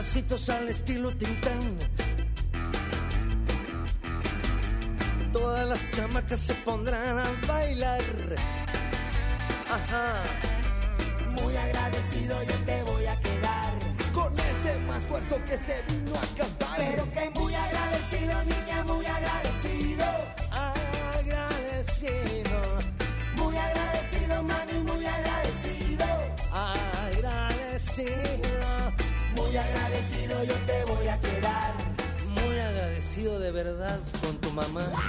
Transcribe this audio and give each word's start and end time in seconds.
Pasitos 0.00 0.48
al 0.48 0.66
estilo 0.70 1.14
Tintán. 1.14 1.76
Todas 5.30 5.68
las 5.68 5.90
chamacas 5.90 6.40
se 6.40 6.54
pondrán 6.54 7.18
a 7.18 7.26
bailar. 7.46 8.00
Ajá. 9.68 10.22
Muy 11.42 11.54
agradecido 11.54 12.42
yo 12.44 12.54
te 12.64 12.82
voy 12.82 13.06
a 13.06 13.20
quedar 13.20 13.72
Con 14.14 14.34
ese 14.40 14.78
más 14.88 15.06
tuerzo 15.06 15.38
que 15.44 15.58
se 15.58 15.82
vino 15.88 16.14
a 16.16 16.29
con 34.60 34.99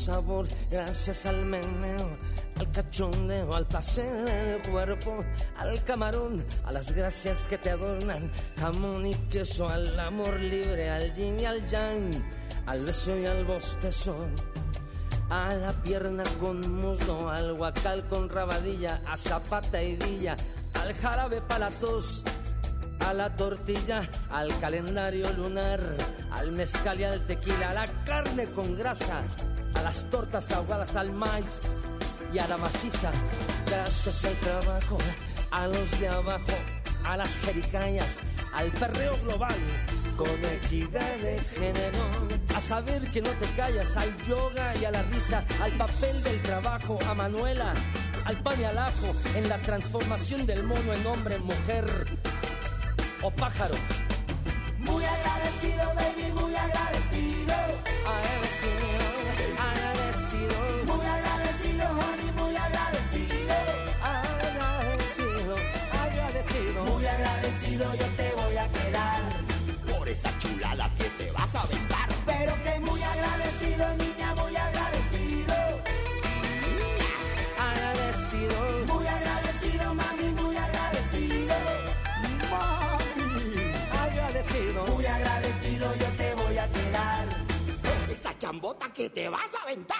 sabor, 0.00 0.46
gracias 0.70 1.26
al 1.26 1.44
meneo, 1.44 2.16
al 2.58 2.70
cachondeo, 2.70 3.54
al 3.54 3.66
placer 3.66 4.24
del 4.24 4.62
cuerpo, 4.70 5.22
al 5.56 5.84
camarón, 5.84 6.44
a 6.64 6.72
las 6.72 6.92
gracias 6.92 7.46
que 7.46 7.58
te 7.58 7.70
adornan, 7.70 8.32
jamón 8.58 9.06
y 9.06 9.14
queso, 9.30 9.68
al 9.68 9.98
amor 10.00 10.40
libre, 10.40 10.90
al 10.90 11.12
yin 11.14 11.38
y 11.38 11.44
al 11.44 11.68
yang, 11.68 12.10
al 12.66 12.84
beso 12.84 13.16
y 13.16 13.26
al 13.26 13.44
bostezo, 13.44 14.16
a 15.28 15.54
la 15.54 15.72
pierna 15.82 16.24
con 16.40 16.60
muslo, 16.74 17.28
al 17.28 17.54
guacal 17.54 18.08
con 18.08 18.28
rabadilla, 18.28 19.02
a 19.06 19.16
zapata 19.16 19.82
y 19.82 19.96
villa, 19.96 20.34
al 20.74 20.94
jarabe 20.94 21.42
para 21.42 21.68
tos, 21.68 22.24
a 23.06 23.12
la 23.12 23.34
tortilla, 23.36 24.08
al 24.30 24.48
calendario 24.60 25.30
lunar, 25.34 25.80
al 26.32 26.52
mezcal 26.52 27.00
y 27.00 27.04
al 27.04 27.26
tequila, 27.26 27.70
a 27.70 27.74
la 27.74 27.86
carne 28.04 28.46
con 28.46 28.76
grasa, 28.76 29.22
a 29.80 29.82
las 29.82 30.10
tortas 30.10 30.52
ahogadas, 30.52 30.94
al 30.94 31.12
maíz 31.12 31.62
y 32.34 32.38
a 32.38 32.46
la 32.48 32.58
maciza. 32.58 33.10
Gracias 33.66 34.24
al 34.26 34.34
trabajo, 34.34 34.98
a 35.50 35.66
los 35.66 35.90
de 35.98 36.08
abajo, 36.08 36.52
a 37.04 37.16
las 37.16 37.38
jericayas, 37.38 38.18
al 38.52 38.70
perreo 38.72 39.12
global, 39.24 39.56
con 40.16 40.28
equidad 40.44 41.16
de 41.16 41.38
género. 41.38 42.10
A 42.54 42.60
saber 42.60 43.10
que 43.10 43.22
no 43.22 43.30
te 43.30 43.46
callas, 43.56 43.96
al 43.96 44.14
yoga 44.26 44.76
y 44.76 44.84
a 44.84 44.90
la 44.90 45.02
risa, 45.04 45.44
al 45.62 45.72
papel 45.72 46.22
del 46.22 46.42
trabajo, 46.42 46.98
a 47.08 47.14
Manuela, 47.14 47.72
al 48.26 48.36
pan 48.42 48.60
y 48.60 48.64
al 48.64 48.78
ajo, 48.78 49.14
en 49.34 49.48
la 49.48 49.56
transformación 49.58 50.44
del 50.44 50.62
mono 50.62 50.92
en 50.92 51.06
hombre, 51.06 51.38
mujer 51.38 51.86
o 53.22 53.30
pájaro. 53.30 53.76
Muy 54.78 55.04
agradecido 55.04 55.84
baby, 55.94 56.32
muy 56.40 56.54
agradecido 56.54 56.90
Agradecido, 57.00 57.54
agradecido, 58.06 58.99
chambota 88.40 88.90
que 88.90 89.10
te 89.10 89.28
vas 89.28 89.54
a 89.54 89.62
aventar. 89.64 89.98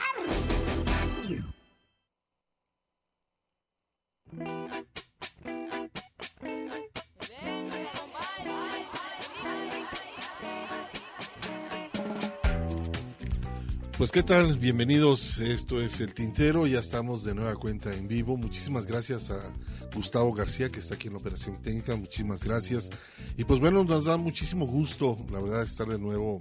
Pues 13.99 14.11
qué 14.11 14.23
tal, 14.23 14.57
bienvenidos, 14.57 15.39
esto 15.41 15.79
es 15.83 16.01
El 16.01 16.15
Tintero, 16.15 16.67
ya 16.67 16.79
estamos 16.79 17.23
de 17.23 17.35
nueva 17.35 17.55
cuenta 17.57 17.95
en 17.95 18.09
vivo, 18.09 18.39
muchísimas 18.39 18.87
gracias 18.87 19.31
a 19.31 19.39
Gustavo 19.95 20.33
García 20.33 20.71
que 20.71 20.81
está 20.81 20.95
aquí 20.95 21.09
en 21.09 21.13
la 21.13 21.19
operación 21.19 21.61
técnica, 21.61 21.95
muchísimas 21.95 22.43
gracias. 22.43 22.89
Y 23.37 23.45
pues 23.45 23.61
bueno, 23.61 23.85
nos 23.85 24.07
da 24.07 24.17
muchísimo 24.17 24.67
gusto, 24.67 25.17
la 25.31 25.41
verdad, 25.41 25.63
estar 25.65 25.87
de 25.87 25.99
nuevo 25.99 26.39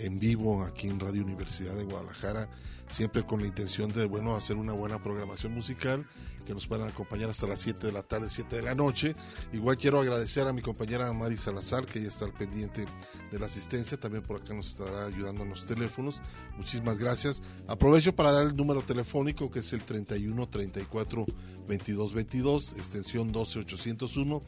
en 0.00 0.18
vivo 0.18 0.62
aquí 0.64 0.88
en 0.88 0.98
Radio 0.98 1.22
Universidad 1.22 1.74
de 1.74 1.84
Guadalajara, 1.84 2.48
siempre 2.88 3.24
con 3.24 3.40
la 3.40 3.46
intención 3.46 3.92
de, 3.92 4.06
bueno, 4.06 4.34
hacer 4.34 4.56
una 4.56 4.72
buena 4.72 4.98
programación 4.98 5.52
musical, 5.52 6.06
que 6.46 6.54
nos 6.54 6.66
puedan 6.66 6.88
acompañar 6.88 7.30
hasta 7.30 7.46
las 7.46 7.60
7 7.60 7.86
de 7.86 7.92
la 7.92 8.02
tarde, 8.02 8.28
7 8.28 8.56
de 8.56 8.62
la 8.62 8.74
noche. 8.74 9.14
Igual 9.52 9.76
quiero 9.76 10.00
agradecer 10.00 10.48
a 10.48 10.52
mi 10.52 10.62
compañera 10.62 11.12
Mari 11.12 11.36
Salazar, 11.36 11.84
que 11.84 12.00
ya 12.00 12.08
está 12.08 12.24
al 12.24 12.32
pendiente 12.32 12.86
de 13.30 13.38
la 13.38 13.46
asistencia, 13.46 13.98
también 13.98 14.22
por 14.22 14.40
acá 14.40 14.54
nos 14.54 14.68
estará 14.68 15.06
ayudando 15.06 15.42
en 15.42 15.50
los 15.50 15.66
teléfonos. 15.66 16.20
Muchísimas 16.56 16.98
gracias. 16.98 17.42
Aprovecho 17.68 18.14
para 18.14 18.32
dar 18.32 18.46
el 18.46 18.56
número 18.56 18.82
telefónico, 18.82 19.50
que 19.50 19.60
es 19.60 19.72
el 19.72 19.82
31 19.82 20.48
34 20.48 21.26
22 21.68 22.14
22, 22.14 22.72
extensión 22.72 23.30
12 23.30 23.58
801. 23.60 24.42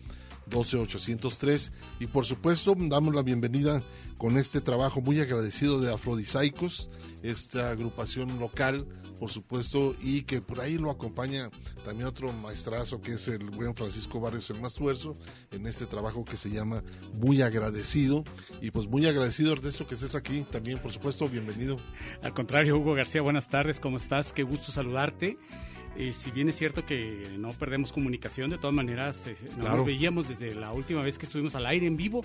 12803 0.49 1.73
y 2.01 2.07
por 2.07 2.25
supuesto 2.25 2.75
damos 2.77 3.15
la 3.15 3.23
bienvenida 3.23 3.83
con 4.23 4.39
este 4.39 4.61
trabajo 4.61 5.01
muy 5.01 5.19
agradecido 5.19 5.81
de 5.81 5.93
Afrodisaicos, 5.93 6.93
esta 7.25 7.71
agrupación 7.73 8.39
local, 8.39 8.87
por 9.19 9.31
supuesto, 9.31 9.97
y 10.01 10.23
que 10.23 10.41
por 10.41 10.61
ahí 10.61 10.79
lo 10.79 10.93
acompaña 10.93 11.51
también 11.85 12.07
otro 12.07 12.33
maestrazo 12.33 13.01
que 13.01 13.15
es 13.15 13.27
el 13.27 13.51
buen 13.51 13.75
Francisco 13.75 14.21
Barrios 14.21 14.49
el 14.51 14.61
Mastuerzo, 14.61 15.17
en 15.51 15.67
este 15.67 15.87
trabajo 15.87 16.25
que 16.25 16.37
se 16.37 16.51
llama 16.51 16.85
Muy 17.15 17.43
Agradecido. 17.43 18.23
Y 18.61 18.71
pues 18.71 18.87
muy 18.87 19.05
agradecido, 19.07 19.55
Ernesto, 19.55 19.89
que 19.89 19.97
estés 19.97 20.15
aquí 20.15 20.47
también, 20.49 20.79
por 20.79 20.93
supuesto, 20.93 21.29
bienvenido. 21.29 21.79
Al 22.23 22.33
contrario, 22.33 22.77
Hugo 22.79 22.95
García, 22.95 23.23
buenas 23.23 23.49
tardes, 23.49 23.81
¿cómo 23.81 23.97
estás? 23.97 24.33
Qué 24.33 24.45
gusto 24.45 24.71
saludarte. 24.71 25.37
Eh, 25.97 26.13
si 26.13 26.31
bien 26.31 26.49
es 26.49 26.57
cierto 26.57 26.87
que 26.87 27.29
no 27.39 27.53
perdemos 27.55 27.93
comunicación, 27.93 28.51
de 28.51 28.59
todas 28.59 28.75
maneras 28.75 29.27
eh, 29.27 29.35
Claro. 29.59 29.79
nos 29.79 29.87
veíamos 29.87 30.29
desde 30.29 30.55
la 30.55 30.73
última 30.73 31.03
vez 31.03 31.19
que 31.19 31.27
estuvimos 31.27 31.57
al 31.57 31.67
aire 31.67 31.89
en 31.89 31.97
vivo. 31.97 32.23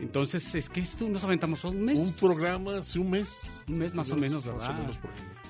Entonces, 0.00 0.54
es 0.54 0.68
que 0.68 0.80
esto 0.80 1.08
nos 1.08 1.24
aventamos 1.24 1.64
un 1.64 1.82
mes. 1.84 1.98
Un 1.98 2.14
programa 2.16 2.78
hace 2.78 2.98
un 2.98 3.10
mes. 3.10 3.64
Un 3.68 3.78
mes 3.78 3.94
más 3.94 4.10
o 4.12 4.16
menos, 4.16 4.44
Más 4.46 4.54
¿verdad? 4.54 4.70
o 4.70 4.78
menos. 4.80 4.98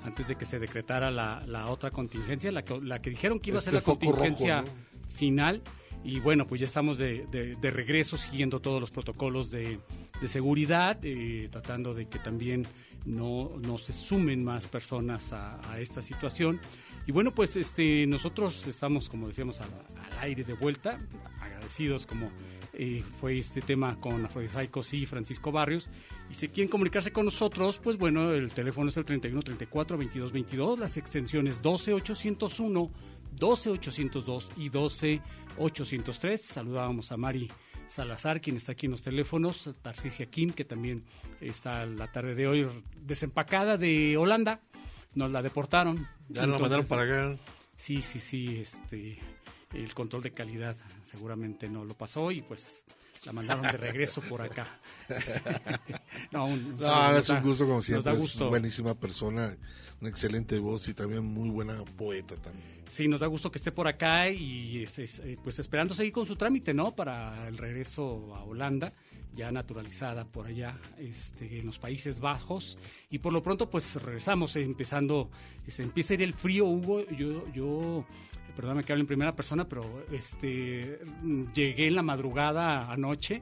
Antes 0.05 0.29
de 0.29 0.37
que 0.37 0.45
se 0.45 0.59
decretara 0.59 1.11
la, 1.11 1.43
la 1.47 1.67
otra 1.67 1.91
contingencia, 1.91 2.51
la 2.53 2.63
que, 2.65 2.81
la 2.81 3.01
que 3.03 3.11
dijeron 3.11 3.41
que 3.41 3.51
iba 3.51 3.59
a 3.59 3.63
ser 3.63 3.75
la 3.75 3.81
rojo, 3.81 3.99
contingencia 3.99 4.63
¿no? 4.63 4.69
final. 5.11 5.63
Y 6.05 6.21
bueno, 6.21 6.47
pues 6.47 6.61
ya 6.61 6.65
estamos 6.67 6.97
de, 6.97 7.27
de- 7.31 7.57
de 7.57 7.71
regreso 7.71 8.17
siguiendo 8.17 8.61
todos 8.61 8.81
los 8.81 8.91
protocolos 8.91 9.51
de, 9.51 9.81
de 10.21 10.29
seguridad, 10.29 10.99
eh, 11.03 11.49
tratando 11.51 11.93
de 11.93 12.07
que 12.07 12.19
también 12.21 12.67
no, 13.05 13.53
no 13.61 13.77
se 13.79 13.93
sumen 13.93 14.45
más 14.45 14.67
personas 14.69 15.33
a, 15.33 15.61
a 15.71 15.81
esta 15.81 16.01
situación. 16.01 16.61
Y 17.09 17.13
bueno, 17.13 17.33
pues 17.33 17.57
este, 17.57 18.07
nosotros 18.07 18.67
estamos, 18.67 19.09
como 19.09 19.29
decíamos, 19.29 19.63
al, 19.63 19.71
al 19.73 20.19
aire 20.19 20.45
de 20.45 20.53
vuelta, 20.53 21.01
agradecidos 21.41 22.05
como 22.05 22.31
eh, 22.75 23.03
fue 23.19 23.39
este 23.39 23.63
tema 23.63 23.99
con 23.99 24.27
Afrodisíacos 24.27 24.93
y 24.93 25.07
Francisco 25.07 25.51
Barrios. 25.51 25.89
Y 26.29 26.35
si 26.35 26.49
quieren 26.49 26.71
comunicarse 26.71 27.11
con 27.11 27.25
nosotros, 27.25 27.81
pues 27.83 27.97
bueno, 27.97 28.35
el 28.35 28.53
teléfono 28.53 28.91
es 28.91 28.99
el 28.99 29.07
31 29.07 29.41
34 29.41 29.97
22 29.97 30.33
22, 30.33 30.79
las 30.79 30.99
extensiones 30.99 31.63
12 31.63 31.95
801, 31.95 32.91
12 33.37 33.71
802 33.71 34.53
y 34.59 34.69
12 34.69 35.23
803. 35.57 36.43
Saludábamos 36.43 37.11
a 37.11 37.17
Mari 37.17 37.51
Salazar, 37.87 38.43
quien 38.43 38.59
está 38.59 38.73
aquí 38.73 38.85
en 38.85 38.93
los 38.93 39.01
teléfonos, 39.01 39.75
Tarcisia 39.81 40.27
Kim, 40.27 40.51
que 40.53 40.67
también 40.67 41.05
está 41.41 41.87
la 41.87 42.13
tarde 42.13 42.35
de 42.35 42.47
hoy 42.47 42.69
desempacada 43.01 43.79
de 43.79 44.19
Holanda. 44.19 44.61
Nos 45.19 45.33
la 45.33 45.43
deportaron. 45.43 46.07
Ya 46.29 46.47
la 46.47 46.59
mandaron 46.59 46.87
para 46.87 47.03
acá. 47.03 47.37
Sí, 47.75 48.03
sí, 48.03 48.21
sí, 48.21 48.59
este, 48.61 49.19
el 49.75 49.93
control 49.93 50.23
de 50.23 50.31
calidad 50.31 50.77
seguramente 51.05 51.69
no 51.69 51.85
lo 51.85 51.95
pasó 51.95 52.31
y 52.31 52.41
pues 52.41 52.85
la 53.25 53.33
mandaron 53.33 53.63
de 53.63 53.73
regreso 53.73 54.21
por 54.23 54.43
acá. 54.43 54.67
no, 56.33 56.47
un, 56.47 56.53
un 56.65 56.77
No, 56.77 56.83
saludo, 56.87 57.13
nos 57.13 57.25
es 57.25 57.29
un 57.31 57.35
da- 57.37 57.43
gusto 57.43 57.65
como 57.65 57.77
Nos 57.77 57.85
siempre. 57.85 58.05
da 58.05 58.13
Es 58.13 58.19
gusto. 58.19 58.49
buenísima 58.49 58.95
persona, 58.95 59.57
una 60.01 60.11
excelente 60.11 60.59
voz 60.59 60.89
y 60.89 60.95
también 60.95 61.25
muy 61.25 61.51
buena 61.51 61.85
poeta 61.97 62.37
también. 62.37 62.79
Sí, 62.89 63.07
nos 63.07 63.21
da 63.21 63.27
gusto 63.27 63.51
que 63.51 63.59
esté 63.59 63.71
por 63.71 63.87
acá 63.87 64.31
y 64.31 64.85
eh, 64.97 65.37
pues 65.45 65.59
esperando 65.59 65.95
seguir 65.95 66.13
con 66.13 66.25
su 66.25 66.37
trámite, 66.37 66.73
¿no? 66.73 66.95
Para 66.97 67.47
el 67.49 67.59
regreso 67.59 68.35
a 68.35 68.45
Holanda, 68.45 68.95
ya 69.35 69.53
naturalizada 69.53 70.25
por 70.25 70.47
allá 70.47 70.79
este, 70.99 71.59
en 71.59 71.67
los 71.67 71.79
Países 71.79 72.19
Bajos. 72.19 72.79
Y 73.11 73.19
por 73.19 73.35
lo 73.35 73.43
pronto, 73.43 73.69
pues 73.69 73.95
regresamos, 74.03 74.57
eh, 74.57 74.63
empezando, 74.63 75.31
se 75.67 75.83
empieza 75.83 76.15
a 76.15 76.17
ir 76.17 76.23
el 76.23 76.33
frío, 76.33 76.65
Hugo. 76.65 77.05
Yo, 77.11 77.47
yo 77.53 78.07
perdóname 78.59 78.83
que 78.83 78.93
hable 78.93 79.03
en 79.03 79.07
primera 79.07 79.37
persona, 79.37 79.69
pero 79.69 80.05
este 80.11 80.99
llegué 81.55 81.87
en 81.87 81.95
la 81.95 82.03
madrugada 82.03 82.91
anoche. 82.93 83.41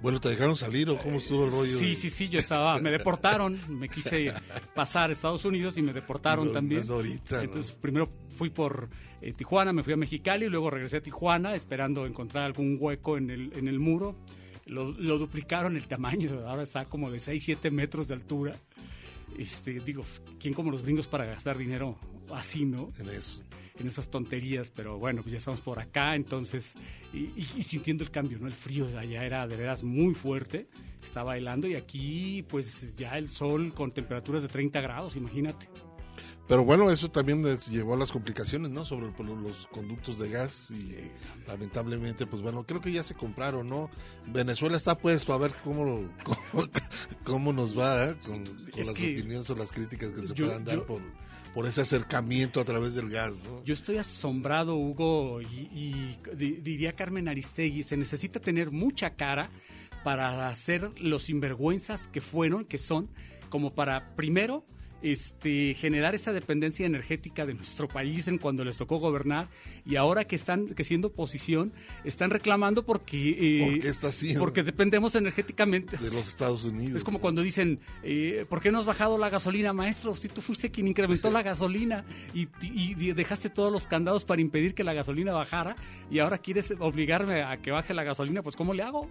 Bueno, 0.00 0.18
¿te 0.18 0.30
dejaron 0.30 0.56
salir 0.56 0.88
o 0.88 0.96
cómo 0.96 1.18
estuvo 1.18 1.44
el 1.44 1.50
rollo? 1.50 1.78
Sí, 1.78 1.90
de- 1.90 1.94
sí, 1.96 2.08
sí, 2.08 2.28
yo 2.30 2.38
estaba, 2.38 2.78
me 2.78 2.90
deportaron, 2.90 3.58
me 3.68 3.86
quise 3.90 4.32
pasar 4.74 5.10
a 5.10 5.12
Estados 5.12 5.44
Unidos 5.44 5.76
y 5.76 5.82
me 5.82 5.92
deportaron 5.92 6.46
No, 6.46 6.52
también. 6.52 6.82
ahorita, 6.88 7.36
¿no? 7.36 7.42
Entonces, 7.42 7.72
primero 7.72 8.08
fui 8.34 8.48
por 8.48 8.88
eh, 9.20 9.34
Tijuana, 9.34 9.74
me 9.74 9.82
fui 9.82 9.92
a 9.92 9.98
Mexicali, 9.98 10.46
luego 10.48 10.70
regresé 10.70 10.96
a 10.96 11.02
Tijuana 11.02 11.54
esperando 11.54 12.06
encontrar 12.06 12.44
algún 12.44 12.78
hueco 12.80 13.18
en 13.18 13.28
el, 13.28 13.52
en 13.54 13.68
el 13.68 13.78
muro. 13.78 14.16
Lo, 14.64 14.90
lo 14.92 15.18
duplicaron 15.18 15.76
el 15.76 15.86
tamaño, 15.86 16.30
ahora 16.48 16.62
está 16.62 16.86
como 16.86 17.10
de 17.10 17.18
6, 17.18 17.44
7 17.44 17.70
metros 17.70 18.08
de 18.08 18.14
altura. 18.14 18.56
Este, 19.36 19.80
digo, 19.80 20.02
¿quién 20.38 20.54
como 20.54 20.70
los 20.70 20.82
gringos 20.82 21.06
para 21.08 21.24
gastar 21.26 21.58
dinero 21.58 21.98
así, 22.34 22.64
no? 22.64 22.90
En 22.98 23.10
eso. 23.10 23.42
En 23.80 23.88
esas 23.88 24.08
tonterías, 24.10 24.70
pero 24.70 24.98
bueno, 24.98 25.22
pues 25.22 25.32
ya 25.32 25.38
estamos 25.38 25.60
por 25.60 25.78
acá, 25.78 26.14
entonces, 26.14 26.72
y, 27.12 27.18
y- 27.18 27.48
y 27.56 27.62
sintiendo 27.62 28.04
el 28.04 28.10
cambio, 28.10 28.38
¿no? 28.38 28.46
El 28.46 28.52
frío 28.54 28.86
de 28.86 28.98
allá 28.98 29.24
era 29.24 29.46
de 29.46 29.56
veras 29.56 29.82
muy 29.82 30.14
fuerte, 30.14 30.68
estaba 31.02 31.36
helando 31.36 31.66
y 31.68 31.74
aquí, 31.74 32.44
pues 32.48 32.94
ya 32.96 33.16
el 33.18 33.28
sol 33.28 33.72
con 33.74 33.92
temperaturas 33.92 34.42
de 34.42 34.48
30 34.48 34.80
grados, 34.80 35.16
imagínate. 35.16 35.68
Pero 36.48 36.64
bueno, 36.64 36.90
eso 36.90 37.08
también 37.08 37.44
les 37.44 37.68
llevó 37.68 37.94
a 37.94 37.96
las 37.96 38.10
complicaciones, 38.10 38.72
¿no? 38.72 38.84
Sobre 38.84 39.06
los 39.06 39.68
conductos 39.68 40.18
de 40.18 40.30
gas 40.30 40.72
y 40.72 40.96
lamentablemente, 41.46 42.26
pues 42.26 42.42
bueno, 42.42 42.64
creo 42.66 42.80
que 42.80 42.90
ya 42.90 43.04
se 43.04 43.14
compraron, 43.14 43.68
¿no? 43.68 43.88
Venezuela 44.26 44.76
está 44.76 44.98
puesto 44.98 45.32
a 45.32 45.38
ver 45.38 45.52
cómo, 45.62 45.84
lo- 45.84 46.10
cómo, 46.24 46.64
cómo 47.24 47.52
nos 47.52 47.78
va 47.78 48.06
¿eh? 48.10 48.16
con, 48.26 48.44
las 48.76 48.90
que 48.90 49.14
opiniones 49.14 49.48
o 49.48 49.54
las 49.54 49.70
críticas 49.70 50.10
que 50.10 50.26
se 50.26 50.34
yo- 50.34 50.46
puedan 50.46 50.64
dar 50.64 50.74
yo- 50.76 50.86
por, 50.86 51.00
por 51.54 51.66
ese 51.66 51.80
acercamiento 51.80 52.60
a 52.60 52.64
través 52.64 52.94
del 52.94 53.10
gas, 53.10 53.32
¿no? 53.44 53.64
Yo 53.64 53.74
estoy 53.74 53.96
asombrado, 53.98 54.76
Hugo, 54.76 55.40
y, 55.42 55.68
y 55.72 56.16
di- 56.36 56.60
diría 56.62 56.92
Carmen 56.94 57.28
Aristegui, 57.28 57.82
se 57.82 57.96
necesita 57.96 58.38
tener 58.40 58.70
mucha 58.70 59.10
cara 59.16 59.50
para 60.04 60.48
hacer 60.48 60.90
los 61.00 61.24
sinvergüenzas 61.24 62.06
que 62.08 62.20
fueron, 62.20 62.64
que 62.64 62.78
son, 62.78 63.08
como 63.48 63.74
para, 63.74 64.14
primero, 64.16 64.64
este, 65.02 65.74
generar 65.74 66.14
esa 66.14 66.32
dependencia 66.32 66.86
energética 66.86 67.46
de 67.46 67.54
nuestro 67.54 67.88
país 67.88 68.28
en 68.28 68.38
cuando 68.38 68.64
les 68.64 68.76
tocó 68.76 68.98
gobernar 68.98 69.48
y 69.86 69.96
ahora 69.96 70.24
que 70.24 70.36
están 70.36 70.68
que 70.68 70.84
siendo 70.84 71.08
oposición 71.08 71.72
están 72.04 72.30
reclamando 72.30 72.84
porque 72.84 73.30
eh, 73.38 73.64
¿Por 73.70 73.78
qué 73.80 73.88
está 73.88 74.08
así? 74.08 74.34
porque 74.38 74.62
dependemos 74.62 75.14
energéticamente 75.14 75.96
De 75.96 76.10
los 76.10 76.28
Estados 76.28 76.64
Unidos. 76.64 76.96
es 76.96 77.04
como 77.04 77.20
cuando 77.20 77.42
dicen, 77.42 77.80
eh, 78.02 78.44
¿por 78.48 78.60
qué 78.60 78.70
no 78.70 78.78
has 78.78 78.86
bajado 78.86 79.18
la 79.18 79.28
gasolina, 79.30 79.72
maestro? 79.72 80.14
Si 80.14 80.28
tú 80.28 80.40
fuiste 80.42 80.70
quien 80.70 80.88
incrementó 80.88 81.30
la 81.30 81.42
gasolina 81.42 82.04
y, 82.34 82.42
y- 82.62 82.96
y 83.00 83.12
dejaste 83.12 83.50
todos 83.50 83.72
los 83.72 83.86
candados 83.86 84.24
para 84.24 84.40
impedir 84.40 84.74
que 84.74 84.84
la 84.84 84.92
gasolina 84.92 85.32
bajara 85.32 85.76
y 86.10 86.18
ahora 86.18 86.38
quieres 86.38 86.72
obligarme 86.78 87.42
a 87.42 87.56
que 87.58 87.70
baje 87.70 87.94
la 87.94 88.04
gasolina, 88.04 88.42
pues 88.42 88.56
¿cómo 88.56 88.74
le 88.74 88.82
hago? 88.82 89.08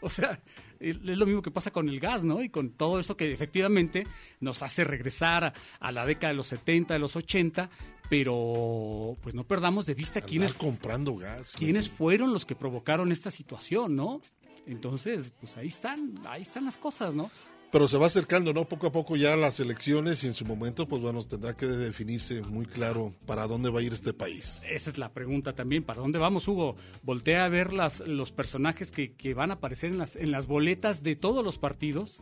O 0.02 0.08
sea, 0.08 0.40
es 0.78 0.96
lo 0.96 1.26
mismo 1.26 1.42
que 1.42 1.50
pasa 1.50 1.70
con 1.70 1.88
el 1.88 2.00
gas, 2.00 2.24
¿no? 2.24 2.42
Y 2.42 2.48
con 2.48 2.70
todo 2.70 2.98
eso 2.98 3.16
que 3.16 3.32
efectivamente 3.32 4.06
nos 4.40 4.62
hace 4.62 4.82
regresar 4.82 5.44
a, 5.44 5.52
a 5.78 5.92
la 5.92 6.06
década 6.06 6.28
de 6.28 6.36
los 6.36 6.46
70, 6.46 6.94
de 6.94 7.00
los 7.00 7.16
80, 7.16 7.68
pero 8.08 9.16
pues 9.22 9.34
no 9.34 9.44
perdamos 9.44 9.86
de 9.86 9.94
vista 9.94 10.18
Andar 10.18 10.30
quiénes, 10.30 10.54
comprando 10.54 11.14
gas. 11.16 11.52
quiénes 11.56 11.88
fueron 11.88 12.32
los 12.32 12.44
que 12.46 12.56
provocaron 12.56 13.12
esta 13.12 13.30
situación, 13.30 13.94
¿no? 13.94 14.20
Entonces, 14.66 15.32
pues 15.40 15.56
ahí 15.56 15.68
están, 15.68 16.14
ahí 16.26 16.42
están 16.42 16.64
las 16.64 16.76
cosas, 16.76 17.14
¿no? 17.14 17.30
Pero 17.72 17.86
se 17.86 17.98
va 17.98 18.06
acercando, 18.06 18.52
¿no? 18.52 18.64
Poco 18.64 18.88
a 18.88 18.92
poco 18.92 19.16
ya 19.16 19.36
las 19.36 19.60
elecciones 19.60 20.24
y 20.24 20.26
en 20.26 20.34
su 20.34 20.44
momento, 20.44 20.88
pues 20.88 21.00
bueno, 21.00 21.22
tendrá 21.22 21.54
que 21.54 21.66
definirse 21.66 22.42
muy 22.42 22.66
claro 22.66 23.14
para 23.26 23.46
dónde 23.46 23.70
va 23.70 23.78
a 23.78 23.82
ir 23.82 23.92
este 23.92 24.12
país. 24.12 24.60
Esa 24.68 24.90
es 24.90 24.98
la 24.98 25.12
pregunta 25.12 25.52
también, 25.52 25.84
¿para 25.84 26.00
dónde 26.00 26.18
vamos, 26.18 26.48
Hugo? 26.48 26.76
Voltea 27.02 27.44
a 27.44 27.48
ver 27.48 27.72
las, 27.72 28.00
los 28.00 28.32
personajes 28.32 28.90
que, 28.90 29.12
que 29.14 29.34
van 29.34 29.52
a 29.52 29.54
aparecer 29.54 29.90
en 29.90 29.98
las, 29.98 30.16
en 30.16 30.32
las 30.32 30.46
boletas 30.46 31.04
de 31.04 31.14
todos 31.14 31.44
los 31.44 31.58
partidos. 31.58 32.20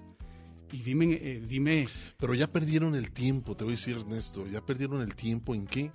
Y 0.71 0.83
dime, 0.83 1.15
eh, 1.15 1.43
dime. 1.49 1.89
Pero 2.19 2.35
ya 2.35 2.47
perdieron 2.47 2.95
el 2.95 3.11
tiempo, 3.11 3.57
te 3.57 3.65
voy 3.65 3.73
a 3.73 3.77
decir, 3.77 3.97
Ernesto. 3.97 4.45
Ya 4.47 4.61
perdieron 4.61 5.01
el 5.01 5.15
tiempo 5.15 5.55
en 5.55 5.67
qué? 5.67 5.91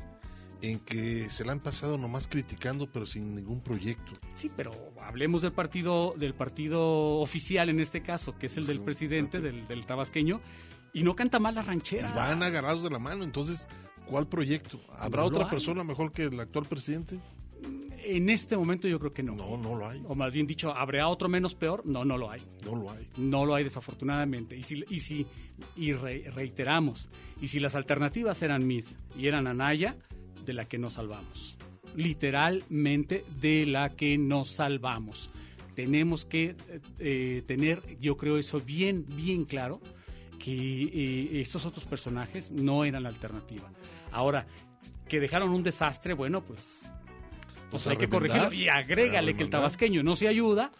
En 0.64 0.80
que 0.80 1.30
se 1.30 1.44
la 1.44 1.52
han 1.52 1.60
pasado 1.60 1.98
nomás 1.98 2.26
criticando, 2.26 2.88
pero 2.90 3.06
sin 3.06 3.36
ningún 3.36 3.60
proyecto. 3.62 4.14
Sí, 4.32 4.50
pero 4.56 4.72
hablemos 5.02 5.42
del 5.42 5.52
partido, 5.52 6.14
del 6.18 6.34
partido 6.34 7.18
oficial 7.20 7.68
en 7.70 7.82
este 7.82 8.00
caso, 8.02 8.38
que 8.38 8.46
es 8.46 8.56
el 8.56 8.66
del 8.66 8.80
presidente, 8.80 9.42
del, 9.42 9.68
del 9.68 9.86
tabasqueño, 9.86 10.40
y 10.94 11.04
no 11.04 11.16
canta 11.18 11.38
mal 11.40 11.56
la 11.56 11.64
ranchera. 11.64 12.10
Y 12.10 12.14
van 12.16 12.42
agarrados 12.44 12.82
de 12.82 12.90
la 12.90 13.00
mano. 13.00 13.26
Entonces, 13.26 13.68
¿cuál 14.06 14.28
proyecto? 14.28 14.80
¿Habrá 14.98 15.24
No 15.24 15.30
lo 15.30 15.36
otra 15.36 15.50
persona 15.50 15.84
mejor 15.84 16.14
que 16.14 16.24
el 16.24 16.40
actual 16.40 16.66
presidente? 16.66 17.20
En 18.06 18.30
este 18.30 18.56
momento 18.56 18.88
yo 18.88 19.00
creo 19.00 19.12
que 19.12 19.24
no. 19.24 19.36
No, 19.36 19.58
no 19.58 19.76
lo 19.76 19.90
hay. 19.90 20.02
O 20.08 20.16
más 20.16 20.34
bien 20.34 20.46
dicho, 20.48 20.74
¿habrá 20.76 21.08
otro 21.10 21.28
menos 21.30 21.56
peor? 21.56 21.86
No, 21.86 22.04
no 22.06 22.18
lo 22.18 22.30
hay. 22.32 22.42
No 22.66 22.76
lo 22.76 22.90
hay. 22.92 23.10
No 23.18 23.46
lo 23.46 23.56
hay 23.56 23.64
desafortunadamente. 23.66 24.56
Y 24.58 24.64
si, 24.64 24.84
y 24.90 25.00
si 25.00 25.26
y 25.76 25.92
re- 25.94 26.30
reiteramos, 26.34 27.10
y 27.42 27.48
si 27.50 27.60
las 27.60 27.76
alternativas 27.76 28.42
eran 28.42 28.66
Mid 28.68 28.86
y 29.18 29.28
eran 29.28 29.48
Anaya, 29.48 29.96
de 30.46 30.54
la 30.54 30.66
que 30.66 30.78
nos 30.78 30.94
salvamos. 30.94 31.58
Literalmente 31.96 33.26
de 33.40 33.66
la 33.66 33.90
que 33.90 34.18
nos 34.18 34.50
salvamos. 34.50 35.30
Tenemos 35.76 36.26
que 36.26 36.56
eh, 37.00 37.44
tener, 37.48 37.82
yo 38.00 38.18
creo 38.18 38.38
eso 38.38 38.60
bien, 38.60 39.06
bien 39.08 39.46
claro, 39.46 39.82
que 40.40 40.52
eh, 40.52 41.42
estos 41.42 41.66
otros 41.66 41.86
personajes 41.86 42.52
no 42.52 42.86
eran 42.86 43.04
la 43.04 43.10
alternativa. 43.10 43.72
Ahora, 44.12 44.46
que 45.08 45.20
dejaron 45.20 45.50
un 45.50 45.64
desastre, 45.64 46.14
bueno, 46.14 46.42
pues, 46.42 46.82
pues 47.70 47.84
Pues 47.84 47.88
hay 47.88 47.98
que 47.98 48.10
corregirlo. 48.10 48.52
Y 48.54 48.68
agrégale 48.68 49.36
que 49.36 49.44
el 49.44 49.50
tabasqueño 49.50 50.04
no 50.04 50.16
se 50.16 50.28
ayuda, 50.28 50.72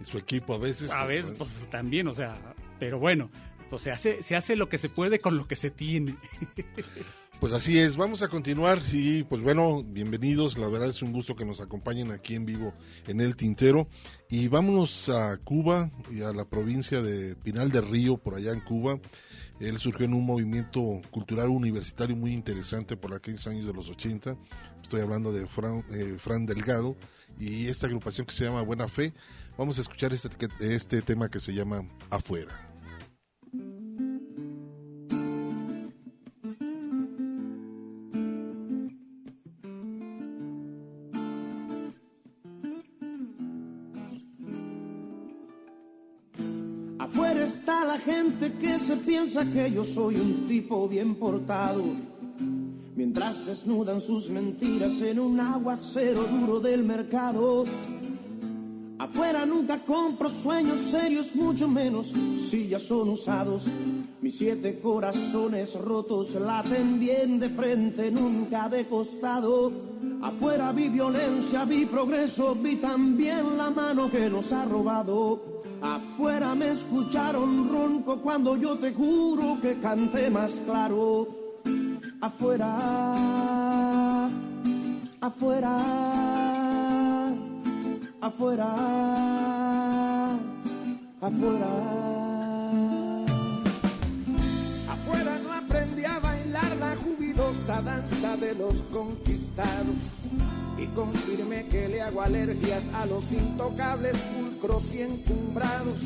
Y 0.00 0.04
su 0.04 0.18
equipo 0.18 0.54
a 0.54 0.58
veces. 0.58 0.90
a 0.90 1.04
pues, 1.04 1.08
veces, 1.08 1.24
bueno, 1.26 1.38
pues 1.38 1.70
también, 1.70 2.08
o 2.08 2.14
sea, 2.14 2.36
pero 2.78 2.98
bueno, 2.98 3.30
pues 3.70 3.82
se 3.82 3.90
hace, 3.90 4.22
se 4.22 4.36
hace 4.36 4.56
lo 4.56 4.68
que 4.68 4.78
se 4.78 4.88
puede 4.88 5.18
con 5.18 5.36
lo 5.36 5.46
que 5.46 5.56
se 5.56 5.70
tiene. 5.70 6.16
Pues 7.40 7.52
así 7.52 7.78
es, 7.78 7.98
vamos 7.98 8.22
a 8.22 8.28
continuar 8.28 8.80
y 8.92 9.22
pues 9.24 9.42
bueno, 9.42 9.82
bienvenidos, 9.84 10.56
la 10.56 10.68
verdad 10.68 10.88
es 10.88 11.02
un 11.02 11.12
gusto 11.12 11.36
que 11.36 11.44
nos 11.44 11.60
acompañen 11.60 12.10
aquí 12.10 12.34
en 12.34 12.46
vivo 12.46 12.72
en 13.06 13.20
el 13.20 13.36
Tintero 13.36 13.88
y 14.30 14.48
vámonos 14.48 15.10
a 15.10 15.36
Cuba 15.36 15.90
y 16.10 16.22
a 16.22 16.32
la 16.32 16.46
provincia 16.46 17.02
de 17.02 17.36
Pinal 17.36 17.70
del 17.70 17.88
Río, 17.88 18.16
por 18.16 18.36
allá 18.36 18.52
en 18.52 18.60
Cuba. 18.60 18.98
Él 19.60 19.76
surgió 19.76 20.06
en 20.06 20.14
un 20.14 20.24
movimiento 20.24 21.02
cultural 21.10 21.50
universitario 21.50 22.16
muy 22.16 22.32
interesante 22.32 22.96
por 22.96 23.12
aquellos 23.12 23.46
años 23.46 23.66
de 23.66 23.74
los 23.74 23.90
80, 23.90 24.34
estoy 24.82 25.02
hablando 25.02 25.30
de 25.30 25.46
Fran, 25.46 25.84
eh, 25.90 26.16
Fran 26.18 26.46
Delgado 26.46 26.96
y 27.38 27.66
esta 27.66 27.86
agrupación 27.86 28.26
que 28.26 28.32
se 28.32 28.46
llama 28.46 28.62
Buena 28.62 28.88
Fe. 28.88 29.12
Vamos 29.58 29.76
a 29.76 29.82
escuchar 29.82 30.14
este, 30.14 30.30
este 30.60 31.02
tema 31.02 31.28
que 31.28 31.38
se 31.38 31.52
llama 31.52 31.86
Afuera. 32.08 32.72
Afuera 33.52 33.85
gente 47.98 48.52
que 48.54 48.78
se 48.78 48.96
piensa 48.96 49.44
que 49.44 49.70
yo 49.70 49.84
soy 49.84 50.16
un 50.16 50.48
tipo 50.48 50.88
bien 50.88 51.14
portado. 51.14 51.82
Mientras 52.94 53.46
desnudan 53.46 54.00
sus 54.00 54.30
mentiras 54.30 55.00
en 55.02 55.20
un 55.20 55.38
aguacero 55.38 56.22
duro 56.24 56.60
del 56.60 56.82
mercado. 56.84 57.64
Afuera 58.98 59.44
nunca 59.44 59.78
compro 59.84 60.30
sueños 60.30 60.78
serios, 60.78 61.34
mucho 61.34 61.68
menos 61.68 62.12
si 62.48 62.68
ya 62.68 62.78
son 62.78 63.10
usados. 63.10 63.66
Mis 64.22 64.38
siete 64.38 64.80
corazones 64.80 65.74
rotos 65.74 66.34
laten 66.34 66.98
bien 66.98 67.38
de 67.38 67.50
frente, 67.50 68.10
nunca 68.10 68.68
de 68.70 68.86
costado. 68.86 69.70
Afuera 70.22 70.72
vi 70.72 70.88
violencia, 70.88 71.66
vi 71.66 71.84
progreso, 71.84 72.54
vi 72.54 72.76
también 72.76 73.58
la 73.58 73.68
mano 73.68 74.10
que 74.10 74.30
nos 74.30 74.50
ha 74.52 74.64
robado. 74.64 75.55
Afuera 75.82 76.54
me 76.54 76.70
escucharon 76.70 77.68
ronco 77.68 78.20
cuando 78.22 78.56
yo 78.56 78.76
te 78.76 78.92
juro 78.92 79.58
que 79.60 79.78
canté 79.80 80.30
más 80.30 80.62
claro. 80.64 81.28
Afuera, 82.20 84.26
afuera, 85.20 85.76
afuera, 88.20 88.74
afuera. 91.20 91.66
Afuera 94.88 95.38
no 95.42 95.52
aprendí 95.52 96.04
a 96.04 96.18
bailar 96.20 96.76
la 96.80 96.96
jubilosa 96.96 97.82
danza 97.82 98.36
de 98.38 98.54
los 98.54 98.76
conquistados 98.92 99.96
y 100.78 100.86
confirmé 100.88 101.66
que 101.66 101.88
le 101.88 102.02
hago 102.02 102.22
alergias 102.22 102.84
a 102.94 103.06
los 103.06 103.32
intocables 103.32 104.16
pulcros 104.16 104.94
y 104.94 105.02
encumbrados. 105.02 105.98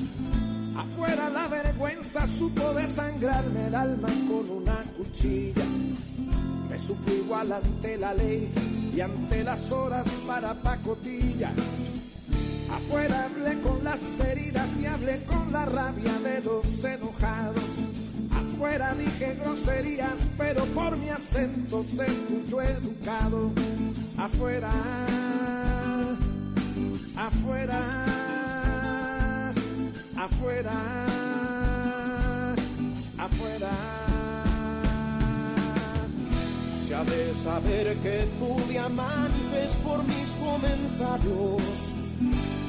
Afuera 0.76 1.28
la 1.30 1.48
vergüenza 1.48 2.26
supo 2.26 2.72
desangrarme 2.74 3.66
el 3.66 3.74
alma 3.74 4.08
con 4.28 4.48
una 4.50 4.76
cuchilla. 4.96 5.64
Me 6.68 6.78
supo 6.78 7.10
igual 7.10 7.52
ante 7.52 7.96
la 7.96 8.14
ley 8.14 8.50
y 8.94 9.00
ante 9.00 9.42
las 9.44 9.70
horas 9.72 10.06
para 10.26 10.54
pacotilla. 10.54 11.52
Afuera 12.72 13.24
hablé 13.24 13.60
con 13.62 13.82
las 13.82 14.20
heridas 14.20 14.78
y 14.78 14.86
hablé 14.86 15.24
con 15.24 15.52
la 15.52 15.64
rabia 15.64 16.12
de 16.20 16.40
los 16.42 16.84
enojados. 16.84 17.89
Afuera 18.60 18.92
dije 18.92 19.38
groserías, 19.42 20.16
pero 20.36 20.66
por 20.66 20.94
mi 20.98 21.08
acento 21.08 21.82
se 21.82 22.04
escuchó 22.04 22.60
educado. 22.60 23.52
Afuera, 24.18 24.70
afuera, 27.16 27.80
afuera, 30.14 30.72
afuera. 33.16 33.70
Se 36.86 36.94
ha 36.94 37.04
de 37.04 37.32
saber 37.32 37.96
que 38.02 38.28
tuve 38.38 38.78
amantes 38.78 39.70
por 39.82 40.04
mis 40.04 40.28
comentarios. 40.38 41.62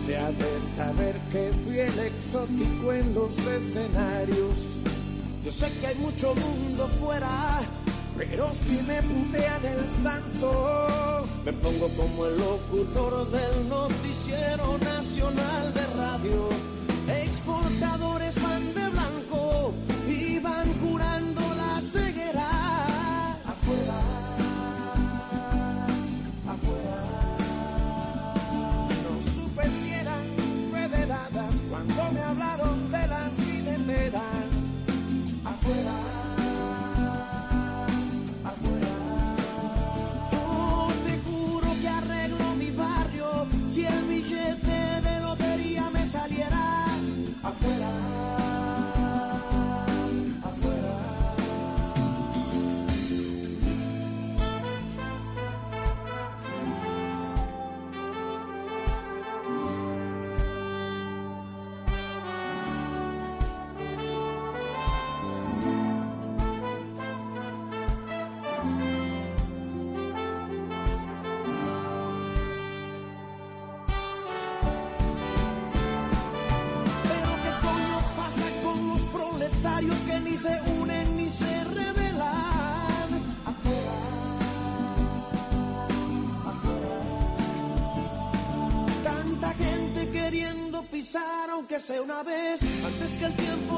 Se 0.06 0.18
ha 0.18 0.32
de 0.32 0.62
saber 0.74 1.16
que 1.34 1.52
fui 1.66 1.80
el 1.80 2.00
exótico 2.00 2.94
en 2.94 3.14
los 3.14 3.38
escenarios. 3.40 5.01
Yo 5.44 5.52
sé 5.52 5.72
que 5.80 5.88
hay 5.88 5.96
mucho 5.96 6.36
mundo 6.36 6.88
fuera, 7.00 7.62
Pero 8.16 8.52
si 8.54 8.74
me 8.84 9.02
putean 9.02 9.66
el 9.66 9.90
santo, 9.90 11.26
me 11.44 11.52
pongo 11.54 11.90
como 11.96 12.28
el 12.28 12.38
locutor 12.38 13.32
del 13.32 13.68
noticiero 13.68 14.78
nacional 14.78 15.74
de 15.74 15.86
radio. 15.98 16.21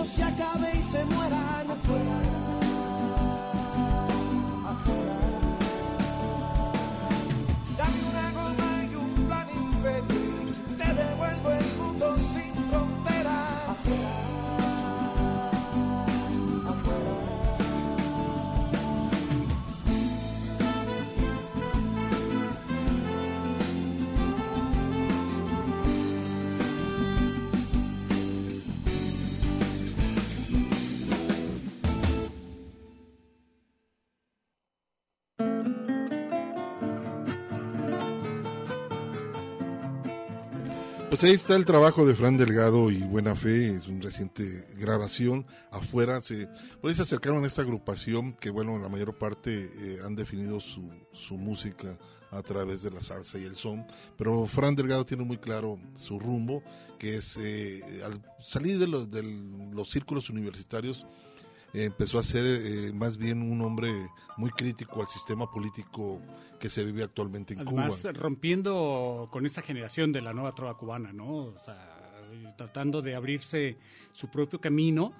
Se 0.05 0.24
acabe 0.24 0.72
y 0.77 0.81
se 0.81 1.05
mueran. 1.05 1.62
Pues 41.24 41.32
ahí 41.32 41.36
está 41.38 41.56
el 41.56 41.63
trabajo 41.63 42.06
de 42.06 42.15
Fran 42.15 42.36
Delgado 42.36 42.92
y 42.92 43.00
Buena 43.00 43.34
Fe, 43.34 43.77
es 43.77 43.88
una 43.88 44.01
reciente 44.01 44.68
grabación 44.77 45.46
afuera. 45.72 46.20
Se, 46.20 46.50
por 46.82 46.89
ahí 46.89 46.96
se 46.98 47.03
acercaron 47.03 47.46
a 47.46 47.48
esta 47.48 47.62
agrupación 47.62 48.34
que, 48.34 48.50
bueno, 48.50 48.77
la 48.77 48.89
mayor 48.89 49.18
parte 49.18 49.72
eh, 49.74 50.00
han 50.03 50.18
definido 50.18 50.60
su, 50.60 50.92
su 51.13 51.38
música 51.38 51.98
a 52.30 52.42
través 52.42 52.84
de 52.84 52.92
la 52.92 53.00
salsa 53.00 53.38
y 53.38 53.46
el 53.46 53.56
son, 53.56 53.86
pero 54.18 54.46
Fran 54.48 54.75
Delgado 54.75 55.06
tiene 55.06 55.24
muy 55.24 55.38
claro 55.38 55.80
su 55.96 56.20
rumbo, 56.20 56.62
que 57.00 57.15
es 57.15 57.38
eh, 57.38 58.01
al 58.03 58.22
salir 58.42 58.77
de 58.77 58.88
los, 58.88 59.10
de 59.10 59.24
los 59.24 59.89
círculos 59.89 60.30
universitarios, 60.30 61.06
empezó 61.74 62.20
a 62.20 62.24
ser 62.24 62.46
eh, 62.46 62.92
más 62.94 63.18
bien 63.18 63.42
un 63.42 63.62
hombre 63.62 64.10
muy 64.38 64.51
crítico 64.51 65.01
al 65.01 65.08
sistema 65.08 65.50
político 65.50 66.20
que 66.63 66.70
se 66.70 66.86
vive 66.86 67.03
actualmente 67.03 67.53
en 67.55 67.60
Además, 67.60 67.98
Cuba. 68.00 68.13
rompiendo 68.13 69.27
con 69.29 69.46
esta 69.46 69.62
generación 69.62 70.13
de 70.13 70.22
la 70.22 70.32
nueva 70.32 70.53
trova 70.53 70.77
cubana, 70.77 71.12
¿no? 71.12 71.27
O 71.48 71.60
sea, 71.65 72.00
tratando 72.55 73.01
de 73.01 73.15
abrirse 73.15 73.75
su 74.13 74.29
propio 74.32 74.62
camino, 74.62 75.12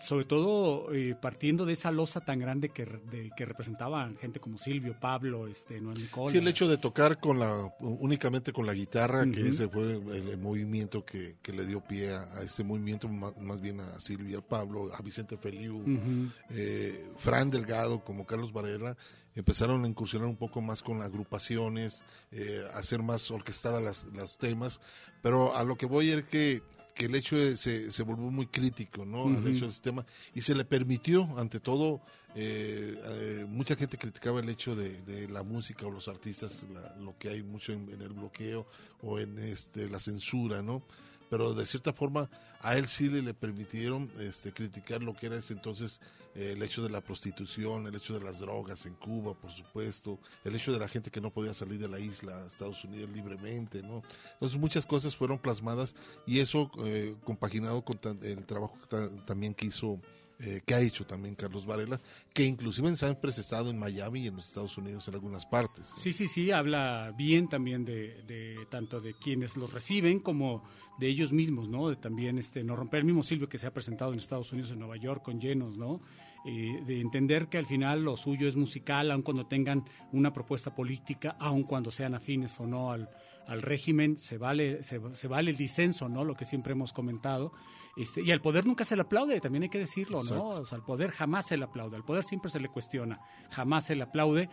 sobre 0.00 0.24
todo 0.24 0.90
eh, 0.94 1.14
partiendo 1.20 1.66
de 1.66 1.74
esa 1.74 1.90
losa 1.90 2.20
tan 2.22 2.38
grande 2.38 2.70
que, 2.70 2.86
de- 2.86 3.30
que 3.36 3.44
representaban 3.44 4.16
gente 4.16 4.40
como 4.40 4.56
Silvio, 4.56 4.96
Pablo, 4.98 5.46
este, 5.46 5.78
Noel 5.78 5.98
Nicola. 6.00 6.30
Sí, 6.32 6.38
el 6.38 6.48
hecho 6.48 6.66
de 6.68 6.78
tocar 6.78 7.18
con 7.20 7.38
la 7.38 7.70
únicamente 7.80 8.50
con 8.54 8.64
la 8.64 8.72
guitarra, 8.72 9.26
que 9.30 9.40
Ujú. 9.42 9.48
ese 9.50 9.68
fue 9.68 9.96
el, 9.96 10.28
el 10.30 10.38
movimiento 10.38 11.04
que, 11.04 11.36
que 11.42 11.52
le 11.52 11.66
dio 11.66 11.82
pie 11.82 12.14
a, 12.14 12.22
a 12.34 12.42
ese 12.44 12.64
movimiento, 12.64 13.08
más, 13.08 13.36
más 13.38 13.60
bien 13.60 13.80
a 13.80 14.00
Silvia, 14.00 14.38
a 14.38 14.40
Pablo, 14.40 14.90
a 14.94 15.02
Vicente 15.02 15.36
Feliu, 15.36 15.76
Ujú. 15.80 16.30
eh, 16.48 17.10
Fran 17.18 17.50
Delgado, 17.50 18.02
como 18.02 18.24
Carlos 18.24 18.52
Varela, 18.54 18.96
empezaron 19.38 19.84
a 19.84 19.88
incursionar 19.88 20.28
un 20.28 20.36
poco 20.36 20.60
más 20.60 20.82
con 20.82 21.00
agrupaciones, 21.02 22.04
eh, 22.32 22.64
hacer 22.74 23.02
más 23.02 23.30
orquestadas 23.30 23.82
las, 23.82 24.04
los 24.14 24.36
temas, 24.38 24.80
pero 25.22 25.56
a 25.56 25.62
lo 25.64 25.76
que 25.76 25.86
voy 25.86 26.10
es 26.10 26.24
que, 26.24 26.62
que 26.94 27.04
el 27.06 27.14
hecho 27.14 27.36
de- 27.36 27.56
se, 27.56 27.90
se 27.92 28.02
volvió 28.02 28.24
muy 28.30 28.46
crítico, 28.48 29.04
¿no? 29.04 29.28
Al 29.28 29.38
Ujú. 29.38 29.48
hecho 29.48 29.64
del 29.66 29.72
sistema, 29.72 30.04
y 30.34 30.42
se 30.42 30.54
le 30.54 30.64
permitió, 30.64 31.22
ante 31.38 31.60
todo, 31.60 32.00
eh, 32.34 32.98
eh, 33.04 33.46
mucha 33.48 33.76
gente 33.76 33.96
criticaba 33.98 34.40
el 34.40 34.48
hecho 34.48 34.74
de, 34.74 35.00
de 35.02 35.28
la 35.28 35.42
música 35.44 35.86
o 35.86 35.90
los 35.90 36.08
artistas, 36.08 36.64
la- 36.72 36.96
lo 36.96 37.16
que 37.16 37.28
hay 37.28 37.42
mucho 37.42 37.72
en, 37.72 37.88
en 37.90 38.02
el 38.02 38.08
bloqueo 38.14 38.66
o 39.02 39.18
en 39.20 39.38
este 39.38 39.88
la 39.88 40.00
censura, 40.00 40.60
¿no? 40.62 40.82
Pero 41.30 41.52
de 41.52 41.66
cierta 41.66 41.92
forma 41.92 42.30
a 42.60 42.76
él 42.78 42.88
sí 42.88 43.08
le, 43.08 43.20
le 43.22 43.34
permitieron 43.34 44.10
este, 44.18 44.52
criticar 44.52 45.02
lo 45.02 45.14
que 45.14 45.26
era 45.26 45.36
ese 45.36 45.52
entonces 45.52 46.00
el 46.38 46.62
hecho 46.62 46.82
de 46.82 46.90
la 46.90 47.00
prostitución, 47.00 47.86
el 47.86 47.94
hecho 47.96 48.18
de 48.18 48.24
las 48.24 48.38
drogas 48.38 48.86
en 48.86 48.94
Cuba, 48.94 49.34
por 49.34 49.50
supuesto, 49.50 50.18
el 50.44 50.54
hecho 50.54 50.72
de 50.72 50.78
la 50.78 50.88
gente 50.88 51.10
que 51.10 51.20
no 51.20 51.30
podía 51.30 51.52
salir 51.54 51.78
de 51.78 51.88
la 51.88 51.98
isla 51.98 52.38
a 52.44 52.46
Estados 52.46 52.84
Unidos 52.84 53.10
libremente, 53.10 53.82
¿no? 53.82 54.02
Entonces 54.34 54.58
muchas 54.58 54.86
cosas 54.86 55.16
fueron 55.16 55.38
plasmadas 55.38 55.94
y 56.26 56.38
eso 56.38 56.70
eh, 56.84 57.14
compaginado 57.24 57.82
con 57.82 57.98
el 58.22 58.44
trabajo 58.46 58.76
que 58.80 58.86
ta- 58.86 59.10
también 59.26 59.54
que 59.54 59.66
hizo 59.66 59.98
eh, 60.40 60.62
que 60.64 60.72
ha 60.72 60.80
hecho 60.80 61.04
también 61.04 61.34
Carlos 61.34 61.66
Varela, 61.66 62.00
que 62.32 62.44
inclusive 62.44 62.96
siempre 62.96 63.32
ha 63.36 63.40
estado 63.40 63.70
en 63.70 63.76
Miami 63.76 64.20
y 64.20 64.26
en 64.28 64.36
los 64.36 64.46
Estados 64.46 64.78
Unidos 64.78 65.08
en 65.08 65.14
algunas 65.14 65.44
partes. 65.44 65.88
Sí, 65.96 66.12
sí, 66.12 66.28
sí, 66.28 66.52
habla 66.52 67.12
bien 67.18 67.48
también 67.48 67.84
de, 67.84 68.22
de 68.22 68.64
tanto 68.70 69.00
de 69.00 69.14
quienes 69.14 69.56
los 69.56 69.72
reciben 69.72 70.20
como 70.20 70.62
de 71.00 71.08
ellos 71.08 71.32
mismos, 71.32 71.68
¿no? 71.68 71.88
De 71.88 71.96
también 71.96 72.38
este 72.38 72.62
no 72.62 72.76
romper 72.76 73.00
el 73.00 73.06
mismo 73.06 73.24
Silvio 73.24 73.48
que 73.48 73.58
se 73.58 73.66
ha 73.66 73.72
presentado 73.74 74.12
en 74.12 74.20
Estados 74.20 74.52
Unidos, 74.52 74.70
en 74.70 74.78
Nueva 74.78 74.96
York, 74.96 75.24
con 75.24 75.40
llenos, 75.40 75.76
¿no? 75.76 76.00
Eh, 76.44 76.82
de 76.86 77.00
entender 77.00 77.48
que 77.48 77.58
al 77.58 77.66
final 77.66 78.04
lo 78.04 78.16
suyo 78.16 78.48
es 78.48 78.56
musical, 78.56 79.10
aun 79.10 79.22
cuando 79.22 79.46
tengan 79.46 79.84
una 80.12 80.32
propuesta 80.32 80.74
política, 80.74 81.36
aun 81.38 81.64
cuando 81.64 81.90
sean 81.90 82.14
afines 82.14 82.58
o 82.60 82.66
no 82.66 82.92
al, 82.92 83.08
al 83.46 83.62
régimen, 83.62 84.16
se 84.16 84.38
vale, 84.38 84.82
se, 84.82 85.00
se 85.14 85.28
vale 85.28 85.50
el 85.50 85.56
disenso, 85.56 86.08
¿no? 86.08 86.24
Lo 86.24 86.34
que 86.34 86.44
siempre 86.44 86.72
hemos 86.72 86.92
comentado. 86.92 87.52
Este, 87.98 88.22
y 88.22 88.30
al 88.30 88.40
poder 88.40 88.64
nunca 88.64 88.84
se 88.84 88.94
le 88.94 89.02
aplaude, 89.02 89.40
también 89.40 89.64
hay 89.64 89.68
que 89.68 89.78
decirlo, 89.80 90.22
¿no? 90.22 90.48
O 90.50 90.66
sea, 90.66 90.76
al 90.76 90.84
poder 90.84 91.10
jamás 91.10 91.48
se 91.48 91.56
le 91.56 91.64
aplaude, 91.64 91.96
al 91.96 92.04
poder 92.04 92.22
siempre 92.22 92.48
se 92.48 92.60
le 92.60 92.68
cuestiona, 92.68 93.20
jamás 93.50 93.86
se 93.86 93.96
le 93.96 94.04
aplaude 94.04 94.48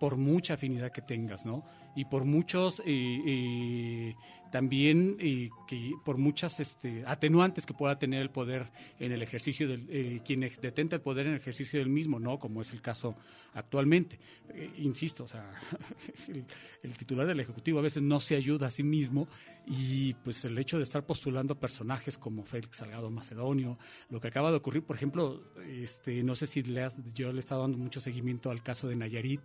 por 0.00 0.16
mucha 0.16 0.54
afinidad 0.54 0.90
que 0.90 1.00
tengas, 1.00 1.46
¿no? 1.46 1.64
Y 1.94 2.06
por 2.06 2.24
muchos, 2.24 2.80
eh, 2.80 2.84
eh, 2.86 4.14
también, 4.50 5.16
eh, 5.20 5.48
que 5.66 5.92
por 6.04 6.18
muchas 6.18 6.60
este, 6.60 7.04
atenuantes 7.06 7.66
que 7.66 7.74
pueda 7.74 7.98
tener 7.98 8.20
el 8.20 8.30
poder 8.30 8.70
en 8.98 9.12
el 9.12 9.22
ejercicio 9.22 9.68
del, 9.68 9.86
eh, 9.88 10.20
quien 10.24 10.40
detenta 10.40 10.96
el 10.96 11.02
poder 11.02 11.26
en 11.26 11.32
el 11.32 11.38
ejercicio 11.38 11.78
del 11.78 11.88
mismo, 11.88 12.18
¿no? 12.18 12.38
Como 12.38 12.60
es 12.60 12.72
el 12.72 12.82
caso 12.82 13.14
actualmente. 13.54 14.18
Eh, 14.52 14.70
insisto, 14.78 15.24
o 15.24 15.28
sea, 15.28 15.50
el, 16.28 16.44
el 16.82 16.96
titular 16.96 17.26
del 17.26 17.40
Ejecutivo 17.40 17.78
a 17.78 17.82
veces 17.82 18.02
no 18.02 18.20
se 18.20 18.36
ayuda 18.36 18.66
a 18.66 18.70
sí 18.70 18.82
mismo 18.82 19.28
y 19.66 20.14
pues 20.14 20.44
el 20.44 20.58
hecho 20.58 20.78
de 20.78 20.82
estar 20.82 21.06
postulando 21.06 21.54
personajes 21.58 22.18
como 22.18 22.44
Félix 22.44 22.79
Salgado 22.80 23.10
Macedonio, 23.10 23.78
lo 24.08 24.20
que 24.20 24.28
acaba 24.28 24.50
de 24.50 24.56
ocurrir, 24.56 24.82
por 24.82 24.96
ejemplo, 24.96 25.42
este, 25.68 26.22
no 26.22 26.34
sé 26.34 26.46
si 26.46 26.62
le 26.62 26.82
has, 26.82 26.98
yo 27.14 27.30
le 27.32 27.38
he 27.38 27.40
estado 27.40 27.62
dando 27.62 27.78
mucho 27.78 28.00
seguimiento 28.00 28.50
al 28.50 28.62
caso 28.62 28.88
de 28.88 28.96
Nayarit, 28.96 29.40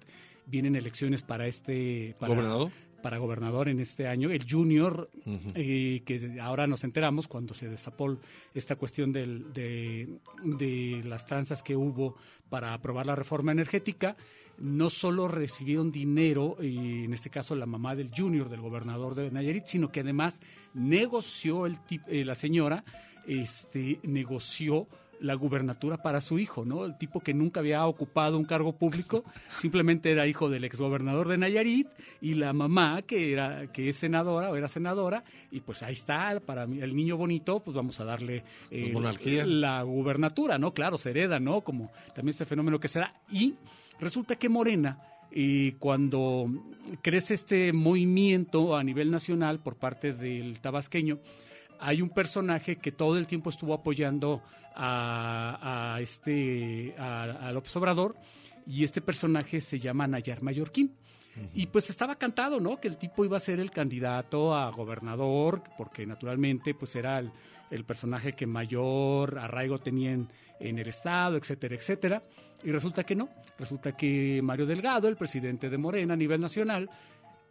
vienen 0.45 0.75
elecciones 0.75 1.21
para 1.21 1.47
este... 1.47 2.15
Para, 2.19 2.33
¿Gobernador? 2.33 2.71
Para 3.05 3.19
gobernador 3.19 3.69
en 3.69 3.79
este 3.81 4.07
año, 4.07 4.31
el 4.31 4.47
junior, 4.49 5.11
eh, 5.53 6.01
que 6.07 6.39
ahora 6.41 6.65
nos 6.65 6.83
enteramos 6.83 7.27
cuando 7.27 7.53
se 7.53 7.69
destapó 7.69 8.17
esta 8.51 8.77
cuestión 8.77 9.11
del- 9.11 9.53
de, 9.53 10.09
de 10.43 11.03
las 11.05 11.27
tranzas 11.27 11.61
que 11.61 11.75
hubo 11.75 12.15
para 12.49 12.73
aprobar 12.73 13.05
la 13.05 13.13
reforma 13.15 13.51
energética, 13.51 14.17
no 14.57 14.89
solo 14.89 15.27
recibieron 15.27 15.91
dinero, 15.91 16.57
y 16.59 17.03
en 17.03 17.13
este 17.13 17.29
caso 17.29 17.53
la 17.53 17.67
mamá 17.67 17.93
del 17.95 18.09
junior, 18.09 18.49
del 18.49 18.61
gobernador 18.61 19.13
de 19.13 19.29
Nayarit, 19.29 19.65
sino 19.67 19.91
que 19.91 19.99
además 19.99 20.41
negoció 20.73 21.67
el 21.67 21.77
eh, 22.07 22.25
la 22.25 22.33
señora, 22.33 22.83
este, 23.27 23.99
negoció 24.01 24.87
la 25.19 25.33
gubernatura 25.35 25.97
para 25.97 26.21
su 26.21 26.39
hijo, 26.39 26.65
¿no? 26.65 26.85
El 26.85 26.97
tipo 26.97 27.19
que 27.19 27.33
nunca 27.33 27.59
había 27.59 27.85
ocupado 27.85 28.37
un 28.37 28.45
cargo 28.45 28.73
público, 28.73 29.23
simplemente 29.59 30.11
era 30.11 30.27
hijo 30.27 30.49
del 30.49 30.63
exgobernador 30.63 31.27
de 31.27 31.37
Nayarit 31.37 31.87
y 32.21 32.33
la 32.35 32.53
mamá 32.53 33.01
que 33.01 33.31
era 33.31 33.67
que 33.67 33.89
es 33.89 33.95
senadora 33.95 34.51
o 34.51 34.55
era 34.55 34.67
senadora 34.67 35.23
y 35.51 35.61
pues 35.61 35.83
ahí 35.83 35.93
está 35.93 36.39
para 36.39 36.63
el 36.63 36.95
niño 36.95 37.17
bonito, 37.17 37.59
pues 37.59 37.75
vamos 37.75 37.99
a 37.99 38.05
darle 38.05 38.43
eh, 38.71 38.91
monarquía. 38.91 39.45
la 39.45 39.83
gubernatura, 39.83 40.57
¿no? 40.57 40.73
Claro, 40.73 40.97
se 40.97 41.11
hereda, 41.11 41.39
¿no? 41.39 41.61
Como 41.61 41.91
también 42.13 42.29
este 42.29 42.45
fenómeno 42.45 42.79
que 42.79 42.87
se 42.87 42.99
da 42.99 43.13
y 43.31 43.55
resulta 43.99 44.35
que 44.35 44.49
Morena 44.49 44.99
y 45.31 45.73
cuando 45.73 46.49
crece 47.01 47.33
este 47.33 47.73
movimiento 47.73 48.75
a 48.75 48.83
nivel 48.83 49.11
nacional 49.11 49.59
por 49.59 49.75
parte 49.75 50.13
del 50.13 50.59
tabasqueño, 50.61 51.19
hay 51.79 52.01
un 52.01 52.09
personaje 52.09 52.77
que 52.77 52.91
todo 52.91 53.17
el 53.17 53.27
tiempo 53.27 53.49
estuvo 53.49 53.73
apoyando 53.73 54.41
a, 54.75 55.93
a 55.95 56.01
este 56.01 56.95
a, 56.97 57.23
a 57.23 57.51
López 57.51 57.75
Obrador 57.75 58.15
y 58.67 58.83
este 58.83 59.01
personaje 59.01 59.61
se 59.61 59.79
llama 59.79 60.07
Nayar 60.07 60.41
Mallorquín. 60.43 60.95
Y 61.53 61.65
pues 61.67 61.89
estaba 61.89 62.15
cantado, 62.15 62.61
¿no? 62.61 62.79
Que 62.79 62.87
el 62.87 62.97
tipo 62.97 63.25
iba 63.25 63.35
a 63.35 63.41
ser 63.41 63.59
el 63.59 63.69
candidato 63.69 64.55
a 64.55 64.71
gobernador, 64.71 65.63
porque 65.77 66.05
naturalmente 66.05 66.73
pues 66.73 66.95
era 66.95 67.19
el, 67.19 67.29
el 67.71 67.83
personaje 67.83 68.33
que 68.33 68.47
mayor 68.47 69.37
arraigo 69.37 69.79
tenía 69.79 70.13
en, 70.13 70.29
en 70.61 70.79
el 70.79 70.87
Estado, 70.87 71.35
etcétera, 71.35 71.75
etcétera. 71.75 72.21
Y 72.63 72.71
resulta 72.71 73.03
que 73.03 73.15
no. 73.15 73.27
Resulta 73.59 73.97
que 73.97 74.39
Mario 74.41 74.65
Delgado, 74.65 75.09
el 75.09 75.17
presidente 75.17 75.69
de 75.69 75.77
Morena 75.77 76.13
a 76.13 76.17
nivel 76.17 76.39
nacional, 76.39 76.89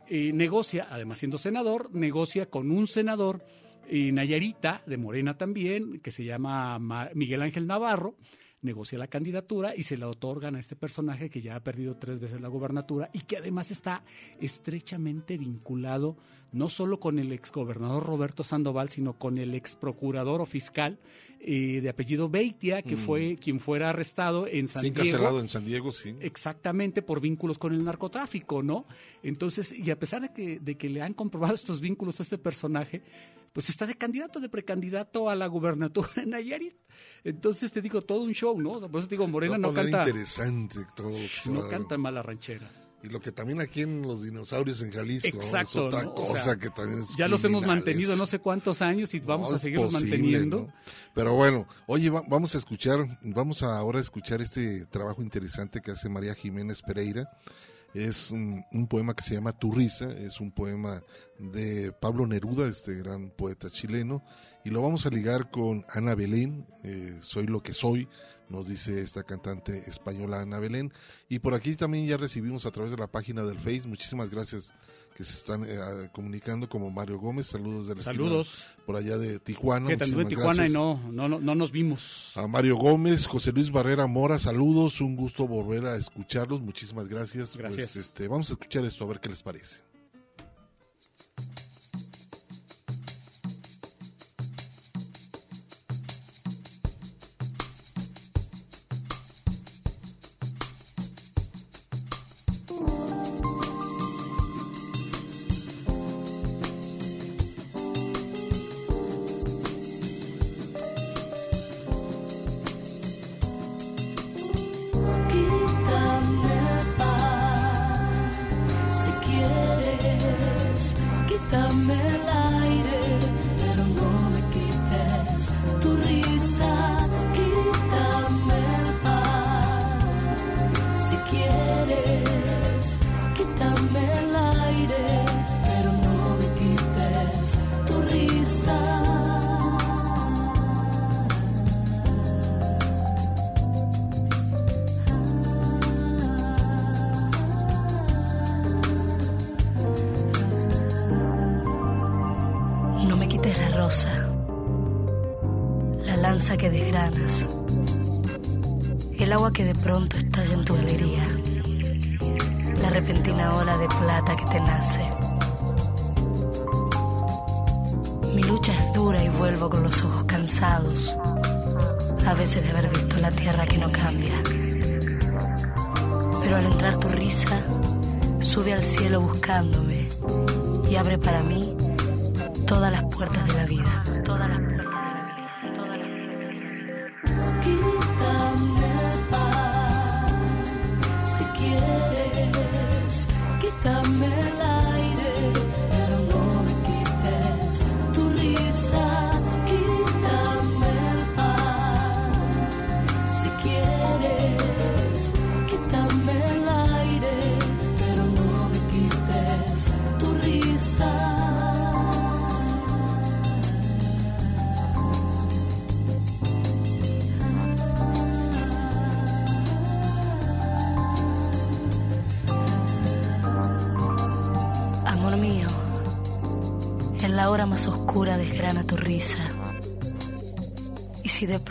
eh, 0.09 0.33
negocia, 0.33 0.87
además 0.91 1.19
siendo 1.19 1.37
senador, 1.37 1.95
negocia 1.95 2.47
con 2.47 2.71
un 2.71 2.87
senador 2.87 3.45
eh, 3.89 4.11
Nayarita, 4.13 4.83
de 4.87 4.97
Morena 4.97 5.37
también, 5.37 6.01
que 6.01 6.11
se 6.11 6.25
llama 6.25 6.79
Ma- 6.79 7.11
Miguel 7.15 7.43
Ángel 7.43 7.67
Navarro, 7.67 8.17
negocia 8.63 8.97
la 8.99 9.09
candidatura 9.09 9.77
y 9.77 9.83
se 9.83 9.99
la 9.99 10.09
otorgan 10.09 10.57
a 10.57 10.59
este 10.59 10.75
personaje 10.75 11.29
que 11.29 11.43
ya 11.43 11.55
ha 11.55 11.61
perdido 11.61 11.97
tres 11.99 12.19
veces 12.19 12.41
la 12.41 12.49
gobernatura 12.49 13.11
y 13.13 13.21
que 13.21 13.37
además 13.37 13.71
está 13.71 14.03
estrechamente 14.41 15.37
vinculado 15.37 16.17
no 16.53 16.69
solo 16.69 17.01
con 17.01 17.19
el 17.19 17.33
exgobernador 17.33 18.07
Roberto 18.07 18.45
Sandoval, 18.45 18.89
sino 18.89 19.19
con 19.19 19.39
el 19.39 19.55
ex 19.55 19.75
procurador 19.75 20.41
o 20.41 20.47
fiscal 20.47 20.99
eh, 21.41 21.81
de 21.83 21.89
apellido 21.91 22.29
Beitia, 22.31 22.81
que 22.81 22.95
Mm. 22.95 22.99
fue 22.99 23.37
quien 23.37 23.59
fuera 23.61 23.91
arrestado 23.91 24.47
en 24.47 24.67
San 24.69 24.83
Sí, 24.83 24.91
Diego. 24.91 25.03
encarcelado 25.09 25.41
en 25.41 25.49
San 25.49 25.65
Diego, 25.67 25.91
sí. 25.93 26.15
Exactamente 26.21 27.03
por 27.03 27.21
vínculos 27.21 27.59
con 27.59 27.75
el 27.75 27.85
narcotráfico, 27.85 28.63
¿no? 28.63 28.87
Entonces, 29.23 29.73
y 29.77 29.91
a 29.91 29.99
pesar 29.99 30.23
de 30.23 30.33
que, 30.33 30.59
de 30.61 30.77
que 30.77 30.89
le 30.89 31.03
han 31.03 31.13
comprobado 31.13 31.55
estos 31.55 31.81
vínculos 31.81 32.21
a 32.21 32.23
este 32.23 32.39
personaje, 32.39 33.03
pues 33.55 33.71
está 33.71 33.87
de 33.87 33.95
candidato, 33.95 34.41
de 34.41 34.51
precandidato 34.51 35.31
a 35.31 35.35
la 35.35 35.47
gubernatura 35.47 36.11
en 36.17 36.31
Nayarit. 36.31 36.75
Entonces 37.23 37.73
te 37.73 37.81
digo, 37.81 38.03
todo 38.03 38.25
un 38.25 38.33
show, 38.35 38.61
¿no? 38.61 38.79
Por 38.91 38.99
eso 38.99 39.09
te 39.09 39.15
digo, 39.15 39.27
Morena 39.27 39.57
no 39.57 39.73
canta, 39.73 40.01
interesante 40.01 40.81
todo 40.95 41.09
lo 41.09 41.17
que 41.17 41.29
se 41.29 41.51
no 41.53 41.63
dar. 41.63 41.71
canta 41.71 41.97
malas 41.97 42.27
rancheras. 42.27 42.89
Y 43.03 43.09
lo 43.09 43.21
que 43.21 43.33
también 43.33 43.61
aquí 43.61 43.83
en 43.83 44.01
los 44.03 44.23
dinosaurios 44.23 44.81
en 44.81 44.91
Jalisco 44.91 45.29
¿no? 45.29 45.37
Exacto, 45.37 45.69
es 45.81 45.85
otra 45.87 46.03
¿no? 46.05 46.11
O 46.13 46.15
cosa 46.15 46.43
sea, 46.43 46.57
que 46.57 46.71
también 46.71 47.03
es 47.03 47.15
Ya 47.17 47.29
los 47.29 47.45
hemos 47.45 47.65
mantenido 47.67 48.17
no 48.17 48.25
sé 48.27 48.39
cuántos 48.39 48.81
años 48.83 49.13
y 49.15 49.21
vamos 49.21 49.51
no 49.51 49.57
a 49.57 49.59
seguirlos 49.59 49.93
posible, 49.93 50.17
manteniendo. 50.19 50.73
Pero 51.15 51.35
bueno, 51.35 51.67
oye, 51.87 52.09
va- 52.11 52.23
vamos 52.27 52.55
a 52.55 52.59
escuchar, 52.59 53.19
vamos 53.23 53.63
a 53.63 53.77
ahora 53.79 53.99
a 53.99 54.03
escuchar 54.03 54.41
este 54.41 54.87
trabajo 54.87 55.23
interesante 55.23 55.81
que 55.83 55.91
hace 55.93 56.09
María 56.09 56.35
Jiménez 56.35 56.81
Pereira. 56.83 57.29
Es 57.95 58.33
un, 58.33 58.65
poema 58.89 59.15
que 59.15 59.23
se 59.23 59.35
llama 59.35 59.53
Tu 59.53 59.73
risa, 59.73 60.11
es 60.11 60.41
un 60.41 60.51
poema 60.51 61.01
de 61.39 61.93
Pablo 61.93 62.27
Neruda, 62.27 62.67
este 62.67 62.97
gran 62.97 63.31
poeta 63.31 63.71
chileno, 63.71 64.25
y 64.65 64.71
lo 64.71 64.83
vamos 64.83 65.07
a 65.07 65.11
ligar 65.11 65.49
con 65.49 65.85
Ana 65.89 66.17
Belén, 66.17 66.67
eh, 66.83 67.17
Soy 67.21 67.47
lo 67.47 67.63
que 67.63 67.73
soy, 67.73 68.09
nos 68.49 68.67
dice 68.67 69.01
esta 69.01 69.23
cantante 69.23 69.89
española 69.89 70.41
Ana 70.41 70.59
Belén. 70.59 70.93
Y 71.29 71.39
por 71.39 71.55
aquí 71.55 71.77
también 71.77 72.07
ya 72.07 72.17
recibimos 72.17 72.67
a 72.67 72.73
través 72.73 72.91
de 72.91 72.99
la 72.99 73.07
página 73.07 73.45
del 73.45 73.59
Face, 73.59 73.87
muchísimas 73.87 74.29
gracias 74.29 74.73
que 75.15 75.23
se 75.23 75.35
están 75.35 75.65
eh, 75.65 76.11
comunicando 76.13 76.69
como 76.69 76.91
Mario 76.91 77.21
Gómez, 77.21 77.47
saludos 77.47 77.87
de 77.87 77.95
la 77.95 78.01
esquina 78.01 78.17
Saludos. 78.17 78.67
por 78.85 78.97
allá 78.97 79.17
de 79.17 79.39
Tijuana. 79.39 79.87
Que 79.87 79.93
en 79.93 80.29
Tijuana 80.29 80.67
y 80.67 80.71
gracias. 80.71 80.73
no, 80.73 81.01
no, 81.13 81.29
no, 81.29 81.39
no 81.39 81.55
nos 81.55 81.71
vimos. 81.71 82.33
A 82.35 82.49
Mario 82.49 82.77
Gómez, 82.77 83.27
José 83.27 83.53
Luis 83.53 83.71
Barrera 83.71 84.09
Mora, 84.09 84.41
saludos, 84.41 85.01
un 85.01 85.15
gusto 85.15 85.47
volver 85.47 85.87
a 85.87 85.97
escucharlos, 85.97 86.61
muchísimas 86.61 87.09
gracias. 87.09 87.57
Gracias. 87.57 87.93
Pues, 87.93 88.07
este, 88.07 88.27
vamos 88.27 88.51
a 88.51 88.55
escuchar 88.55 88.85
esto 88.85 89.05
a 89.05 89.07
ver 89.07 89.21
qué 89.21 89.29
les 89.29 89.43
parece. 89.43 89.83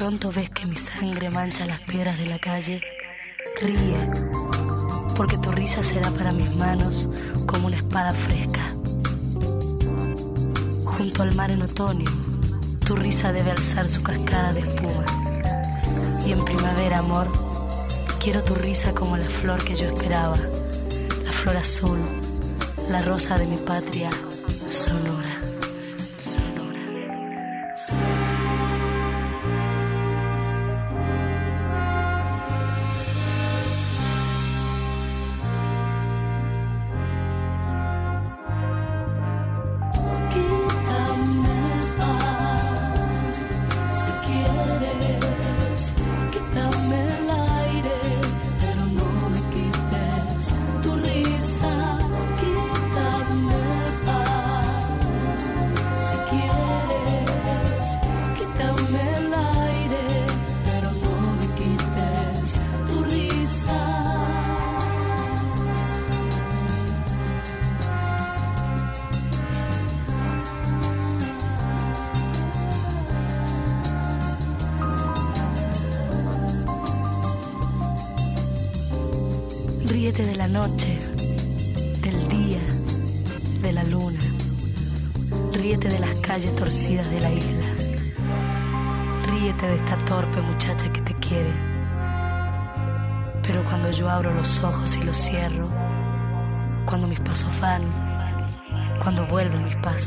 Pronto 0.03 0.33
ves 0.33 0.49
que 0.49 0.65
mi 0.65 0.75
sangre 0.75 1.29
mancha 1.29 1.65
las 1.65 1.79
piedras 1.79 2.19
de 2.19 2.25
la 2.25 2.37
calle, 2.37 2.81
ríe, 3.61 3.95
porque 5.15 5.37
tu 5.37 5.49
risa 5.49 5.81
será 5.81 6.11
para 6.11 6.33
mis 6.33 6.53
manos 6.53 7.07
como 7.45 7.67
una 7.67 7.77
espada 7.77 8.11
fresca. 8.11 8.67
Junto 10.83 11.23
al 11.23 11.33
mar 11.35 11.51
en 11.51 11.61
otoño, 11.61 12.11
tu 12.85 12.97
risa 12.97 13.31
debe 13.31 13.51
alzar 13.51 13.87
su 13.87 14.03
cascada 14.03 14.51
de 14.51 14.59
espuma. 14.59 15.05
Y 16.25 16.33
en 16.33 16.43
primavera, 16.43 16.99
amor, 16.99 17.31
quiero 18.19 18.43
tu 18.43 18.55
risa 18.55 18.93
como 18.93 19.15
la 19.15 19.23
flor 19.23 19.63
que 19.63 19.75
yo 19.75 19.85
esperaba, 19.85 20.35
la 21.23 21.31
flor 21.31 21.55
azul, 21.55 21.99
la 22.89 23.01
rosa 23.03 23.37
de 23.37 23.45
mi 23.45 23.55
patria, 23.55 24.09
sonora, 24.69 25.42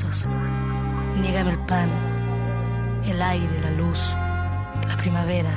pasos, 0.03 0.27
niégame 1.21 1.53
el 1.53 1.59
pan, 1.67 1.91
el 3.07 3.23
aire, 3.23 3.61
la 3.61 3.71
luz, 3.71 4.01
la 4.87 4.97
primavera, 4.97 5.51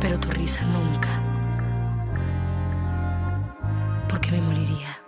pero 0.00 0.18
tu 0.18 0.30
risa 0.30 0.62
nunca, 0.64 1.22
porque 4.08 4.30
me 4.30 4.40
moriría. 4.40 4.98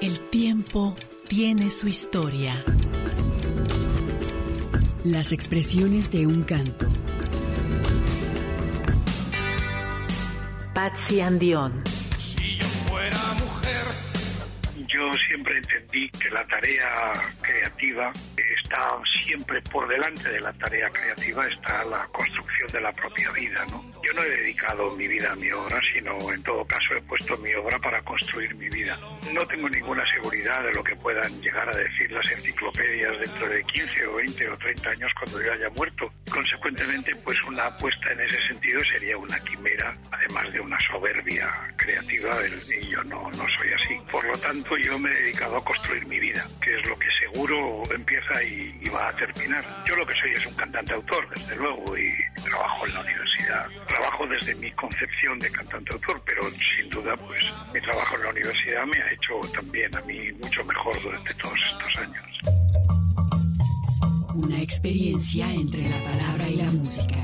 El 0.00 0.20
tiempo 0.30 0.94
tiene 1.28 1.70
su 1.70 1.88
historia. 1.88 2.52
Las 5.04 5.32
expresiones 5.32 6.10
de 6.10 6.26
un 6.26 6.42
canto. 6.44 6.86
Patsy 10.74 11.20
Andión. 11.20 11.99
Siempre 15.30 15.58
entendí 15.58 16.10
que 16.10 16.28
la 16.30 16.44
tarea 16.48 17.12
creativa 17.40 18.12
está 18.70 19.02
siempre 19.24 19.60
por 19.62 19.88
delante 19.88 20.28
de 20.30 20.40
la 20.40 20.52
tarea 20.52 20.88
creativa, 20.90 21.46
está 21.46 21.84
la 21.84 22.06
construcción 22.12 22.68
de 22.72 22.80
la 22.80 22.92
propia 22.92 23.30
vida, 23.32 23.66
¿no? 23.70 23.84
Yo 24.02 24.12
no 24.14 24.22
he 24.22 24.28
dedicado 24.28 24.90
mi 24.96 25.08
vida 25.08 25.32
a 25.32 25.36
mi 25.36 25.50
obra, 25.50 25.80
sino 25.92 26.32
en 26.32 26.42
todo 26.42 26.64
caso 26.64 26.94
he 26.96 27.02
puesto 27.02 27.36
mi 27.38 27.52
obra 27.54 27.78
para 27.80 28.00
construir 28.02 28.54
mi 28.54 28.68
vida. 28.68 28.98
No 29.34 29.46
tengo 29.46 29.68
ninguna 29.68 30.04
seguridad 30.12 30.62
de 30.64 30.72
lo 30.72 30.84
que 30.84 30.94
puedan 30.96 31.40
llegar 31.42 31.68
a 31.68 31.76
decir 31.76 32.10
las 32.12 32.30
enciclopedias 32.30 33.18
dentro 33.18 33.48
de 33.48 33.62
15 33.62 34.06
o 34.06 34.14
20 34.14 34.48
o 34.48 34.58
30 34.58 34.90
años 34.90 35.12
cuando 35.18 35.42
yo 35.42 35.52
haya 35.52 35.70
muerto. 35.70 36.12
Consecuentemente, 36.30 37.16
pues 37.16 37.42
una 37.44 37.66
apuesta 37.66 38.12
en 38.12 38.20
ese 38.20 38.40
sentido 38.48 38.80
sería 38.92 39.16
una 39.16 39.38
quimera, 39.40 39.96
además 40.12 40.52
de 40.52 40.60
una 40.60 40.78
soberbia 40.90 41.52
creativa, 41.76 42.30
y 42.46 42.88
yo 42.88 43.02
no, 43.04 43.30
no 43.30 43.44
soy 43.58 43.72
así. 43.72 43.98
Por 44.10 44.24
lo 44.24 44.38
tanto, 44.38 44.76
yo 44.78 44.98
me 44.98 45.10
he 45.10 45.22
dedicado 45.22 45.56
a 45.56 45.64
construir 45.64 46.06
mi 46.06 46.20
vida, 46.20 46.44
que 46.62 46.78
es 46.78 46.88
lo 46.88 46.98
que 46.98 47.08
seguro 47.20 47.82
empieza 47.92 48.42
y, 48.44 48.59
y 48.80 48.88
va 48.88 49.08
a 49.08 49.12
terminar. 49.12 49.64
Yo 49.86 49.96
lo 49.96 50.06
que 50.06 50.14
soy 50.14 50.32
es 50.32 50.46
un 50.46 50.54
cantante 50.54 50.92
autor, 50.92 51.28
desde 51.30 51.56
luego, 51.56 51.96
y 51.96 52.12
trabajo 52.42 52.86
en 52.86 52.94
la 52.94 53.00
universidad. 53.00 53.66
Trabajo 53.88 54.26
desde 54.26 54.54
mi 54.56 54.70
concepción 54.72 55.38
de 55.38 55.50
cantante 55.50 55.92
autor, 55.94 56.22
pero 56.24 56.42
sin 56.50 56.90
duda, 56.90 57.16
pues 57.16 57.52
mi 57.72 57.80
trabajo 57.80 58.16
en 58.16 58.22
la 58.22 58.30
universidad 58.30 58.86
me 58.86 59.02
ha 59.02 59.12
hecho 59.12 59.40
también 59.54 59.96
a 59.96 60.00
mí 60.02 60.32
mucho 60.32 60.64
mejor 60.64 61.02
durante 61.02 61.34
todos 61.34 61.58
estos 61.72 61.98
años. 61.98 62.26
Una 64.34 64.60
experiencia 64.62 65.52
entre 65.52 65.88
la 65.88 66.04
palabra 66.04 66.48
y 66.48 66.56
la 66.56 66.70
música. 66.70 67.16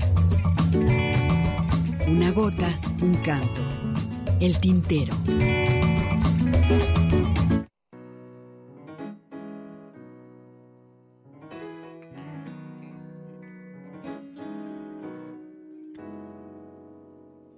Una 2.06 2.30
gota, 2.32 2.68
un 3.00 3.14
canto. 3.22 3.62
El 4.40 4.60
tintero. 4.60 5.14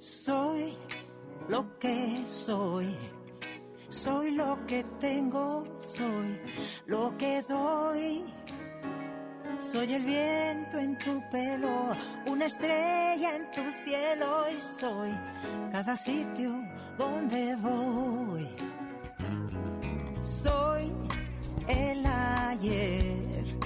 Soy 0.09 0.75
lo 1.49 1.79
que 1.79 2.25
soy. 2.27 2.97
Soy 3.90 4.31
lo 4.31 4.59
que 4.66 4.83
tengo, 5.01 5.64
soy 5.81 6.40
lo 6.87 7.14
que 7.18 7.42
doy. 7.42 8.25
Soy 9.59 9.92
el 9.92 10.03
viento 10.03 10.79
en 10.79 10.97
tu 10.97 11.23
pelo, 11.31 11.94
una 12.27 12.47
estrella 12.47 13.37
en 13.37 13.51
tu 13.51 13.62
cielo 13.85 14.47
y 14.51 14.59
soy 14.81 15.11
cada 15.73 15.94
sitio 15.94 16.59
donde 16.97 17.55
voy. 17.57 18.49
Soy 20.23 20.90
el 21.66 22.07
ayer, 22.07 23.59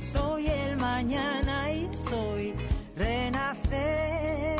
soy 0.00 0.46
el 0.46 0.76
mañana 0.76 1.72
y 1.72 1.96
soy 1.96 2.54
renacer. 2.94 4.57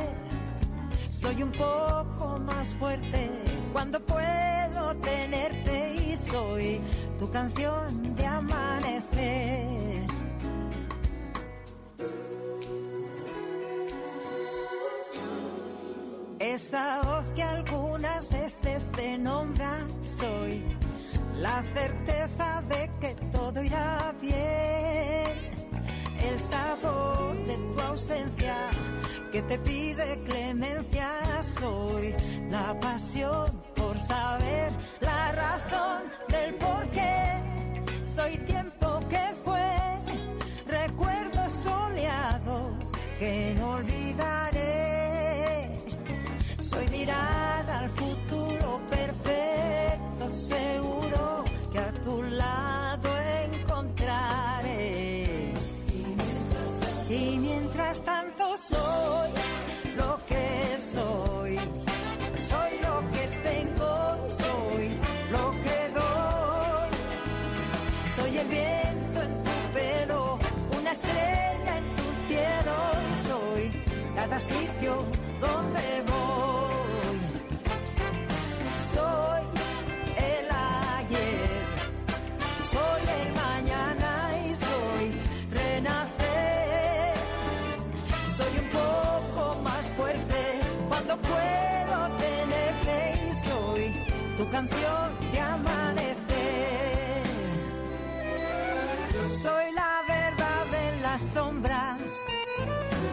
Soy 1.20 1.42
un 1.42 1.50
poco 1.50 2.38
más 2.38 2.76
fuerte 2.76 3.28
cuando 3.72 3.98
puedo 3.98 4.94
tenerte 4.98 5.94
y 5.96 6.16
soy 6.16 6.80
tu 7.18 7.28
canción 7.28 8.14
de 8.14 8.24
amanecer. 8.24 10.06
Esa 16.38 17.00
voz 17.02 17.24
que 17.34 17.42
algunas 17.42 18.28
veces 18.28 18.88
te 18.92 19.18
nombra 19.18 19.76
soy 20.00 20.62
la 21.40 21.64
certeza 21.74 22.62
de 22.68 22.90
que 23.00 23.16
todo 23.32 23.60
irá 23.64 24.14
bien. 24.20 25.50
El 26.20 26.38
sabor 26.38 27.36
de 27.44 27.56
tu 27.56 27.82
ausencia 27.82 28.70
que 29.30 29.42
te 29.42 29.58
pide 29.58 30.22
clemencia. 30.24 31.08
Soy 31.42 32.14
la 32.50 32.78
pasión 32.80 33.46
por 33.74 33.98
saber 34.00 34.72
la 35.00 35.32
razón 35.32 36.02
del 36.28 36.54
por 36.54 36.90
qué 36.90 37.42
soy 38.06 38.36
tiempo 38.38 38.77
de 95.32 95.40
amanecer. 95.40 97.22
Soy 99.42 99.72
la 99.72 100.02
verdad 100.08 100.74
en 100.74 101.02
la 101.02 101.18
sombra 101.18 101.96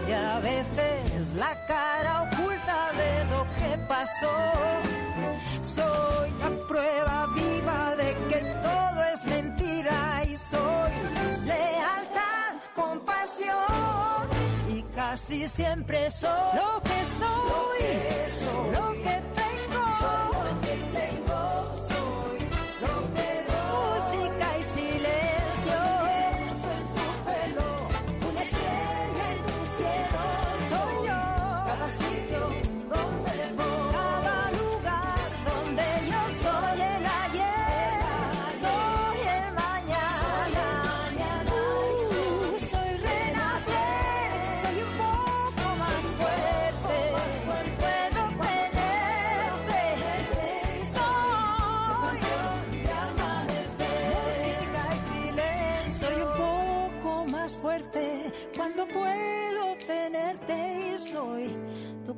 y 0.08 0.12
a 0.12 0.40
veces 0.40 1.34
la 1.36 1.54
cara 1.68 2.24
oculta 2.24 2.92
de 3.02 3.26
lo 3.32 3.46
que 3.58 3.78
pasó. 3.88 4.38
Soy 5.62 6.30
la 6.40 6.50
prueba 6.68 7.28
viva 7.36 7.96
de 7.96 8.14
que 8.30 8.42
todo 8.62 9.04
es 9.14 9.26
mentira 9.26 10.24
y 10.28 10.36
soy 10.36 10.92
lealtad, 11.46 12.54
compasión 12.76 13.56
y 14.70 14.84
casi 14.96 15.48
siempre 15.48 16.12
soy 16.12 16.30
lo 16.56 16.82
que 16.82 17.06
soy, 17.06 17.28
lo 17.52 17.72
que 17.72 18.28
soy 18.40 18.72
lo 18.74 18.92
que 19.04 19.22
tengo, 19.42 19.82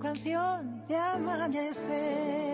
canción 0.08 0.88
de 0.88 0.96
amanecer. 0.96 2.48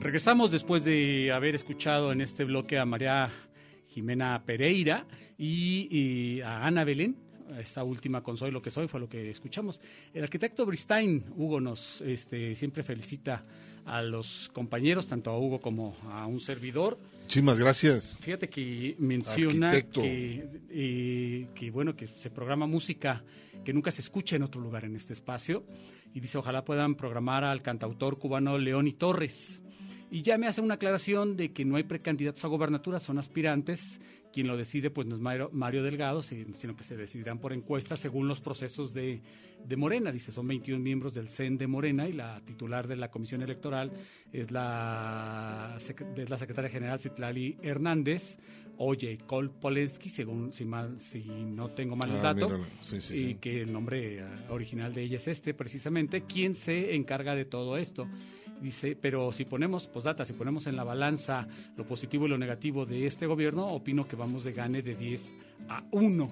Regresamos 0.00 0.50
después 0.50 0.82
de 0.84 1.30
haber 1.30 1.54
escuchado 1.54 2.10
en 2.10 2.22
este 2.22 2.44
bloque 2.44 2.78
a 2.78 2.86
María 2.86 3.28
Jimena 3.88 4.42
Pereira 4.46 5.06
y, 5.36 6.40
a 6.40 6.66
Ana 6.66 6.84
Belén. 6.84 7.25
Esta 7.58 7.84
última 7.84 8.22
con 8.22 8.36
Soy 8.36 8.50
lo 8.50 8.60
que 8.60 8.70
soy 8.70 8.88
fue 8.88 9.00
lo 9.00 9.08
que 9.08 9.30
escuchamos. 9.30 9.80
El 10.12 10.22
arquitecto 10.22 10.66
Bristain, 10.66 11.24
Hugo, 11.36 11.60
nos 11.60 12.00
este, 12.00 12.54
siempre 12.54 12.82
felicita 12.82 13.44
a 13.84 14.02
los 14.02 14.50
compañeros, 14.52 15.06
tanto 15.06 15.30
a 15.30 15.38
Hugo 15.38 15.60
como 15.60 15.96
a 16.10 16.26
un 16.26 16.40
servidor. 16.40 16.98
Muchísimas 17.22 17.58
gracias. 17.58 18.18
Fíjate 18.20 18.48
que 18.48 18.96
menciona 18.98 19.70
que, 19.82 20.48
eh, 20.70 21.46
que, 21.54 21.70
bueno, 21.70 21.94
que 21.94 22.06
se 22.06 22.30
programa 22.30 22.66
música 22.66 23.22
que 23.64 23.72
nunca 23.72 23.90
se 23.90 24.00
escucha 24.00 24.36
en 24.36 24.42
otro 24.42 24.60
lugar 24.60 24.84
en 24.84 24.96
este 24.96 25.12
espacio. 25.12 25.64
Y 26.14 26.20
dice, 26.20 26.38
ojalá 26.38 26.64
puedan 26.64 26.94
programar 26.94 27.44
al 27.44 27.62
cantautor 27.62 28.18
cubano 28.18 28.58
León 28.58 28.86
y 28.88 28.92
Torres 28.92 29.62
y 30.10 30.22
ya 30.22 30.38
me 30.38 30.46
hace 30.46 30.60
una 30.60 30.74
aclaración 30.74 31.36
de 31.36 31.52
que 31.52 31.64
no 31.64 31.76
hay 31.76 31.82
precandidatos 31.82 32.44
a 32.44 32.48
gobernatura, 32.48 33.00
son 33.00 33.18
aspirantes. 33.18 34.00
Quien 34.32 34.46
lo 34.46 34.56
decide, 34.56 34.90
pues 34.90 35.06
no 35.06 35.14
es 35.14 35.20
Mario, 35.20 35.82
Delgado, 35.82 36.22
sino 36.22 36.76
que 36.76 36.84
se 36.84 36.96
decidirán 36.96 37.38
por 37.38 37.52
encuesta 37.54 37.96
según 37.96 38.28
los 38.28 38.40
procesos 38.40 38.92
de, 38.92 39.22
Morena. 39.76 40.12
Dice, 40.12 40.30
son 40.30 40.46
21 40.46 40.82
miembros 40.82 41.14
del 41.14 41.28
CEN 41.28 41.56
de 41.56 41.66
Morena 41.66 42.06
y 42.06 42.12
la 42.12 42.40
titular 42.44 42.86
de 42.86 42.96
la 42.96 43.10
Comisión 43.10 43.42
Electoral 43.42 43.92
es 44.32 44.50
la, 44.50 45.76
es 45.78 46.30
la 46.30 46.36
secretaria 46.36 46.70
general 46.70 47.00
Citlali 47.00 47.56
Hernández. 47.62 48.38
Oye, 48.78 49.18
Col 49.26 49.50
Polensky, 49.50 50.10
según 50.10 50.52
si, 50.52 50.66
mal, 50.66 51.00
si 51.00 51.24
no 51.24 51.70
tengo 51.70 51.96
mal 51.96 52.10
ah, 52.12 52.34
datos, 52.34 52.52
y 53.10 53.36
que 53.36 53.62
el 53.62 53.72
nombre 53.72 54.18
eh, 54.18 54.24
original 54.50 54.92
de 54.92 55.02
ella 55.02 55.16
es 55.16 55.28
este 55.28 55.54
precisamente, 55.54 56.22
quien 56.22 56.54
se 56.54 56.94
encarga 56.94 57.34
de 57.34 57.46
todo 57.46 57.78
esto. 57.78 58.06
Dice, 58.60 58.96
pero 59.00 59.32
si 59.32 59.44
ponemos, 59.44 59.90
data 60.02 60.24
si 60.24 60.32
ponemos 60.32 60.66
en 60.66 60.76
la 60.76 60.84
balanza 60.84 61.46
lo 61.76 61.84
positivo 61.84 62.26
y 62.26 62.30
lo 62.30 62.38
negativo 62.38 62.86
de 62.86 63.06
este 63.06 63.26
gobierno, 63.26 63.66
opino 63.66 64.06
que 64.06 64.16
vamos 64.16 64.44
de 64.44 64.52
gane 64.52 64.82
de 64.82 64.94
10 64.94 65.34
a 65.68 65.82
1 65.90 66.30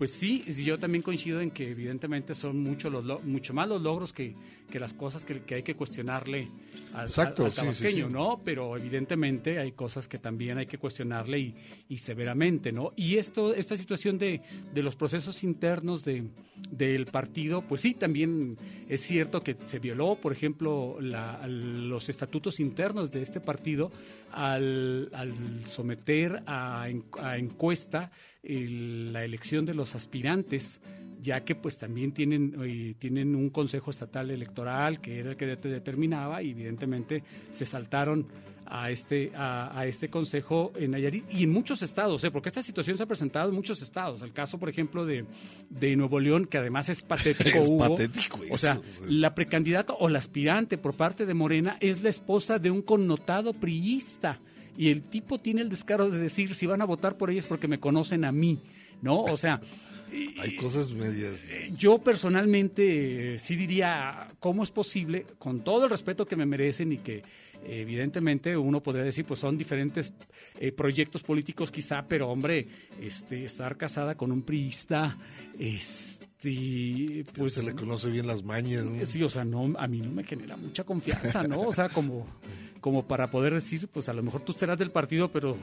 pues 0.00 0.12
sí, 0.12 0.42
yo 0.64 0.78
también 0.78 1.02
coincido 1.02 1.42
en 1.42 1.50
que 1.50 1.72
evidentemente 1.72 2.34
son 2.34 2.58
mucho, 2.58 2.88
los, 2.88 3.22
mucho 3.22 3.52
más 3.52 3.68
los 3.68 3.82
logros 3.82 4.14
que, 4.14 4.34
las 4.72 4.94
cosas 4.94 5.26
que, 5.26 5.54
hay 5.54 5.62
que 5.62 5.74
cuestionarle 5.74 6.48
al, 6.94 7.06
Exacto, 7.06 7.46
¿no? 8.08 8.40
Pero 8.42 8.78
evidentemente 8.78 9.58
hay 9.58 9.72
cosas 9.72 10.08
que 10.08 10.16
también 10.16 10.56
hay 10.56 10.64
que 10.64 10.78
cuestionarle 10.78 11.38
y, 11.38 11.54
y 11.90 11.98
severamente, 11.98 12.72
¿no? 12.72 12.92
Y 12.96 13.18
esto, 13.18 13.52
esta 13.52 13.76
situación 13.76 14.16
de, 14.16 14.40
de 14.72 14.82
los 14.82 14.96
procesos 14.96 15.44
internos 15.44 16.02
de, 16.02 16.30
del 16.70 17.04
partido, 17.04 17.60
pues 17.60 17.82
sí, 17.82 17.92
también 17.92 18.56
es 18.88 19.02
cierto 19.02 19.42
que 19.42 19.54
se 19.66 19.80
violó, 19.80 20.14
por 20.14 20.32
ejemplo, 20.32 20.96
los 20.98 22.08
estatutos 22.08 22.58
internos 22.58 23.10
de 23.10 23.20
este 23.20 23.40
partido 23.40 23.92
al, 24.32 25.10
al 25.12 25.34
someter 25.66 26.42
a, 26.46 26.86
a 27.20 27.36
encuesta 27.36 28.10
la 28.42 29.24
elección 29.24 29.64
de 29.66 29.74
los 29.74 29.94
aspirantes, 29.94 30.80
ya 31.20 31.44
que 31.44 31.54
pues 31.54 31.78
también 31.78 32.12
tienen, 32.12 32.54
eh, 32.64 32.94
tienen 32.98 33.34
un 33.36 33.50
consejo 33.50 33.90
estatal 33.90 34.30
electoral 34.30 35.00
que 35.00 35.18
era 35.18 35.30
el 35.30 35.36
que 35.36 35.46
determinaba 35.46 36.42
y 36.42 36.50
evidentemente 36.50 37.22
se 37.50 37.66
saltaron 37.66 38.26
a 38.70 38.88
este, 38.90 39.32
a, 39.34 39.84
este 39.84 40.08
consejo 40.08 40.72
en 40.76 40.92
Nayarit 40.92 41.24
y 41.32 41.42
en 41.42 41.50
muchos 41.50 41.82
estados, 41.82 42.22
¿eh? 42.22 42.30
porque 42.30 42.48
esta 42.48 42.62
situación 42.62 42.96
se 42.96 43.02
ha 43.02 43.06
presentado 43.06 43.48
en 43.48 43.54
muchos 43.56 43.82
estados. 43.82 44.22
El 44.22 44.32
caso, 44.32 44.58
por 44.58 44.68
ejemplo, 44.68 45.04
de, 45.04 45.26
de 45.68 45.96
Nuevo 45.96 46.20
León, 46.20 46.46
que 46.46 46.58
además 46.58 46.88
es 46.88 47.02
patético, 47.02 47.58
es 47.58 47.70
patético 47.70 48.38
o 48.48 48.56
sea, 48.56 48.80
la 49.08 49.34
precandidata 49.34 49.94
o 49.94 50.08
la 50.08 50.20
aspirante 50.20 50.78
por 50.78 50.94
parte 50.94 51.26
de 51.26 51.34
Morena 51.34 51.78
es 51.80 52.02
la 52.02 52.10
esposa 52.10 52.60
de 52.60 52.70
un 52.70 52.82
connotado 52.82 53.52
priista 53.54 54.38
y 54.76 54.90
el 54.90 55.02
tipo 55.02 55.38
tiene 55.38 55.62
el 55.62 55.68
descaro 55.68 56.08
de 56.10 56.18
decir 56.18 56.54
si 56.54 56.66
van 56.66 56.82
a 56.82 56.86
votar 56.86 57.16
por 57.16 57.30
ellas 57.30 57.46
porque 57.46 57.68
me 57.68 57.80
conocen 57.80 58.24
a 58.24 58.32
mí, 58.32 58.60
¿no? 59.02 59.22
O 59.22 59.36
sea... 59.36 59.60
Hay 60.40 60.56
cosas 60.56 60.90
medias. 60.90 61.76
Yo 61.76 61.98
personalmente 61.98 63.38
sí 63.38 63.54
diría, 63.54 64.26
¿cómo 64.40 64.64
es 64.64 64.70
posible, 64.70 65.24
con 65.38 65.62
todo 65.62 65.84
el 65.84 65.90
respeto 65.90 66.26
que 66.26 66.34
me 66.34 66.46
merecen 66.46 66.92
y 66.92 66.98
que 66.98 67.22
evidentemente 67.64 68.56
uno 68.56 68.82
podría 68.82 69.04
decir, 69.04 69.24
pues 69.24 69.40
son 69.40 69.56
diferentes 69.56 70.12
eh, 70.58 70.72
proyectos 70.72 71.22
políticos 71.22 71.70
quizá, 71.70 72.04
pero 72.08 72.28
hombre, 72.28 72.66
este, 73.00 73.44
estar 73.44 73.76
casada 73.76 74.16
con 74.16 74.32
un 74.32 74.42
priista, 74.42 75.16
este, 75.58 77.24
pues... 77.36 77.54
Se 77.54 77.62
le 77.62 77.74
conoce 77.74 78.10
bien 78.10 78.26
las 78.26 78.42
mañas. 78.42 78.84
Sí, 79.04 79.22
o 79.22 79.28
sea, 79.28 79.44
no, 79.44 79.74
a 79.78 79.86
mí 79.86 80.00
no 80.00 80.10
me 80.10 80.24
genera 80.24 80.56
mucha 80.56 80.84
confianza, 80.84 81.42
¿no? 81.44 81.60
O 81.60 81.72
sea, 81.72 81.88
como 81.88 82.26
como 82.80 83.06
para 83.06 83.26
poder 83.28 83.54
decir, 83.54 83.88
pues 83.88 84.08
a 84.08 84.12
lo 84.12 84.22
mejor 84.22 84.40
tú 84.42 84.52
serás 84.52 84.78
del 84.78 84.90
partido, 84.90 85.28
pero, 85.28 85.56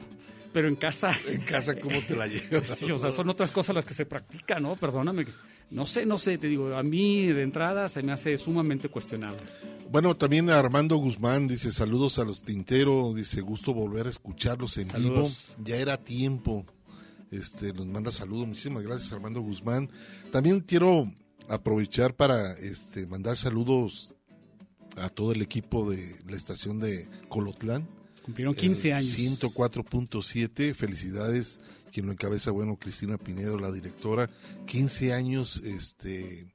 pero 0.52 0.68
en 0.68 0.76
casa. 0.76 1.16
En 1.28 1.42
casa, 1.42 1.78
¿cómo 1.78 2.00
te 2.00 2.16
la 2.16 2.26
llevas? 2.26 2.68
sí, 2.78 2.90
o 2.90 2.98
sea, 2.98 3.10
son 3.10 3.28
otras 3.28 3.50
cosas 3.50 3.74
las 3.74 3.84
que 3.84 3.94
se 3.94 4.06
practican, 4.06 4.62
¿no? 4.62 4.76
Perdóname. 4.76 5.26
No 5.70 5.84
sé, 5.84 6.06
no 6.06 6.18
sé, 6.18 6.38
te 6.38 6.46
digo, 6.46 6.74
a 6.74 6.82
mí 6.82 7.26
de 7.26 7.42
entrada 7.42 7.88
se 7.88 8.02
me 8.02 8.12
hace 8.12 8.38
sumamente 8.38 8.88
cuestionable. 8.88 9.40
Bueno, 9.90 10.16
también 10.16 10.50
Armando 10.50 10.96
Guzmán 10.96 11.46
dice 11.46 11.70
saludos 11.70 12.18
a 12.18 12.24
los 12.24 12.42
Tintero, 12.42 13.12
dice 13.14 13.40
gusto 13.40 13.72
volver 13.72 14.06
a 14.06 14.10
escucharlos 14.10 14.76
en 14.78 14.88
vivo. 15.02 15.28
Ya 15.62 15.76
era 15.76 15.96
tiempo. 15.96 16.64
Este, 17.30 17.72
nos 17.72 17.86
manda 17.86 18.10
saludos, 18.10 18.48
muchísimas 18.48 18.82
gracias 18.82 19.12
Armando 19.12 19.40
Guzmán. 19.40 19.90
También 20.30 20.60
quiero 20.60 21.10
aprovechar 21.48 22.14
para 22.14 22.52
este, 22.52 23.06
mandar 23.06 23.36
saludos 23.36 24.14
a 25.02 25.08
todo 25.08 25.32
el 25.32 25.42
equipo 25.42 25.90
de 25.90 26.16
la 26.26 26.36
estación 26.36 26.78
de 26.80 27.08
Colotlán. 27.28 27.86
Cumplieron 28.22 28.54
15 28.54 28.92
años. 28.92 29.18
104.7, 29.18 30.74
felicidades. 30.74 31.60
Quien 31.92 32.06
lo 32.06 32.12
encabeza, 32.12 32.50
bueno, 32.50 32.76
Cristina 32.76 33.16
Pinedo, 33.16 33.58
la 33.58 33.72
directora. 33.72 34.28
15 34.66 35.14
años, 35.14 35.62
este 35.64 36.54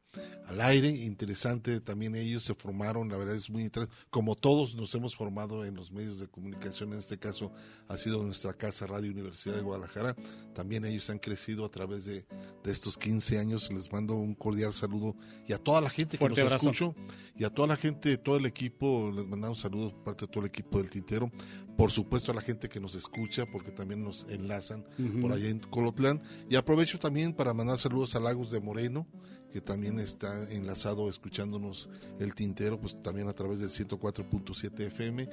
al 0.54 0.62
aire, 0.62 0.90
interesante 0.90 1.82
también 1.82 2.16
ellos 2.16 2.44
se 2.44 2.54
formaron, 2.54 3.10
la 3.10 3.18
verdad 3.18 3.36
es 3.36 3.50
muy 3.50 3.64
interesante, 3.64 3.96
como 4.12 4.36
todos 4.36 4.76
nos 4.76 4.94
hemos 4.94 5.16
formado 5.16 5.66
en 5.66 5.76
los 5.76 5.92
medios 5.92 6.20
de 6.20 6.28
comunicación, 6.28 6.94
en 6.94 7.00
este 7.00 7.18
caso 7.18 7.52
ha 7.88 7.98
sido 7.98 8.24
nuestra 8.24 8.54
casa 8.54 8.86
Radio 8.86 9.12
Universidad 9.12 9.56
de 9.56 9.62
Guadalajara, 9.62 10.16
también 10.54 10.86
ellos 10.86 11.10
han 11.10 11.18
crecido 11.18 11.66
a 11.66 11.70
través 11.70 12.06
de, 12.06 12.26
estos 12.66 12.98
15 12.98 13.40
años, 13.40 13.72
les 13.72 13.92
mando 13.92 14.14
un 14.14 14.36
cordial 14.36 14.74
saludo 14.74 15.16
y 15.48 15.54
a 15.54 15.58
toda 15.58 15.82
la 15.82 15.90
gente 15.90 16.18
que 16.18 16.30
nos 16.30 16.38
escucha 16.38 16.94
y 17.36 17.44
a 17.44 17.50
toda 17.50 17.68
la 17.68 17.76
gente, 17.76 18.18
todo 18.18 18.38
el 18.38 18.46
equipo, 18.46 19.12
les 19.12 19.28
mandamos 19.28 19.60
saludos 19.60 19.92
por 19.94 20.04
parte 20.04 20.26
de 20.28 20.32
todo 20.32 20.44
el 20.44 20.50
equipo 20.50 20.78
del 20.78 20.90
Tintero, 20.90 21.32
por 21.76 21.90
supuesto 21.90 22.32
a 22.32 22.36
la 22.36 22.42
gente 22.42 22.70
que 22.70 22.80
nos 22.80 22.94
escucha, 22.94 23.48
porque 23.48 23.72
también 23.72 24.04
nos 24.04 24.28
enlazan 24.30 24.86
por 25.20 25.34
allá 25.34 25.50
en 25.50 25.60
Colotlán, 25.60 26.22
y 26.48 26.56
aprovecho 26.56 27.00
también 27.00 27.34
para 27.34 27.54
mandar 27.54 27.80
saludos 27.80 28.16
a 28.16 28.20
Lagos 28.20 28.52
de 28.52 28.60
Moreno, 28.60 29.08
que 29.54 29.62
también 29.62 30.00
está 30.00 30.50
enlazado 30.50 31.08
escuchándonos 31.08 31.88
el 32.20 32.34
tintero, 32.34 32.82
pues 32.82 33.00
también 33.04 33.30
a 33.30 33.34
través 33.34 33.60
del 33.60 33.70
104.7 33.70 34.88
FM. 34.88 35.30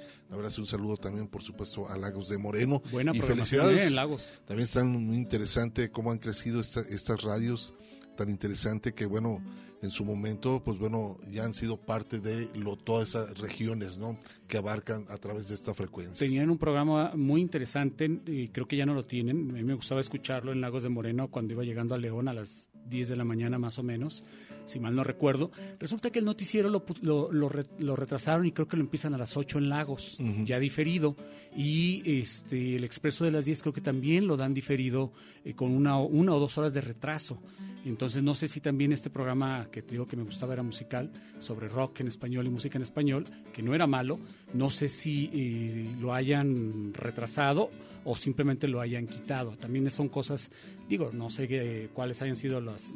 es 0.46 0.58
un 0.58 0.66
saludo 0.66 0.98
también, 0.98 1.26
por 1.26 1.42
supuesto, 1.42 1.88
a 1.88 1.96
Lagos 1.96 2.28
de 2.28 2.36
Moreno. 2.36 2.82
Buena 2.92 3.12
y 3.14 3.20
felicidades. 3.20 3.86
En 3.86 3.94
Lagos. 3.94 4.34
También 4.46 4.64
están 4.64 4.88
muy 4.88 5.16
interesante 5.16 5.90
cómo 5.90 6.12
han 6.12 6.18
crecido 6.18 6.60
estas 6.60 7.22
radios, 7.22 7.72
tan 8.14 8.28
interesante 8.28 8.92
que, 8.92 9.06
bueno, 9.06 9.42
en 9.80 9.90
su 9.90 10.04
momento, 10.04 10.62
pues 10.62 10.78
bueno, 10.78 11.18
ya 11.30 11.44
han 11.44 11.54
sido 11.54 11.78
parte 11.78 12.20
de 12.20 12.50
lo, 12.54 12.76
todas 12.76 13.08
esas 13.08 13.38
regiones, 13.38 13.96
¿no? 13.96 14.18
Que 14.46 14.58
abarcan 14.58 15.06
a 15.08 15.16
través 15.16 15.48
de 15.48 15.54
esta 15.54 15.72
frecuencia. 15.72 16.26
Tenían 16.26 16.50
un 16.50 16.58
programa 16.58 17.12
muy 17.14 17.40
interesante 17.40 18.20
y 18.26 18.48
creo 18.48 18.68
que 18.68 18.76
ya 18.76 18.84
no 18.84 18.92
lo 18.92 19.02
tienen. 19.02 19.48
A 19.50 19.54
mí 19.54 19.64
me 19.64 19.72
gustaba 19.72 20.02
escucharlo 20.02 20.52
en 20.52 20.60
Lagos 20.60 20.82
de 20.82 20.90
Moreno 20.90 21.30
cuando 21.30 21.54
iba 21.54 21.64
llegando 21.64 21.94
a 21.94 21.98
León 21.98 22.28
a 22.28 22.34
las 22.34 22.68
10 22.90 23.08
de 23.08 23.16
la 23.16 23.24
mañana 23.24 23.58
más 23.58 23.78
o 23.78 23.82
menos, 23.82 24.24
si 24.66 24.78
mal 24.78 24.94
no 24.94 25.04
recuerdo. 25.04 25.50
Resulta 25.78 26.10
que 26.10 26.18
el 26.18 26.24
noticiero 26.24 26.68
lo, 26.68 26.84
lo, 27.00 27.96
retrasaron 27.96 28.46
y 28.46 28.52
creo 28.52 28.68
que 28.68 28.76
lo 28.76 28.82
empiezan 28.82 29.14
a 29.14 29.18
las 29.18 29.36
8 29.36 29.58
en 29.58 29.68
Lagos, 29.68 30.18
ya 30.44 30.58
diferido. 30.58 31.16
Y 31.56 32.02
este 32.18 32.76
el 32.76 32.84
expreso 32.84 33.24
de 33.24 33.30
las 33.30 33.44
10 33.44 33.62
creo 33.62 33.72
que 33.72 33.80
también 33.80 34.26
lo 34.26 34.36
dan 34.36 34.52
diferido 34.52 35.12
eh, 35.44 35.54
con 35.54 35.70
una, 35.70 35.98
una 35.98 36.34
o 36.34 36.40
dos 36.40 36.58
horas 36.58 36.74
de 36.74 36.80
retraso. 36.80 37.40
Entonces 37.84 38.22
no 38.22 38.34
sé 38.34 38.48
si 38.48 38.60
también 38.60 38.92
este 38.92 39.08
programa 39.08 39.68
que 39.70 39.82
te 39.82 39.92
digo 39.92 40.06
que 40.06 40.16
me 40.16 40.22
gustaba 40.22 40.52
era 40.52 40.62
musical, 40.62 41.10
sobre 41.38 41.68
rock 41.68 42.00
en 42.00 42.08
español 42.08 42.46
y 42.46 42.50
música 42.50 42.76
en 42.76 42.82
español, 42.82 43.24
que 43.52 43.62
no 43.62 43.74
era 43.74 43.86
malo, 43.86 44.18
no 44.54 44.70
sé 44.70 44.88
si 44.88 45.30
eh, 45.32 45.96
lo 46.00 46.14
hayan 46.14 46.92
retrasado 46.94 47.70
o 48.04 48.16
simplemente 48.16 48.68
lo 48.68 48.80
hayan 48.80 49.06
quitado. 49.06 49.56
También 49.56 49.90
son 49.90 50.08
cosas, 50.08 50.50
digo, 50.88 51.10
no 51.12 51.30
sé 51.30 51.88
cuáles 51.92 52.22
hayan 52.22 52.36
sido 52.36 52.60
los 52.60 52.90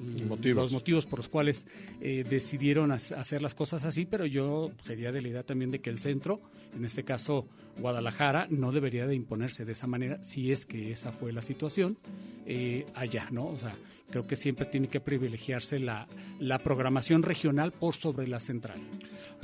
motivos 0.70 1.06
por 1.06 1.18
los 1.18 1.28
cuales 1.28 1.66
eh, 2.00 2.24
decidieron 2.28 2.92
hacer 2.92 3.42
las 3.42 3.54
cosas 3.54 3.84
así, 3.84 4.06
pero 4.06 4.26
yo 4.26 4.72
sería 4.82 5.12
de 5.12 5.22
la 5.22 5.28
idea 5.28 5.42
también 5.42 5.70
de 5.70 5.80
que 5.80 5.90
el 5.90 5.98
centro, 5.98 6.40
en 6.74 6.84
este 6.84 7.04
caso 7.04 7.46
Guadalajara, 7.78 8.46
no 8.50 8.72
debería 8.72 9.06
de 9.06 9.14
imponerse 9.14 9.64
de 9.64 9.72
esa 9.72 9.86
manera, 9.86 10.22
si 10.22 10.50
es 10.50 10.66
que 10.66 10.92
esa 10.92 11.12
fue 11.12 11.32
la 11.32 11.42
situación 11.42 11.98
eh, 12.46 12.86
allá, 12.94 13.28
¿no? 13.30 13.46
O 13.48 13.58
sea, 13.58 13.76
creo 14.10 14.26
que 14.26 14.36
siempre 14.36 14.66
tiene 14.66 14.88
que 14.88 15.00
privilegiarse 15.00 15.78
la, 15.78 16.06
la 16.38 16.58
programación 16.58 17.22
regional 17.22 17.72
por 17.72 17.94
sobre 17.94 18.26
la 18.26 18.40
central. 18.40 18.80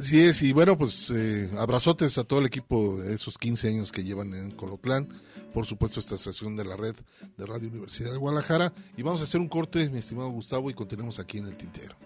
Así 0.01 0.18
es, 0.18 0.40
y 0.40 0.53
bueno, 0.53 0.78
pues 0.78 1.12
eh, 1.14 1.51
abrazotes 1.59 2.16
a 2.16 2.24
todo 2.24 2.40
el 2.40 2.46
equipo 2.46 2.96
de 2.96 3.12
esos 3.12 3.36
15 3.36 3.68
años 3.68 3.92
que 3.92 4.03
llevan 4.03 4.32
en 4.32 4.51
Colotlán, 4.51 5.09
por 5.53 5.66
supuesto 5.66 6.01
esta 6.01 6.14
estación 6.14 6.57
de 6.57 6.64
la 6.64 6.74
red 6.74 6.96
de 7.36 7.44
Radio 7.44 7.68
Universidad 7.68 8.11
de 8.11 8.16
Guadalajara, 8.16 8.72
y 8.96 9.03
vamos 9.03 9.20
a 9.20 9.24
hacer 9.24 9.42
un 9.42 9.48
corte, 9.48 9.90
mi 9.90 9.98
estimado 9.98 10.30
Gustavo, 10.30 10.70
y 10.70 10.74
continuemos 10.74 11.18
aquí 11.18 11.36
en 11.36 11.48
el 11.48 11.57
tintero. 11.59 11.96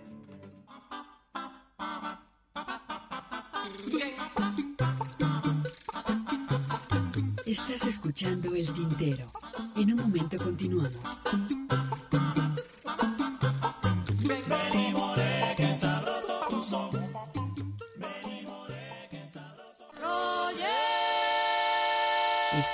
Estás 7.47 7.86
escuchando 7.86 8.57
el 8.57 8.72
tintero. 8.72 9.30
En 9.76 9.92
un 9.92 10.01
momento 10.01 10.36
continuamos. 10.38 10.99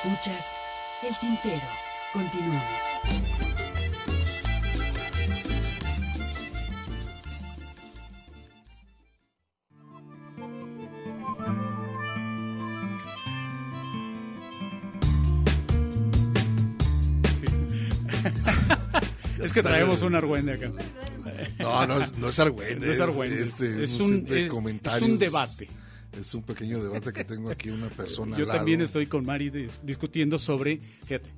Escuchas 0.02 0.46
el 1.02 1.14
tintero. 1.18 1.60
Continuamos. 2.14 2.62
es 19.42 19.52
que 19.52 19.62
traemos 19.62 20.00
un 20.00 20.14
argüende 20.14 20.54
acá. 20.54 20.72
No, 21.58 21.86
no 21.86 22.00
es, 22.00 22.16
no 22.16 22.30
es 22.30 22.40
argüende. 22.40 22.86
No 22.86 22.92
es 22.92 23.00
argüende. 23.00 23.42
Este, 23.42 23.84
es, 23.84 24.00
un, 24.00 24.26
es, 24.30 24.50
un 25.02 25.18
debate 25.18 25.68
es 26.20 26.34
un 26.34 26.42
pequeño 26.42 26.82
debate 26.82 27.12
que 27.12 27.24
tengo 27.24 27.50
aquí 27.50 27.70
una 27.70 27.88
persona. 27.88 28.36
Yo 28.36 28.46
también 28.46 28.80
estoy 28.80 29.06
con 29.06 29.24
Mari 29.24 29.50
discutiendo 29.82 30.38
sobre, 30.38 30.78
fíjate, 31.04 31.30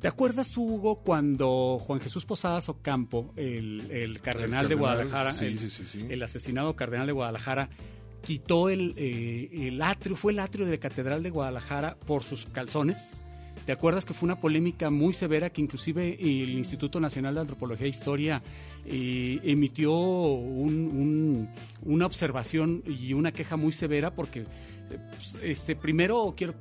¿te 0.00 0.08
acuerdas 0.08 0.56
Hugo 0.56 0.96
cuando 0.96 1.78
Juan 1.80 2.00
Jesús 2.00 2.24
Posadas 2.24 2.68
Ocampo, 2.68 3.32
el, 3.36 3.90
el 3.90 4.20
cardenal 4.20 4.68
de 4.68 4.74
Guadalajara, 4.74 5.34
el, 5.40 6.22
asesinado 6.22 6.74
cardenal 6.76 7.06
de 7.06 7.12
Guadalajara, 7.12 7.68
quitó 8.22 8.68
el, 8.68 8.94
eh, 8.96 9.68
el 9.68 9.80
atrio, 9.82 10.16
fue 10.16 10.32
el 10.32 10.40
atrio 10.40 10.66
de 10.66 10.72
la 10.72 10.78
Catedral 10.78 11.22
de 11.22 11.30
Guadalajara 11.30 11.96
por 12.06 12.22
sus 12.22 12.46
calzones? 12.46 13.16
¿Te 13.64 13.72
acuerdas 13.72 14.04
que 14.04 14.14
fue 14.14 14.26
una 14.26 14.40
polémica 14.40 14.90
muy 14.90 15.14
severa 15.14 15.50
que 15.50 15.60
inclusive 15.60 16.16
el 16.20 16.50
Instituto 16.50 17.00
Nacional 17.00 17.34
de 17.34 17.40
Antropología 17.42 17.86
e 17.86 17.90
Historia 17.90 18.42
eh, 18.86 19.40
emitió 19.42 19.92
una 19.92 22.06
observación 22.06 22.82
y 22.86 23.12
una 23.12 23.32
queja 23.32 23.56
muy 23.56 23.72
severa 23.72 24.14
porque 24.14 24.46
pues, 25.10 25.38
este 25.42 25.76
primero 25.76 26.34
quiero, 26.36 26.54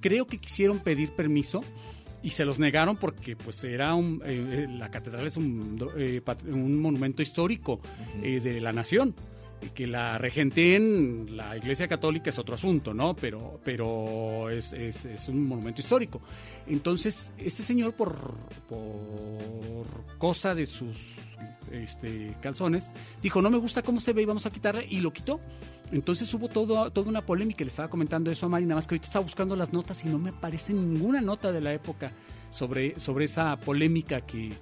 creo, 0.00 0.26
que 0.26 0.38
quisieron 0.38 0.78
pedir 0.78 1.12
permiso 1.12 1.62
y 2.22 2.30
se 2.30 2.44
los 2.44 2.58
negaron 2.58 2.96
porque 2.96 3.34
pues 3.34 3.64
era 3.64 3.94
un, 3.94 4.22
eh, 4.24 4.68
la 4.70 4.90
catedral 4.90 5.26
es 5.26 5.36
un, 5.36 5.84
eh, 5.96 6.22
un 6.46 6.80
monumento 6.80 7.22
histórico 7.22 7.80
de 8.22 8.60
la 8.60 8.72
nación 8.72 9.14
que 9.70 9.86
la 9.86 10.20
en 10.34 11.36
la 11.36 11.56
Iglesia 11.56 11.88
Católica 11.88 12.30
es 12.30 12.38
otro 12.38 12.54
asunto, 12.54 12.92
¿no? 12.92 13.14
Pero, 13.14 13.60
pero 13.64 14.50
es, 14.50 14.72
es, 14.72 15.28
un 15.28 15.46
monumento 15.46 15.80
histórico. 15.80 16.20
Entonces, 16.66 17.32
este 17.38 17.62
señor, 17.62 17.94
por, 17.94 18.34
por 18.68 20.18
cosa 20.18 20.54
de 20.54 20.66
sus 20.66 20.96
este, 21.70 22.36
calzones, 22.40 22.90
dijo, 23.22 23.40
no 23.40 23.50
me 23.50 23.58
gusta 23.58 23.82
cómo 23.82 24.00
se 24.00 24.12
ve 24.12 24.22
y 24.22 24.26
vamos 24.26 24.46
a 24.46 24.50
quitarle, 24.50 24.86
y 24.88 24.98
lo 24.98 25.12
quitó. 25.12 25.40
Entonces 25.92 26.32
hubo 26.32 26.48
todo, 26.48 26.90
toda 26.90 27.08
una 27.08 27.24
polémica, 27.24 27.64
le 27.64 27.68
estaba 27.68 27.90
comentando 27.90 28.30
eso 28.30 28.46
a 28.46 28.48
Mari, 28.48 28.64
nada 28.64 28.76
más 28.76 28.86
que 28.86 28.94
ahorita 28.94 29.06
estaba 29.06 29.24
buscando 29.24 29.54
las 29.54 29.72
notas 29.74 30.02
y 30.04 30.08
no 30.08 30.18
me 30.18 30.30
aparece 30.30 30.72
ninguna 30.72 31.20
nota 31.20 31.52
de 31.52 31.60
la 31.60 31.74
época 31.74 32.12
sobre, 32.48 32.98
sobre 32.98 33.26
esa 33.26 33.58
polémica 33.58 34.22
que, 34.22 34.52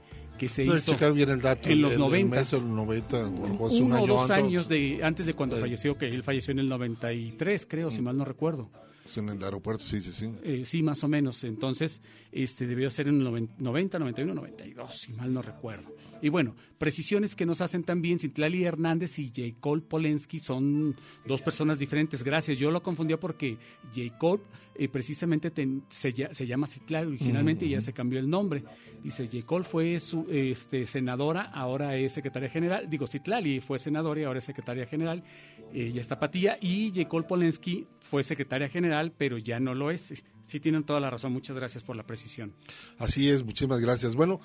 que 0.41 0.49
se 0.49 0.65
hizo 0.65 1.13
bien 1.13 1.29
el 1.29 1.43
dato, 1.43 1.69
en 1.69 1.83
los 1.83 1.99
90. 1.99 2.41
El 2.41 2.75
90 2.75 3.27
uno 3.27 4.03
o 4.03 4.07
dos 4.07 4.31
años 4.31 4.69
de, 4.69 5.01
antes 5.03 5.27
de 5.27 5.35
cuando 5.35 5.57
falleció, 5.57 5.99
que 5.99 6.09
él 6.09 6.23
falleció 6.23 6.53
en 6.53 6.61
el 6.61 6.69
93, 6.71 7.67
creo, 7.69 7.91
si 7.91 8.01
mm. 8.01 8.05
mal 8.05 8.17
no 8.17 8.25
recuerdo. 8.25 8.71
Pues 9.11 9.19
en 9.19 9.29
el 9.29 9.43
aeropuerto, 9.43 9.83
sí, 9.83 10.01
sí, 10.01 10.13
sí. 10.13 10.31
Eh, 10.45 10.65
sí, 10.65 10.85
más 10.85 11.03
o 11.03 11.09
menos. 11.09 11.43
Entonces, 11.43 12.01
este 12.31 12.69
debió 12.69 12.89
ser 12.91 13.09
en 13.09 13.21
el 13.21 13.49
90, 13.59 13.99
91, 13.99 14.35
92, 14.35 14.95
si 14.97 15.13
mal 15.15 15.35
no 15.35 15.43
recuerdo. 15.43 15.97
Y 16.23 16.29
bueno, 16.29 16.55
precisiones 16.79 17.35
que 17.35 17.45
nos 17.45 17.61
hacen 17.61 17.83
también 17.83 18.21
Cintlali 18.21 18.63
Hernández 18.63 19.19
y 19.19 19.33
J. 19.35 19.59
Cole 19.59 19.83
Polensky 19.83 20.39
son 20.39 20.95
dos 21.27 21.43
personas 21.43 21.81
diferentes. 21.81 22.23
Gracias. 22.23 22.57
Yo 22.57 22.71
lo 22.71 22.85
confundía 22.85 23.19
porque 23.19 23.59
J. 23.93 24.17
Cole 24.17 24.43
eh, 24.77 24.89
precisamente 24.89 25.53
se, 25.89 26.13
se, 26.33 26.47
llama 26.47 26.67
Citlali 26.67 27.09
originalmente 27.09 27.67
y 27.67 27.71
ya 27.71 27.81
se 27.81 27.93
cambió 27.93 28.21
el 28.21 28.31
nombre. 28.31 28.63
Dice, 29.03 29.27
J. 29.27 29.45
Cole 29.45 29.65
fue 29.65 29.99
su 29.99 30.27
este, 30.31 30.87
senadora, 30.87 31.51
ahora 31.53 31.97
es 31.97 32.13
secretaria 32.13 32.49
general. 32.49 32.89
Digo, 32.89 33.09
Citlali 33.09 33.61
fue 33.61 33.81
senadora 33.81 34.21
y 34.21 34.25
ahora 34.25 34.39
es 34.39 34.45
secretaria 34.45 34.87
general. 34.87 35.25
Ella 35.73 36.01
está 36.01 36.19
patía. 36.19 36.59
Y 36.61 36.93
J. 36.95 37.09
Cole 37.09 37.27
Polensky 37.27 37.87
fue 38.01 38.23
secretaria 38.23 38.69
general, 38.69 39.00
pero 39.17 39.39
ya 39.39 39.59
no 39.61 39.75
lo 39.75 39.91
es. 39.91 40.13
Sí, 40.45 40.59
tienen 40.59 40.85
toda 40.85 41.01
la 41.01 41.11
razón. 41.11 41.33
Muchas 41.33 41.57
gracias 41.57 41.85
por 41.85 41.97
la 41.97 42.05
precisión. 42.05 42.53
Así 42.99 43.29
es, 43.29 43.45
muchísimas 43.45 43.81
gracias. 43.81 44.15
Bueno, 44.15 44.41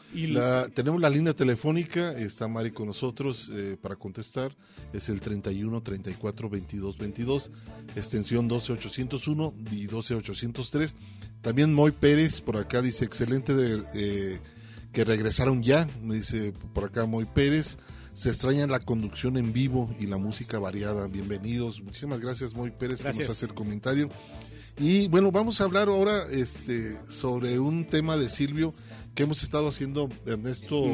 tenemos 0.73 1.01
la 1.01 1.09
línea 1.09 1.33
telefónica, 1.33 2.11
está 2.11 2.47
Mari 2.47 2.71
con 2.71 2.87
nosotros 2.87 3.51
eh, 3.53 3.75
para 3.81 3.95
contestar. 3.95 4.55
Es 4.93 5.09
el 5.09 5.19
31 5.19 5.81
34 5.81 6.49
22 6.49 6.97
22, 6.97 7.51
extensión 7.95 8.47
12801 8.47 9.53
y 9.71 9.87
12803. 9.87 10.95
También 11.41 11.73
Moy 11.73 11.91
Pérez 11.91 12.39
por 12.39 12.57
acá 12.57 12.81
dice: 12.81 13.05
excelente 13.05 13.55
de, 13.55 13.83
eh, 13.95 14.39
que 14.93 15.03
regresaron 15.03 15.63
ya. 15.63 15.87
Me 16.03 16.15
dice 16.15 16.53
por 16.73 16.85
acá 16.85 17.05
Moy 17.05 17.25
Pérez. 17.25 17.77
Se 18.15 18.29
extraña 18.29 18.65
la 18.65 18.79
conducción 18.79 19.35
en 19.35 19.51
vivo 19.51 19.93
y 19.99 20.07
la 20.07 20.15
música 20.15 20.57
variada. 20.57 21.05
Bienvenidos. 21.07 21.81
Muchísimas 21.81 22.21
gracias, 22.21 22.55
Moy 22.55 22.71
Pérez, 22.71 23.01
que 23.01 23.09
nos 23.09 23.29
hace 23.29 23.45
el 23.45 23.53
comentario. 23.53 24.09
Y 24.79 25.09
bueno, 25.09 25.33
vamos 25.33 25.59
a 25.59 25.65
hablar 25.65 25.89
ahora 25.89 26.23
este, 26.31 26.95
sobre 27.09 27.59
un 27.59 27.83
tema 27.83 28.15
de 28.15 28.29
Silvio 28.29 28.73
que 29.13 29.23
hemos 29.23 29.43
estado 29.43 29.67
haciendo, 29.67 30.09
Ernesto. 30.25 30.85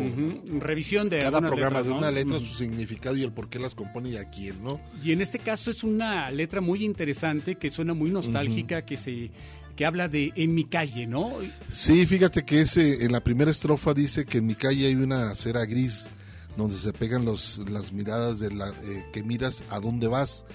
Revisión 0.60 1.10
de 1.10 1.20
cada 1.20 1.40
programa, 1.40 1.84
de 1.84 1.92
una 1.92 2.10
letra, 2.10 2.40
su 2.40 2.56
significado 2.56 3.16
y 3.16 3.24
el 3.24 3.32
por 3.32 3.50
qué 3.50 3.60
las 3.60 3.76
compone 3.76 4.10
y 4.10 4.18
a 4.18 4.28
quién, 4.32 4.64
¿no? 4.64 4.82
Y 5.04 5.12
en 5.12 5.22
este 5.22 5.38
caso 5.38 5.70
es 5.70 5.84
una 5.84 6.32
letra 6.32 6.60
muy 6.60 6.84
interesante, 6.84 7.54
que 7.54 7.70
suena 7.70 7.94
muy 7.94 8.10
nostálgica, 8.10 8.82
que 8.84 8.98
se 8.98 9.30
que 9.76 9.86
habla 9.86 10.08
de 10.08 10.34
en 10.36 10.56
mi 10.56 10.66
calle, 10.66 11.06
¿no? 11.06 11.34
Sí, 11.70 12.08
fíjate 12.08 12.44
que 12.44 12.62
ese, 12.62 13.06
en 13.06 13.12
la 13.12 13.20
primera 13.20 13.52
estrofa 13.52 13.94
dice 13.94 14.26
que 14.26 14.40
en 14.40 14.48
mi 14.48 14.56
calle 14.56 14.88
hay 14.88 14.96
una 14.96 15.30
acera 15.30 15.66
gris 15.66 16.10
donde 16.58 16.76
se 16.76 16.94
pegan 16.94 17.26
los, 17.26 17.60
las 17.70 17.92
miradas 17.92 18.40
de 18.40 18.52
la 18.52 18.70
eh, 18.70 19.06
que 19.12 19.24
miras 19.24 19.64
a 19.70 19.80
dónde 19.80 20.08
vas 20.08 20.46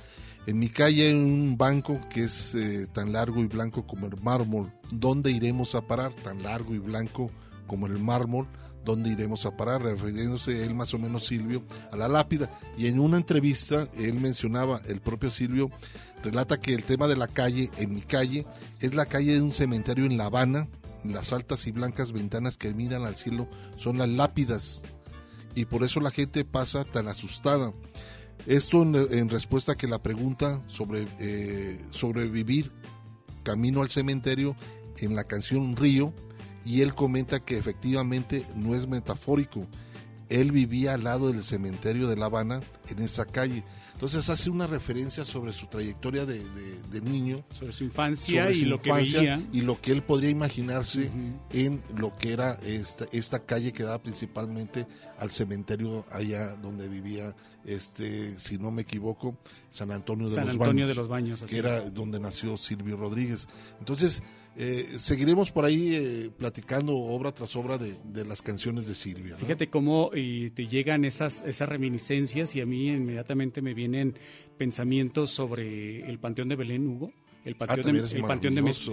en 0.46 0.60
mi 0.60 0.68
calle 0.68 1.08
hay 1.08 1.12
un 1.12 1.58
banco 1.58 2.00
que 2.08 2.22
es 2.22 2.54
eh, 2.54 2.86
tan 2.92 3.12
largo 3.12 3.40
y 3.40 3.46
blanco 3.46 3.84
como 3.84 4.06
el 4.06 4.14
mármol. 4.22 4.72
¿Dónde 4.92 5.32
iremos 5.32 5.74
a 5.74 5.80
parar? 5.80 6.14
Tan 6.14 6.40
largo 6.44 6.72
y 6.72 6.78
blanco 6.78 7.32
como 7.66 7.88
el 7.88 7.98
mármol. 7.98 8.46
¿Dónde 8.84 9.10
iremos 9.10 9.44
a 9.44 9.56
parar? 9.56 9.82
Refiriéndose 9.82 10.64
él 10.64 10.72
más 10.72 10.94
o 10.94 11.00
menos 11.00 11.26
Silvio 11.26 11.64
a 11.90 11.96
la 11.96 12.06
lápida. 12.06 12.48
Y 12.78 12.86
en 12.86 13.00
una 13.00 13.16
entrevista 13.16 13.88
él 13.96 14.20
mencionaba, 14.20 14.80
el 14.86 15.00
propio 15.00 15.32
Silvio 15.32 15.68
relata 16.22 16.60
que 16.60 16.74
el 16.74 16.84
tema 16.84 17.08
de 17.08 17.16
la 17.16 17.26
calle, 17.26 17.68
en 17.76 17.92
mi 17.92 18.02
calle, 18.02 18.46
es 18.78 18.94
la 18.94 19.06
calle 19.06 19.32
de 19.32 19.42
un 19.42 19.50
cementerio 19.50 20.04
en 20.04 20.16
La 20.16 20.26
Habana. 20.26 20.68
Las 21.02 21.32
altas 21.32 21.66
y 21.66 21.72
blancas 21.72 22.12
ventanas 22.12 22.56
que 22.56 22.72
miran 22.72 23.02
al 23.02 23.16
cielo 23.16 23.48
son 23.76 23.98
las 23.98 24.08
lápidas. 24.08 24.84
Y 25.56 25.64
por 25.64 25.82
eso 25.82 25.98
la 25.98 26.12
gente 26.12 26.44
pasa 26.44 26.84
tan 26.84 27.08
asustada. 27.08 27.72
Esto 28.46 28.82
en, 28.82 29.28
respuesta 29.28 29.72
a 29.72 29.76
que 29.76 29.88
la 29.88 30.02
pregunta 30.02 30.62
sobre 30.68 31.06
eh, 31.18 31.80
sobrevivir 31.90 32.70
camino 33.42 33.80
al 33.80 33.88
cementerio 33.88 34.54
en 34.98 35.16
la 35.16 35.24
canción 35.24 35.74
Río 35.74 36.12
y 36.64 36.82
él 36.82 36.94
comenta 36.94 37.40
que 37.40 37.56
efectivamente 37.56 38.44
no 38.54 38.74
es 38.74 38.86
metafórico. 38.86 39.66
Él 40.28 40.52
vivía 40.52 40.94
al 40.94 41.04
lado 41.04 41.32
del 41.32 41.42
cementerio 41.42 42.06
de 42.06 42.16
La 42.16 42.26
Habana 42.26 42.60
en 42.88 43.00
esa 43.00 43.24
calle. 43.24 43.64
Entonces 43.96 44.28
hace 44.28 44.50
una 44.50 44.66
referencia 44.66 45.24
sobre 45.24 45.52
su 45.54 45.68
trayectoria 45.68 46.26
de, 46.26 46.40
de- 46.40 46.80
de 46.90 47.00
niño. 47.00 47.42
Sobre 47.58 47.72
su 47.72 47.84
infancia 47.84 48.42
sobre 48.44 48.56
y 48.58 48.64
lo 48.66 48.78
que 48.78 48.90
infancia 48.90 49.20
veía. 49.20 49.48
Y 49.54 49.62
lo 49.62 49.80
que 49.80 49.90
él 49.92 50.02
podría 50.02 50.28
imaginarse 50.28 51.10
en 51.50 51.82
lo 51.96 52.14
que 52.14 52.34
era 52.34 52.54
esta, 52.62 53.06
esta 53.10 53.46
calle 53.46 53.72
que 53.72 53.84
daba 53.84 54.02
principalmente 54.02 54.86
al 55.18 55.30
cementerio 55.30 56.04
allá 56.10 56.54
donde 56.56 56.88
vivía, 56.88 57.34
este 57.64 58.38
si 58.38 58.58
no 58.58 58.70
me 58.70 58.82
equivoco, 58.82 59.38
San 59.70 59.90
Antonio 59.90 60.28
de 60.28 60.34
San 60.34 60.44
los 60.44 60.52
Antonio 60.56 60.84
Baños. 60.84 60.88
de 60.88 60.94
los 60.94 61.08
Baños, 61.08 61.42
así 61.42 61.52
que 61.54 61.58
era 61.58 61.80
donde 61.88 62.20
nació 62.20 62.58
Silvio 62.58 62.98
Rodríguez. 62.98 63.48
Entonces, 63.78 64.22
eh, 64.58 64.96
seguiremos 64.98 65.52
por 65.52 65.66
ahí 65.66 65.94
eh, 65.94 66.30
platicando 66.36 66.96
obra 66.96 67.32
tras 67.32 67.54
obra 67.56 67.76
de, 67.76 67.96
de 68.04 68.24
las 68.24 68.40
canciones 68.40 68.86
de 68.86 68.94
Silvio. 68.94 69.32
¿no? 69.32 69.38
Fíjate 69.38 69.68
cómo 69.68 70.10
eh, 70.14 70.50
te 70.54 70.66
llegan 70.66 71.04
esas, 71.04 71.42
esas 71.46 71.68
reminiscencias 71.68 72.56
y 72.56 72.62
a 72.62 72.66
mí 72.66 72.88
inmediatamente 72.88 73.60
me 73.60 73.74
vienen 73.74 74.14
pensamientos 74.56 75.30
sobre 75.30 76.08
el 76.08 76.18
Panteón 76.18 76.48
de 76.48 76.56
Belén, 76.56 76.86
Hugo, 76.86 77.12
el 77.44 77.54
Panteón, 77.56 77.80
Ah, 77.80 77.92
de, 77.92 78.16
el 78.16 78.22
panteón 78.22 78.54
de 78.54 78.62
maravilloso. 78.62 78.92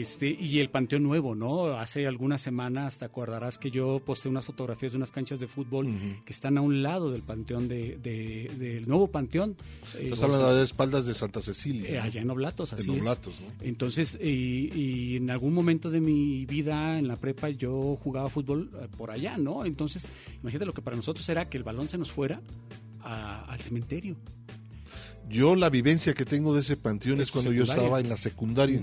Este, 0.00 0.28
y 0.28 0.58
el 0.58 0.70
Panteón 0.70 1.04
Nuevo, 1.04 1.34
¿no? 1.36 1.78
Hace 1.78 2.06
algunas 2.06 2.40
semanas 2.42 2.98
te 2.98 3.04
acordarás 3.04 3.58
que 3.58 3.70
yo 3.70 4.00
posté 4.04 4.28
unas 4.28 4.44
fotografías 4.44 4.92
de 4.92 4.96
unas 4.98 5.12
canchas 5.12 5.38
de 5.38 5.46
fútbol 5.46 5.88
que 6.24 6.32
están 6.32 6.58
a 6.58 6.62
un 6.62 6.82
lado 6.82 7.12
del 7.12 7.22
Panteón 7.22 7.68
de, 7.68 7.96
de- 8.02 8.50
del 8.58 8.88
nuevo 8.88 9.06
Panteón. 9.06 9.56
eh, 9.96 10.04
Estás 10.04 10.22
hablando 10.24 10.54
de 10.56 10.64
espaldas 10.64 11.06
de 11.06 11.14
Santa 11.14 11.40
Cecilia. 11.40 11.88
eh, 11.90 12.00
allá 12.00 12.22
en 12.22 12.30
Oblatos, 12.30 12.72
así 12.72 12.88
En 12.88 12.96
es. 12.96 13.00
Oblatos, 13.02 13.40
¿no? 13.40 13.46
Entonces, 13.64 14.18
y, 14.20 14.70
y 14.74 15.16
en 15.16 15.30
algún 15.30 15.54
momento 15.54 15.90
de 15.90 16.00
mi 16.00 16.44
vida 16.46 16.98
en 16.98 17.06
la 17.06 17.16
prepa 17.16 17.50
yo 17.50 17.96
jugaba 18.02 18.28
fútbol 18.28 18.70
eh, 18.74 18.88
por 18.98 19.10
allá, 19.12 19.36
¿no? 19.38 19.64
Entonces, 19.64 20.06
imagínate 20.42 20.66
lo 20.66 20.74
que 20.74 20.82
para 20.82 20.96
nosotros 20.96 21.28
era 21.28 21.48
que 21.48 21.56
el 21.56 21.62
balón 21.62 21.86
se 21.86 21.98
nos 21.98 22.10
fuera 22.10 22.40
a- 23.00 23.44
al 23.44 23.60
cementerio. 23.60 24.16
Yo 25.28 25.56
la 25.56 25.70
vivencia 25.70 26.12
que 26.14 26.24
tengo 26.24 26.54
de 26.54 26.60
ese 26.60 26.76
panteón 26.76 27.20
es 27.20 27.30
cuando 27.30 27.50
yo 27.52 27.64
estaba 27.64 27.98
en 28.00 28.08
la 28.10 28.16
secundaria, 28.16 28.82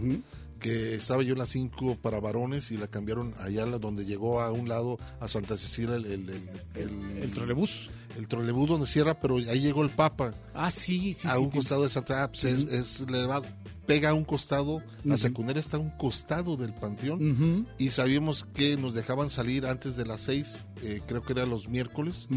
que 0.62 0.96
estaba 0.96 1.24
yo 1.24 1.34
en 1.34 1.40
las 1.40 1.50
5 1.50 1.98
para 2.02 2.20
varones 2.22 2.72
y 2.72 2.78
la 2.78 2.88
cambiaron 2.88 3.34
allá 3.40 3.66
la- 3.66 3.80
donde 3.80 4.06
llegó 4.06 4.40
a 4.42 4.52
un 4.52 4.70
lado 4.70 4.98
a 5.20 5.28
Santa 5.28 5.58
Cecilia 5.58 5.96
el, 5.96 6.06
el, 6.06 6.30
el, 6.30 6.40
el- 6.76 7.18
El 7.24 7.32
trolebús. 7.34 7.90
El 8.18 8.28
trolebús 8.28 8.68
donde 8.70 8.88
cierra, 8.88 9.20
pero 9.20 9.38
ahí 9.38 9.62
llegó 9.62 9.84
el 9.84 9.90
Papa. 9.90 10.34
Ah, 10.54 10.70
sí, 10.70 11.14
sí, 11.14 11.28
a 11.30 11.36
sí, 11.36 11.38
un 11.40 11.50
sí. 11.52 11.58
costado 11.58 11.84
de 11.84 11.90
Santa 11.90 12.24
ah, 12.24 12.28
pues 12.32 12.44
es, 12.44 12.64
es 12.66 13.02
elevado. 13.02 13.46
Pega 13.88 14.10
a 14.12 14.14
un 14.14 14.24
costado, 14.26 14.82
la 15.04 15.18
secundaria 15.18 15.60
está 15.60 15.76
a 15.78 15.80
un 15.80 15.90
costado 15.92 16.56
del 16.56 16.72
panteón 16.74 17.66
y 17.78 17.90
sabíamos 17.90 18.46
que 18.54 18.78
nos 18.78 18.94
dejaban 18.94 19.30
salir 19.30 19.66
antes 19.66 19.98
de 19.98 20.06
las 20.06 20.22
6, 20.22 20.64
creo 21.08 21.22
que 21.24 21.34
era 21.34 21.46
los 21.46 21.68
miércoles, 21.68 22.28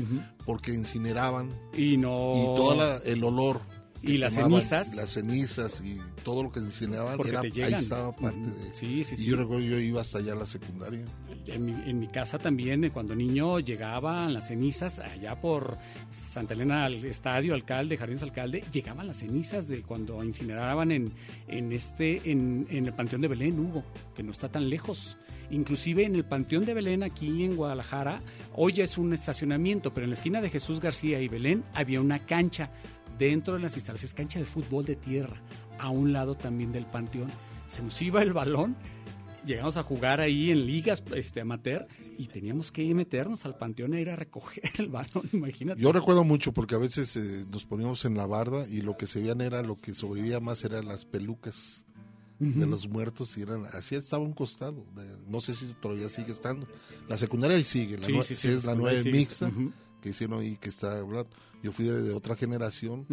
porque 0.46 0.72
incineraban 0.72 1.50
Y 1.76 1.96
no... 1.96 2.32
y 2.34 2.44
todo 2.56 3.00
el 3.04 3.22
olor 3.24 3.60
Y 4.06 4.16
las 4.18 4.34
cenizas. 4.34 4.94
las 4.94 5.10
cenizas 5.10 5.80
y 5.84 5.98
todo 6.22 6.42
lo 6.44 6.52
que 6.52 6.60
incineraban 6.60 7.16
Porque 7.16 7.32
era, 7.32 7.40
te 7.40 7.46
ahí 7.48 7.52
llegan. 7.52 7.74
estaba 7.80 8.12
parte 8.12 8.38
de 8.40 8.72
Sí, 8.72 9.04
sí, 9.04 9.14
y 9.14 9.16
sí. 9.18 9.24
yo 9.26 9.36
recuerdo 9.36 9.64
yo 9.64 9.78
iba 9.78 10.00
hasta 10.00 10.18
allá 10.18 10.32
a 10.32 10.36
la 10.36 10.46
secundaria 10.46 11.04
En 11.46 11.64
mi, 11.64 11.72
en 11.72 11.98
mi 11.98 12.08
casa 12.08 12.38
también, 12.38 12.84
eh, 12.84 12.90
cuando 12.90 13.14
niño 13.14 13.60
llegaban 13.60 14.32
las 14.34 14.48
cenizas 14.48 14.98
allá 14.98 15.40
por 15.40 15.76
Santa 16.10 16.54
Elena 16.54 16.84
al 16.84 17.04
estadio, 17.04 17.54
alcalde, 17.54 17.96
Jardines 17.96 18.22
Alcalde, 18.22 18.62
llegaban 18.72 19.06
las 19.06 19.18
cenizas 19.18 19.68
de 19.68 19.82
cuando 19.82 20.22
incineraban 20.24 20.90
en, 20.92 21.12
en 21.48 21.72
este, 21.72 22.30
en, 22.30 22.66
en 22.70 22.86
el 22.86 22.92
Panteón 22.94 23.20
de 23.22 23.28
Belén, 23.28 23.58
Hugo, 23.58 23.84
que 24.16 24.22
no 24.22 24.32
está 24.32 24.48
tan 24.48 24.68
lejos. 24.68 25.16
Inclusive 25.50 26.04
en 26.04 26.14
el 26.14 26.24
Panteón 26.24 26.64
de 26.64 26.72
Belén 26.72 27.02
aquí 27.02 27.44
en 27.44 27.54
Guadalajara, 27.56 28.22
hoy 28.54 28.72
ya 28.72 28.84
es 28.84 28.96
un 28.96 29.12
estacionamiento, 29.12 29.92
pero 29.92 30.04
en 30.04 30.10
la 30.10 30.14
esquina 30.16 30.40
de 30.40 30.48
Jesús 30.48 30.80
García 30.80 31.20
y 31.20 31.28
Belén 31.28 31.62
había 31.74 32.00
una 32.00 32.18
cancha 32.20 32.70
dentro 33.18 33.54
de 33.54 33.60
las 33.60 33.76
instalaciones, 33.76 34.14
cancha 34.14 34.38
de 34.38 34.44
fútbol 34.44 34.84
de 34.84 34.96
tierra, 34.96 35.40
a 35.78 35.88
un 35.90 36.12
lado 36.12 36.34
también 36.34 36.72
del 36.72 36.86
panteón. 36.86 37.28
Se 37.66 37.82
nos 37.82 38.00
iba 38.02 38.22
el 38.22 38.32
balón 38.32 38.76
llegamos 39.46 39.76
a 39.76 39.82
jugar 39.82 40.22
ahí 40.22 40.50
en 40.50 40.64
ligas 40.64 41.04
este, 41.14 41.42
amateur 41.42 41.86
y 42.16 42.28
teníamos 42.28 42.72
que 42.72 42.82
meternos 42.94 43.44
al 43.44 43.58
panteón 43.58 43.92
a 43.92 44.00
ir 44.00 44.08
a 44.08 44.16
recoger 44.16 44.62
el 44.78 44.88
balón, 44.88 45.28
imagínate. 45.34 45.78
yo 45.82 45.92
recuerdo 45.92 46.24
mucho 46.24 46.52
porque 46.52 46.74
a 46.76 46.78
veces 46.78 47.14
eh, 47.16 47.44
nos 47.50 47.66
poníamos 47.66 48.06
en 48.06 48.16
la 48.16 48.24
barda 48.26 48.66
y 48.66 48.80
lo 48.80 48.96
que 48.96 49.06
se 49.06 49.20
veían 49.20 49.42
era 49.42 49.62
lo 49.62 49.76
que 49.76 49.92
sobrevivía 49.92 50.40
más 50.40 50.64
eran 50.64 50.86
las 50.86 51.04
pelucas 51.04 51.84
de 52.38 52.66
los 52.66 52.88
muertos 52.88 53.36
y 53.36 53.42
eran 53.42 53.66
así 53.66 53.94
estaba 53.96 54.22
un 54.24 54.32
costado 54.32 54.86
de- 54.96 55.16
no 55.28 55.40
sé 55.42 55.54
si 55.54 55.66
todavía 55.74 56.08
sigue 56.08 56.32
estando 56.32 56.66
la 57.06 57.16
secundaria 57.18 57.56
ahí 57.58 57.64
sigue 57.64 57.98
la 57.98 58.06
Sí, 58.06 58.34
sí, 58.34 58.48
es 58.48 58.64
la 58.64 58.74
sigue. 58.98 59.12
mixta 59.12 59.50
que 60.00 60.08
hicieron 60.08 60.40
ahí 60.40 60.56
que 60.56 60.70
está 60.70 60.98
hablando. 61.00 61.28
Yo 61.64 61.72
fui 61.72 61.86
de, 61.86 62.02
de 62.02 62.12
otra 62.12 62.36
generación 62.36 63.06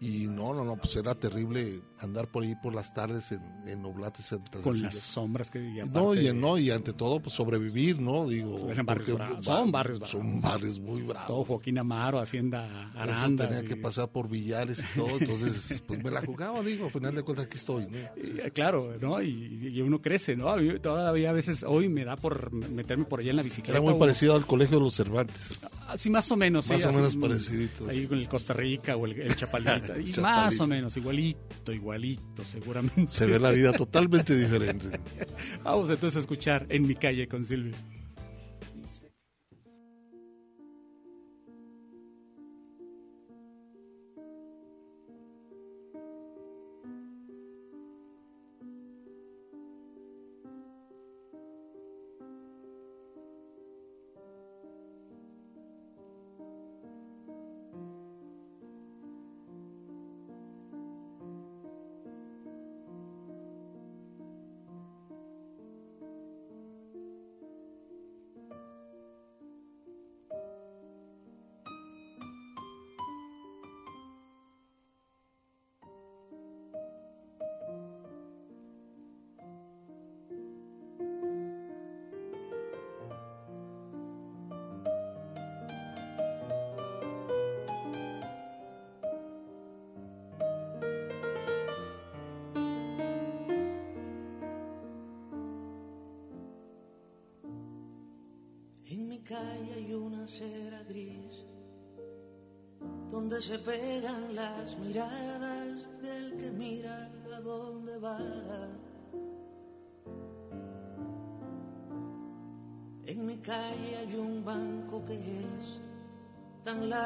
y 0.00 0.26
no 0.26 0.52
no 0.54 0.64
no 0.64 0.76
pues 0.76 0.96
era 0.96 1.14
terrible 1.14 1.80
andar 2.00 2.26
por 2.28 2.42
ahí 2.42 2.54
por 2.62 2.74
las 2.74 2.92
tardes 2.94 3.30
en, 3.32 3.40
en 3.66 3.84
Oblato 3.84 4.16
y 4.20 4.22
Santa 4.24 4.50
Con 4.52 4.62
Cecilia. 4.72 4.86
las 4.86 4.94
sombras 4.96 5.50
que 5.50 5.58
y 5.60 5.74
No, 5.76 6.12
aparte- 6.12 6.22
y, 6.22 6.32
no, 6.34 6.58
y 6.58 6.70
ante 6.70 6.92
todo, 6.94 7.20
pues 7.20 7.34
sobrevivir, 7.34 8.00
¿no? 8.00 8.26
Digo, 8.26 8.70
Eran 8.70 8.86
barrios 8.86 9.16
bravos, 9.16 9.44
son 9.44 9.70
barrios 9.70 9.98
bravos. 9.98 10.10
Son 10.10 10.40
barrios 10.40 10.80
muy 10.80 11.02
bravos. 11.02 11.26
todo 11.28 11.44
Joaquín 11.44 11.78
Amaro, 11.78 12.18
Hacienda 12.18 12.90
Aranda. 12.96 13.46
tenía 13.48 13.64
que 13.64 13.76
pasar 13.76 14.08
por 14.10 14.28
billares 14.28 14.80
y 14.80 14.98
todo, 14.98 15.18
entonces, 15.18 15.82
pues 15.86 16.02
me 16.02 16.10
la 16.10 16.22
jugaba, 16.24 16.62
digo, 16.62 16.86
al 16.86 16.90
final 16.90 17.14
de 17.14 17.22
cuentas 17.22 17.46
aquí 17.46 17.58
estoy, 17.58 17.86
¿no? 17.86 17.98
Eh, 18.16 18.50
Claro, 18.54 18.96
¿no? 19.00 19.20
Y, 19.22 19.68
y 19.74 19.80
uno 19.82 20.00
crece, 20.00 20.34
¿no? 20.34 20.48
A 20.48 20.56
mí 20.56 20.78
todavía 20.80 21.30
a 21.30 21.32
veces 21.34 21.62
hoy 21.68 21.88
me 21.88 22.04
da 22.04 22.16
por 22.16 22.50
meterme 22.52 23.04
por 23.04 23.20
allá 23.20 23.30
en 23.30 23.36
la 23.36 23.42
bicicleta. 23.42 23.72
Era 23.78 23.80
muy 23.82 23.92
o- 23.94 23.98
parecido 23.98 24.34
al 24.34 24.46
colegio 24.46 24.78
de 24.78 24.84
los 24.84 24.94
Cervantes. 24.94 25.60
Sí, 25.96 26.10
más 26.10 26.30
o 26.32 26.36
menos. 26.36 26.66
sí, 26.66 26.72
Más 26.74 26.84
o 26.84 26.88
así, 26.88 26.96
menos 26.98 27.16
pareciditos. 27.16 27.88
Ahí 27.88 27.97
con 28.06 28.18
el 28.18 28.28
Costa 28.28 28.52
Rica 28.52 28.96
o 28.96 29.06
el, 29.06 29.20
el 29.20 29.34
Chapalita. 29.34 29.76
y 29.98 30.04
Chapalita. 30.04 30.20
más 30.20 30.60
o 30.60 30.66
menos, 30.66 30.96
igualito, 30.96 31.72
igualito, 31.72 32.44
seguramente. 32.44 33.10
Se 33.10 33.26
ve 33.26 33.38
la 33.40 33.50
vida 33.50 33.72
totalmente 33.72 34.36
diferente. 34.36 35.00
Vamos 35.64 35.90
entonces 35.90 36.16
a 36.16 36.20
escuchar 36.20 36.66
En 36.68 36.82
mi 36.82 36.94
calle 36.94 37.26
con 37.26 37.44
Silvio. 37.44 37.74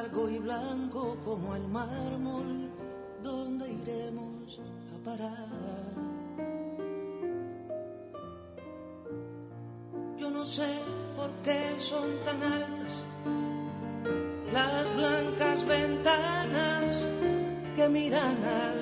Largo 0.03 0.29
y 0.29 0.39
blanco 0.39 1.17
como 1.25 1.55
el 1.55 1.63
mármol 1.69 2.71
donde 3.23 3.71
iremos 3.71 4.59
a 4.59 5.05
parar. 5.05 5.49
Yo 10.19 10.31
no 10.31 10.45
sé 10.45 10.69
por 11.17 11.31
qué 11.45 11.77
son 11.79 12.09
tan 12.25 12.43
altas 12.43 13.05
las 14.53 14.97
blancas 14.97 15.67
ventanas 15.67 17.05
que 17.77 17.89
miran 17.89 18.39
al 18.45 18.82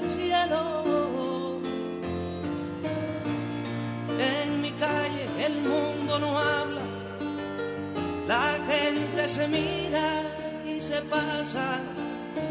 pasa 11.09 11.81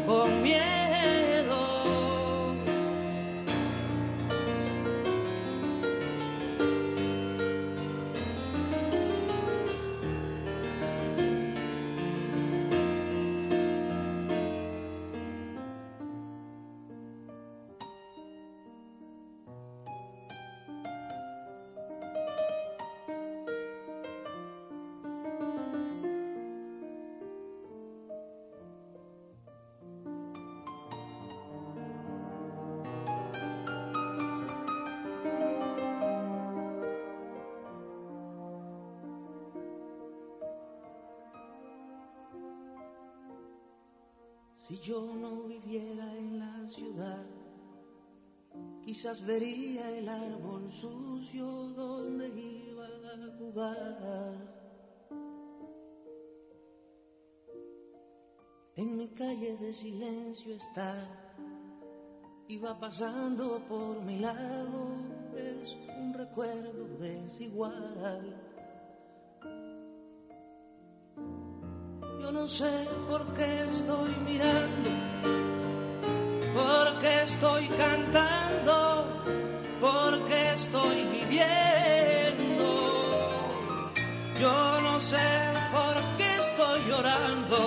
con 0.06 0.42
miedo. 0.42 0.89
Si 44.70 44.78
yo 44.78 45.00
no 45.02 45.48
viviera 45.48 46.16
en 46.16 46.38
la 46.38 46.68
ciudad, 46.68 47.26
quizás 48.84 49.20
vería 49.26 49.98
el 49.98 50.08
árbol 50.08 50.70
sucio 50.70 51.44
donde 51.74 52.28
iba 52.28 52.86
a 52.86 53.36
jugar. 53.36 54.36
En 58.76 58.96
mi 58.96 59.08
calle 59.08 59.56
de 59.56 59.72
silencio 59.72 60.54
está, 60.54 60.94
iba 62.46 62.78
pasando 62.78 63.60
por 63.68 64.00
mi 64.02 64.20
lado, 64.20 64.86
es 65.36 65.76
un 65.98 66.14
recuerdo 66.14 66.86
desigual. 67.00 68.29
Sé 72.50 72.88
por 73.08 73.24
qué 73.34 73.62
estoy 73.72 74.10
mirando, 74.26 74.90
por 76.52 76.98
qué 77.00 77.22
estoy 77.22 77.68
cantando, 77.68 79.06
por 79.80 80.12
qué 80.28 80.50
estoy 80.54 81.04
viviendo. 81.16 82.68
Yo 84.40 84.80
no 84.82 85.00
sé 85.00 85.30
por 85.76 85.94
qué 86.18 86.28
estoy 86.44 86.80
llorando, 86.90 87.58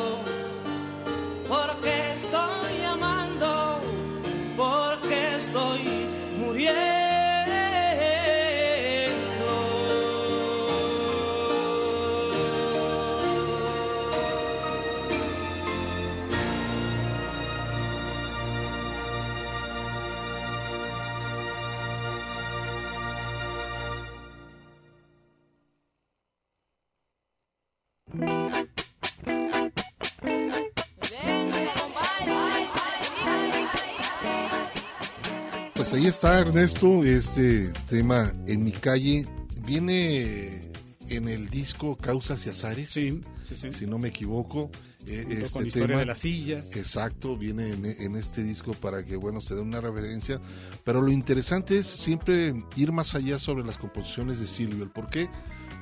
está 36.24 36.40
Ernesto, 36.40 37.04
este 37.04 37.74
tema 37.90 38.32
en 38.48 38.64
mi 38.64 38.72
calle 38.72 39.28
viene 39.66 40.72
en 41.10 41.28
el 41.28 41.50
disco 41.50 41.98
Causas 41.98 42.46
y 42.46 42.50
Azares, 42.50 42.92
sí, 42.92 43.20
sí. 43.44 43.74
si 43.74 43.86
no 43.86 43.98
me 43.98 44.08
equivoco. 44.08 44.72
eh, 45.06 45.26
este 45.30 45.50
con 45.50 45.68
Historia 45.68 45.88
tema, 45.88 46.00
de 46.00 46.06
las 46.06 46.20
sillas. 46.20 46.78
Exacto, 46.78 47.36
viene 47.36 47.74
en, 47.74 47.86
en 47.86 48.16
este 48.16 48.42
disco 48.42 48.74
para 48.74 49.04
que 49.04 49.18
bueno 49.18 49.42
se 49.42 49.56
dé 49.56 49.60
una 49.60 49.82
referencia. 49.82 50.40
Pero 50.86 51.02
lo 51.02 51.12
interesante 51.12 51.80
es 51.80 51.88
siempre 51.88 52.54
ir 52.78 52.94
más 52.94 53.16
allá 53.16 53.38
sobre 53.38 53.66
las 53.66 53.78
composiciones 53.78 54.40
de 54.40 54.48
Silvio. 54.48 54.86
¿El 54.86 54.92
por 54.92 55.10
qué? 55.10 55.30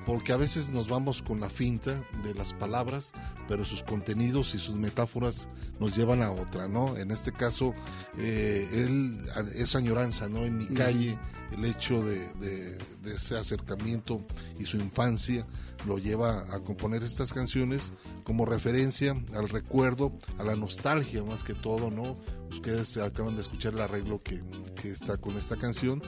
Porque 0.06 0.34
a 0.34 0.38
veces 0.38 0.72
nos 0.72 0.88
vamos 0.88 1.22
con 1.22 1.40
la 1.40 1.50
finta 1.50 2.02
de 2.24 2.34
las 2.34 2.54
palabras, 2.54 3.12
pero 3.48 3.64
sus 3.64 3.84
contenidos 3.84 4.56
y 4.56 4.58
sus 4.58 4.76
metáforas 4.76 5.48
nos 5.80 5.96
llevan 5.96 6.24
a 6.24 6.32
otra, 6.32 6.68
¿no? 6.68 6.98
En 6.98 7.12
este 7.12 7.32
caso, 7.32 7.74
eh, 8.18 8.68
él, 8.74 9.20
esa 9.54 9.78
añoranza, 9.78 10.28
¿no? 10.28 10.44
En 10.46 10.58
mi 10.58 10.66
calle, 10.68 11.18
el 11.52 11.66
hecho 11.66 12.04
de, 12.04 12.28
de- 12.36 12.78
de 13.04 13.16
ese 13.16 13.38
acercamiento 13.38 14.20
y 14.60 14.66
su 14.66 14.78
infancia 14.78 15.46
lo 15.88 15.98
lleva 15.98 16.42
a 16.54 16.60
componer 16.60 17.04
estas 17.04 17.34
canciones 17.34 17.92
como 18.24 18.46
referencia 18.46 19.16
al 19.36 19.50
recuerdo, 19.50 20.18
a 20.38 20.44
la 20.44 20.56
nostalgia 20.56 21.24
más 21.24 21.44
que 21.44 21.54
todo, 21.54 21.90
¿no? 21.92 22.16
Ustedes 22.50 22.98
acaban 22.98 23.36
de 23.36 23.42
escuchar 23.42 23.74
el 23.74 23.82
arreglo 23.82 24.20
que, 24.20 24.44
que 24.82 24.90
está 24.90 25.18
con 25.18 25.38
esta 25.38 25.56
canción 25.58 26.02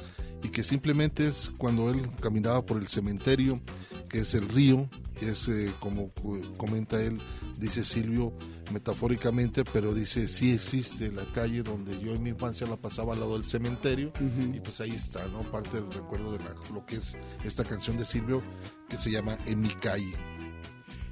y 0.43 0.49
que 0.49 0.63
simplemente 0.63 1.25
es 1.27 1.51
cuando 1.57 1.89
él 1.89 2.09
caminaba 2.21 2.65
por 2.65 2.77
el 2.77 2.87
cementerio, 2.87 3.61
que 4.09 4.19
es 4.19 4.33
el 4.35 4.47
río, 4.49 4.89
es 5.21 5.47
eh, 5.47 5.71
como 5.79 6.09
comenta 6.57 7.01
él, 7.01 7.19
dice 7.57 7.83
Silvio 7.83 8.33
metafóricamente, 8.73 9.63
pero 9.63 9.93
dice 9.93 10.27
sí 10.27 10.51
existe 10.51 11.11
la 11.11 11.23
calle 11.33 11.63
donde 11.63 11.99
yo 11.99 12.13
en 12.13 12.23
mi 12.23 12.29
infancia 12.31 12.67
la 12.67 12.75
pasaba 12.75 13.13
al 13.13 13.19
lado 13.21 13.33
del 13.33 13.43
cementerio 13.43 14.11
y 14.53 14.59
pues 14.59 14.81
ahí 14.81 14.91
está, 14.91 15.25
¿no? 15.27 15.41
Parte 15.51 15.79
del 15.79 15.91
recuerdo 15.91 16.33
de 16.33 16.39
la- 16.39 16.55
lo 16.73 16.85
que 16.85 16.95
es 16.97 17.17
esta 17.45 17.63
canción 17.63 17.97
de 17.97 18.05
Silvio 18.05 18.41
que 18.89 18.97
se 18.97 19.11
llama 19.11 19.37
En 19.45 19.61
mi 19.61 19.69
calle. 19.69 20.13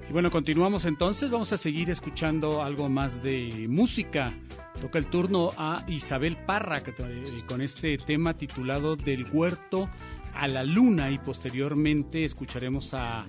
Y 0.09 0.13
bueno, 0.13 0.29
continuamos 0.29 0.83
entonces. 0.85 1.29
Vamos 1.29 1.53
a 1.53 1.57
seguir 1.57 1.89
escuchando 1.89 2.61
algo 2.63 2.89
más 2.89 3.23
de 3.23 3.67
música. 3.69 4.33
Toca 4.81 4.97
el 4.97 5.07
turno 5.07 5.51
a 5.57 5.85
Isabel 5.87 6.37
Parra 6.37 6.79
eh, 6.79 7.43
con 7.47 7.61
este 7.61 7.99
tema 7.99 8.33
titulado 8.33 8.95
Del 8.95 9.27
huerto 9.31 9.87
a 10.33 10.47
la 10.47 10.63
luna 10.63 11.11
y 11.11 11.19
posteriormente 11.19 12.23
escucharemos 12.23 12.95
a 12.95 13.23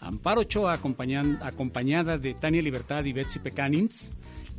Amparo 0.00 0.42
Ochoa 0.42 0.74
acompañada 0.74 2.18
de 2.18 2.34
Tania 2.34 2.60
Libertad 2.60 3.06
y 3.06 3.14
Betsy 3.14 3.38
Pecanins, 3.38 4.14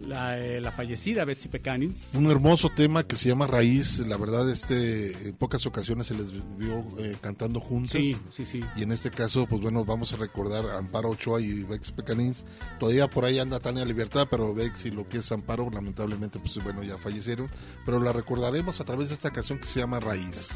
la, 0.06 0.40
eh, 0.40 0.62
la 0.62 0.72
fallecida 0.72 1.26
Betsy 1.26 1.50
Pecanins. 1.50 2.14
Un 2.14 2.30
hermoso 2.30 2.70
tema 2.70 3.04
que 3.04 3.16
se 3.16 3.30
llama 3.30 3.48
Raíz, 3.48 4.00
la 4.00 4.18
verdad 4.18 4.50
este 4.50 5.12
en 5.28 5.36
pocas 5.36 5.66
ocasiones 5.66 6.08
se 6.08 6.16
les 6.16 6.32
vio 6.58 6.86
eh, 7.00 7.16
cantando 7.22 7.60
juntas. 7.60 7.92
Sí, 7.92 8.16
sí, 8.30 8.46
sí. 8.46 8.62
Y 8.76 8.84
en 8.84 8.92
este 8.92 9.12
caso, 9.12 9.46
pues 9.48 9.62
bueno, 9.62 9.86
vamos 9.86 10.14
a 10.14 10.18
recordar 10.18 10.66
a 10.66 10.78
Amparo 10.78 11.10
Ochoa 11.10 11.42
y 11.42 11.64
Bex 11.64 11.92
Pecanins. 11.92 12.46
Todavía 12.80 13.10
por 13.10 13.26
ahí 13.26 13.40
anda 13.40 13.60
Tania 13.60 13.86
Libertad, 13.86 14.28
pero 14.30 14.54
Bex 14.54 14.86
y 14.86 14.92
lo 14.92 15.08
que 15.08 15.18
es 15.18 15.32
Amparo, 15.32 15.70
lamentablemente, 15.70 16.40
pues 16.40 16.64
bueno, 16.64 16.84
ya 16.84 16.98
fallecieron. 16.98 17.50
Pero 17.86 18.00
la 18.00 18.14
recordaremos 18.14 18.80
a 18.82 18.86
través 18.86 19.10
de 19.10 19.16
esta 19.16 19.32
canción 19.32 19.60
que 19.60 19.66
se 19.66 19.80
llama 19.80 20.00
Raíz. 20.00 20.50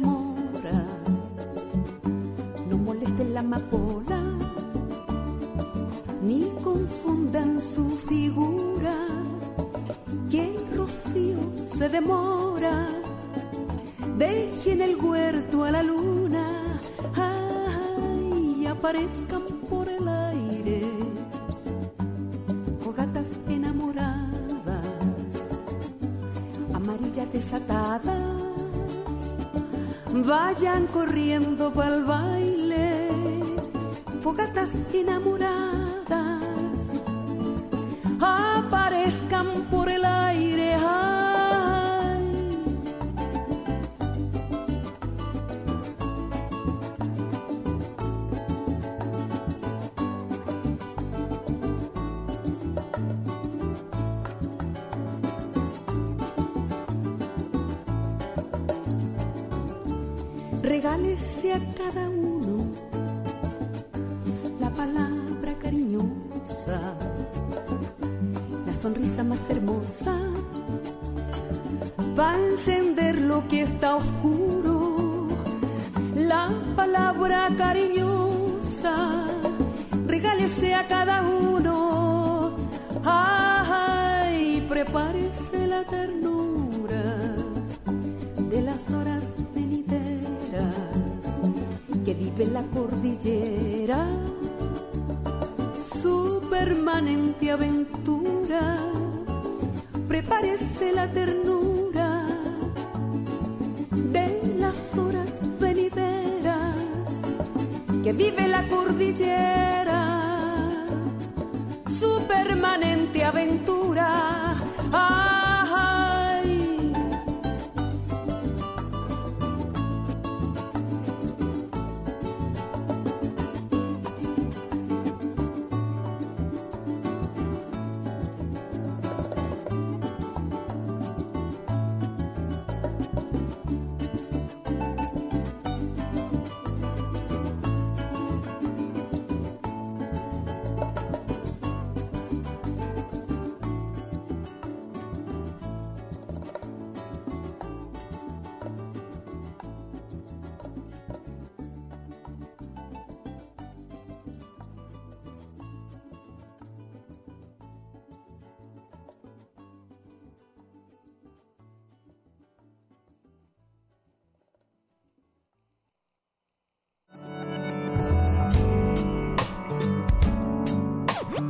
Demora. 0.00 0.35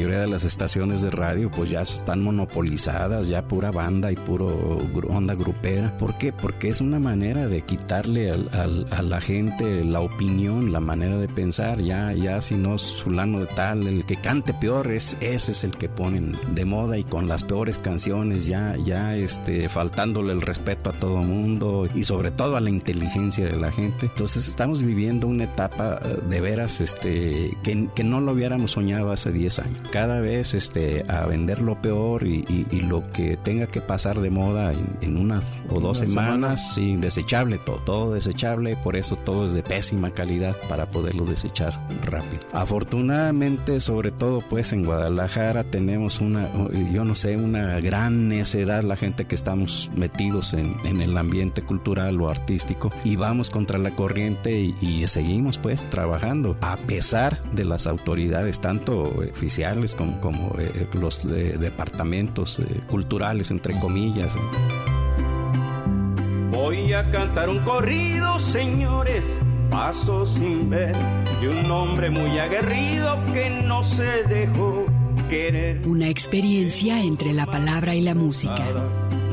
Mayoría 0.00 0.20
de 0.20 0.28
las 0.28 0.44
estaciones 0.44 1.02
de 1.02 1.10
radio 1.10 1.50
pues 1.50 1.68
ya 1.68 1.82
están 1.82 2.22
monopolizadas, 2.22 3.28
ya 3.28 3.42
pura 3.46 3.70
banda 3.70 4.10
y 4.10 4.16
puro 4.16 4.46
onda 5.10 5.34
grupera. 5.34 5.94
¿Por 5.98 6.16
qué? 6.16 6.32
Porque 6.32 6.70
es 6.70 6.80
una 6.80 6.98
manera 6.98 7.48
de 7.48 7.60
quitarle 7.60 8.30
al- 8.30 8.86
a 8.90 9.02
la 9.02 9.20
gente 9.20 9.84
la 9.84 10.00
opinión, 10.00 10.72
la 10.72 10.80
manera 10.80 11.18
de 11.18 11.28
pensar. 11.28 11.82
Ya, 11.82 12.14
ya 12.14 12.40
si 12.40 12.54
no 12.54 12.76
es 12.76 13.02
fulano 13.02 13.40
de 13.40 13.46
tal, 13.48 13.86
el 13.86 14.06
que 14.06 14.16
cante 14.16 14.54
peor 14.54 14.90
es 14.90 15.18
ese 15.20 15.52
es 15.52 15.64
el 15.64 15.76
que 15.76 15.90
ponen 15.90 16.34
de 16.54 16.64
moda 16.64 16.96
y 16.96 17.04
con 17.04 17.28
las 17.28 17.42
peores 17.42 17.76
canciones 17.76 18.46
ya, 18.46 18.76
ya 18.82 19.14
este, 19.16 19.68
faltándole 19.68 20.32
el 20.32 20.40
respeto 20.40 20.88
a 20.88 20.92
todo 20.94 21.18
mundo 21.18 21.86
y 21.94 22.04
sobre 22.04 22.30
todo 22.30 22.56
a 22.56 22.60
la 22.62 22.70
inteligencia 22.70 23.44
de 23.44 23.56
la 23.56 23.70
gente. 23.70 24.06
Entonces 24.06 24.48
estamos 24.48 24.82
viviendo 24.82 25.26
una 25.26 25.44
etapa 25.44 25.98
eh, 26.02 26.16
de 26.26 26.40
veras 26.40 26.80
este, 26.80 27.54
que, 27.62 27.88
que 27.94 28.02
no 28.04 28.22
lo 28.22 28.32
hubiéramos 28.32 28.70
soñado 28.70 29.12
hace 29.12 29.30
10 29.30 29.58
años. 29.58 29.82
Cada 29.92 30.20
vez 30.20 30.54
este, 30.54 31.04
a 31.08 31.26
vender 31.26 31.60
lo 31.62 31.80
peor 31.80 32.26
y, 32.26 32.44
y- 32.48 32.66
y 32.70 32.80
lo 32.82 33.02
que 33.10 33.36
tenga 33.36 33.66
que 33.66 33.80
pasar 33.80 34.20
de 34.20 34.30
moda 34.30 34.72
en, 34.72 34.96
en 35.00 35.16
una 35.16 35.40
o 35.68 35.80
dos 35.80 35.98
Una 36.00 36.06
semanas, 36.08 36.74
sí, 36.74 36.96
desechable 36.96 37.58
todo, 37.58 37.76
todo 37.78 38.14
desechable, 38.14 38.76
por 38.76 38.96
eso 38.96 39.16
todo 39.16 39.46
es 39.46 39.52
de 39.52 39.62
pésima 39.62 40.10
calidad 40.10 40.56
para 40.68 40.86
poderlo 40.86 41.24
desechar 41.24 41.72
rápido. 42.02 42.42
Afortunadamente, 42.52 43.80
sobre 43.80 44.10
todo 44.10 44.40
pues 44.48 44.72
en 44.72 44.84
Guadalajara 44.84 45.64
tenemos 45.64 46.20
una, 46.20 46.48
yo 46.92 47.04
no 47.04 47.14
sé, 47.14 47.36
una 47.36 47.80
gran 47.80 48.28
necedad 48.28 48.82
la 48.82 48.96
gente 48.96 49.24
que 49.26 49.34
estamos 49.34 49.90
metidos 49.96 50.54
en, 50.54 50.76
en 50.84 51.00
el 51.00 51.16
ambiente 51.16 51.62
cultural 51.62 52.20
o 52.20 52.28
artístico 52.28 52.90
y 53.04 53.16
vamos 53.16 53.48
contra 53.50 53.78
la 53.78 53.90
corriente 53.90 54.52
y, 54.60 54.76
y 54.80 55.06
seguimos 55.08 55.56
pues 55.58 55.88
trabajando 55.88 56.56
a 56.60 56.76
pesar 56.76 57.40
de 57.52 57.64
las 57.64 57.86
autoridades 57.86 58.60
tanto 58.60 59.02
oficiales 59.02 59.69
como, 59.96 60.20
como 60.20 60.54
eh, 60.58 60.88
los 60.94 61.24
eh, 61.24 61.56
departamentos 61.58 62.58
eh, 62.58 62.80
culturales 62.88 63.50
entre 63.50 63.78
comillas. 63.78 64.34
Voy 66.50 66.92
a 66.92 67.08
cantar 67.10 67.48
un 67.48 67.60
corrido, 67.60 68.38
señores, 68.38 69.24
paso 69.70 70.26
sin 70.26 70.68
ver, 70.68 70.96
de 71.40 71.48
un 71.48 71.70
hombre 71.70 72.10
muy 72.10 72.38
aguerrido 72.38 73.16
que 73.32 73.50
no 73.50 73.82
se 73.82 74.24
dejó 74.24 74.86
querer. 75.28 75.86
Una 75.86 76.08
experiencia 76.08 77.00
entre 77.00 77.32
la 77.32 77.46
palabra 77.46 77.94
y 77.94 78.02
la 78.02 78.14
música. 78.14 78.66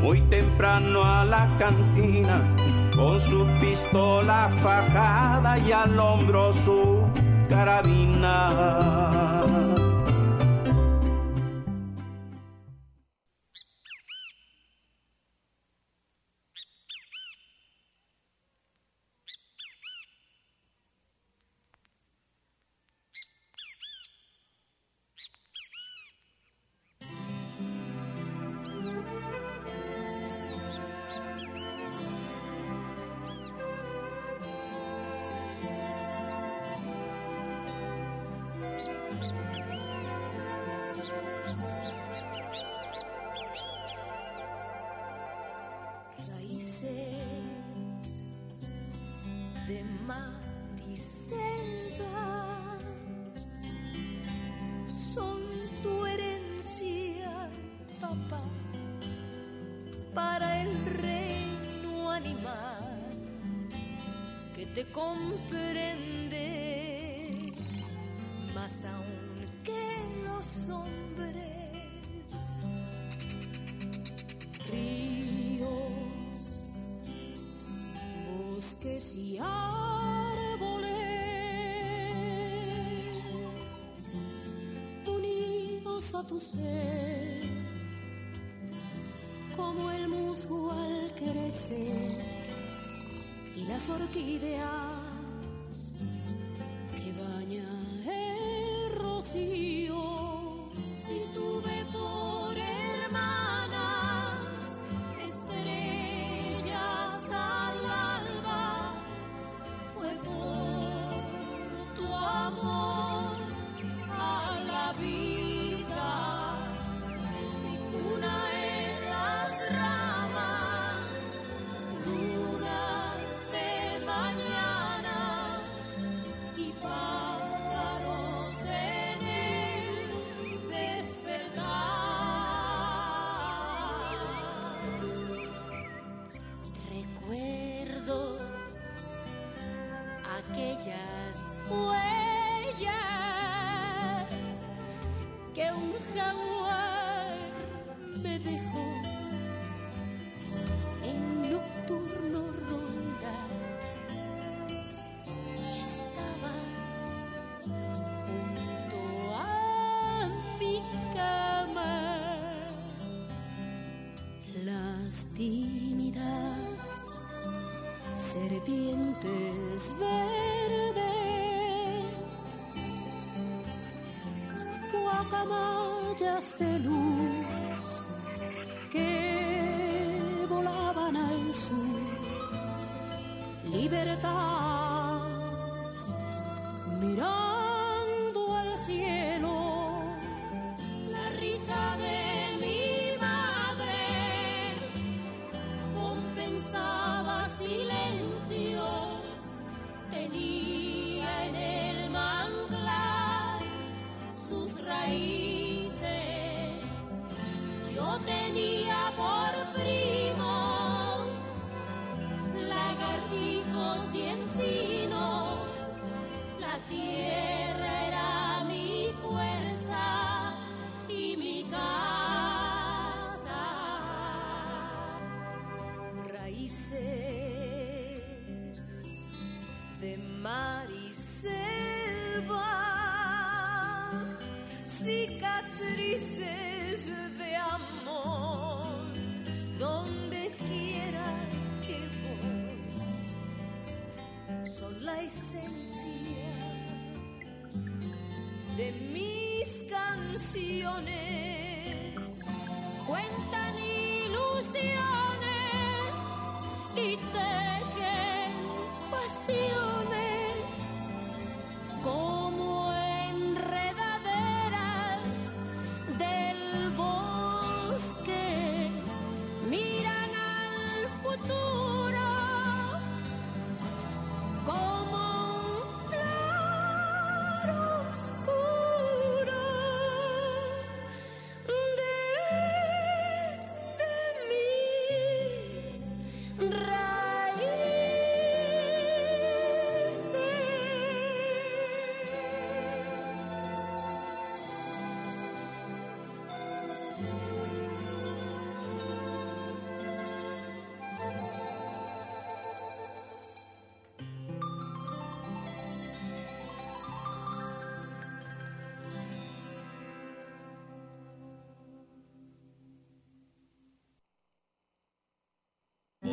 Muy 0.02 0.22
temprano 0.22 1.04
a 1.04 1.26
la 1.26 1.50
cantina, 1.58 2.56
con 2.96 3.20
su 3.20 3.46
pistola 3.60 4.50
fajada 4.62 5.58
y 5.58 5.72
al 5.72 6.00
hombro 6.00 6.54
su 6.54 7.02
carabina. 7.50 9.57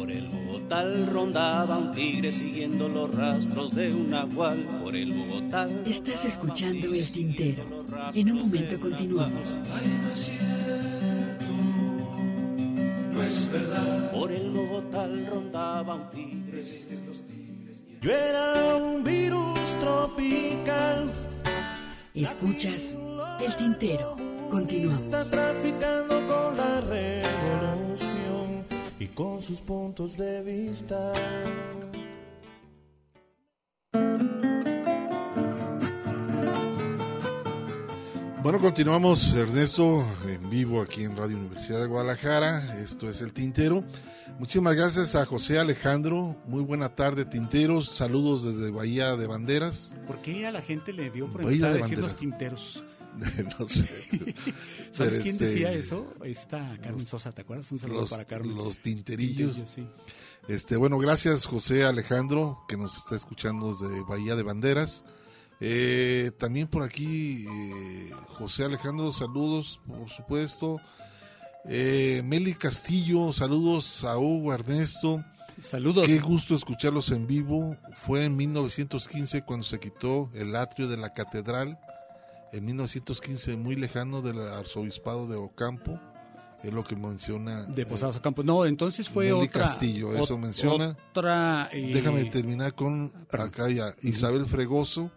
Por 0.05 0.13
el 0.13 0.29
Bogotá 0.29 0.85
rondaba 1.11 1.79
un 1.79 1.93
tigre 1.93 2.31
siguiendo 2.31 2.91
los 2.91 3.11
rastros 3.15 3.75
de 3.75 3.95
un 3.95 4.11
nahual. 4.11 4.59
Por 4.83 4.95
el 4.95 5.15
Bogotá. 5.15 5.67
Estás 5.87 6.27
escuchando 6.27 6.93
El 6.93 7.11
Tintero. 7.11 7.65
En 8.13 8.31
un 8.31 8.43
momento 8.43 8.79
continuamos. 8.79 9.59
No 13.15 13.23
es 13.23 13.51
verdad. 13.51 14.13
Por 14.13 14.31
el 14.31 14.51
Bogotá 14.51 15.09
rondaba 15.31 15.95
un 15.95 16.11
tigre. 16.11 16.63
Yo 18.03 18.11
era 18.11 18.77
un 18.77 19.03
virus 19.03 19.59
tropical. 19.81 21.11
Escuchas 22.13 22.99
El 23.41 23.57
Tintero. 23.57 24.17
Continuamos. 24.51 25.01
Está 25.01 25.25
traficando 25.31 26.04
con 29.15 29.41
sus 29.41 29.61
puntos 29.61 30.17
de 30.17 30.43
vista. 30.43 31.13
Bueno, 38.43 38.59
continuamos, 38.59 39.33
Ernesto, 39.35 40.05
en 40.29 40.51
vivo 40.51 40.83
aquí 40.83 41.05
en 41.05 41.17
Radio 41.17 41.39
Universidad 41.39 41.81
de 41.81 41.87
Guadalajara. 41.87 42.79
Esto 42.79 43.09
es 43.09 43.23
El 43.23 43.33
Tintero. 43.33 43.83
Muchísimas 44.39 44.75
gracias 44.75 45.15
a 45.15 45.25
José 45.25 45.59
Alejandro. 45.59 46.37
Muy 46.47 46.63
buena 46.63 46.95
tarde, 46.95 47.25
Tinteros. 47.25 47.89
Saludos 47.89 48.45
desde 48.45 48.71
Bahía 48.71 49.17
de 49.17 49.27
Banderas. 49.27 49.95
¿Por 50.07 50.21
qué 50.21 50.47
a 50.47 50.53
la 50.53 50.61
gente 50.61 50.93
le 50.93 51.11
dio 51.11 51.27
por 51.29 51.45
Bahía 51.45 51.55
empezar 51.55 51.71
a 51.71 51.73
de 51.73 51.79
decir 51.79 51.99
los 51.99 52.17
tinteros? 52.17 52.85
no 53.59 53.69
sé. 53.69 53.89
¿Sabes 54.91 55.21
quién 55.21 55.35
este, 55.35 55.47
decía 55.47 55.73
eso? 55.73 56.13
Esta 56.25 56.79
Carmen 56.83 57.07
Sosa, 57.07 57.33
¿te 57.33 57.43
acuerdas? 57.43 57.71
Un 57.73 57.79
saludo 57.79 58.01
los, 58.03 58.11
para 58.11 58.25
Carmen. 58.25 58.55
los 58.57 58.81
tinterillos. 58.81 59.55
Tinterillos, 59.55 59.71
sí. 59.71 59.87
Este, 60.49 60.77
bueno, 60.77 60.99
gracias 60.99 61.47
José 61.47 61.85
Alejandro, 61.85 62.65
que 62.69 62.77
nos 62.77 62.97
está 62.99 63.17
escuchando 63.17 63.73
desde 63.73 64.01
Bahía 64.03 64.37
de 64.37 64.43
Banderas. 64.43 65.05
Eh, 65.61 66.33
también 66.39 66.69
por 66.69 66.83
aquí, 66.83 67.47
eh, 67.49 68.11
José 68.39 68.65
Alejandro, 68.65 69.13
saludos, 69.13 69.81
por 69.87 70.09
supuesto. 70.09 70.81
Eh, 71.67 72.21
Meli 72.25 72.55
Castillo, 72.55 73.33
saludos 73.33 74.05
a 74.05 74.19
Hugo 74.19 74.53
Ernesto. 74.53 75.25
Saludos. 75.61 76.07
Qué 76.07 76.19
gusto 76.19 76.55
escucharlos 76.55 77.11
en 77.11 77.27
vivo. 77.27 77.77
Fue 78.05 78.25
en 78.25 78.37
1915 78.37 79.43
cuando 79.43 79.65
se 79.65 79.79
quitó 79.79 80.31
el 80.35 80.57
atrio 80.57 80.89
de 80.89 80.97
la 80.97 81.15
catedral. 81.15 81.79
En 82.55 82.65
1915, 82.65 83.57
muy 83.57 83.75
lejano 83.75 84.23
del 84.23 84.39
arzobispado 84.41 85.27
de 85.27 85.37
Ocampo. 85.37 85.99
Es 86.63 86.73
lo 86.73 86.85
que 86.85 86.95
menciona. 86.97 87.65
De 87.65 87.83
eh, 87.83 87.87
Posadas 87.87 88.17
Ocampo. 88.17 88.43
No, 88.43 88.65
entonces 88.65 89.09
fue 89.09 89.25
Meli 89.27 89.49
otra. 89.49 89.65
Castillo, 89.65 90.15
eso 90.17 90.39
menciona. 90.39 90.97
Otra. 91.11 91.69
eh, 91.73 91.91
Déjame 91.93 92.25
terminar 92.27 92.75
con 92.75 93.13
acá 93.31 93.69
ya. 93.69 93.95
Isabel 94.03 94.47
Fregoso 94.47 95.11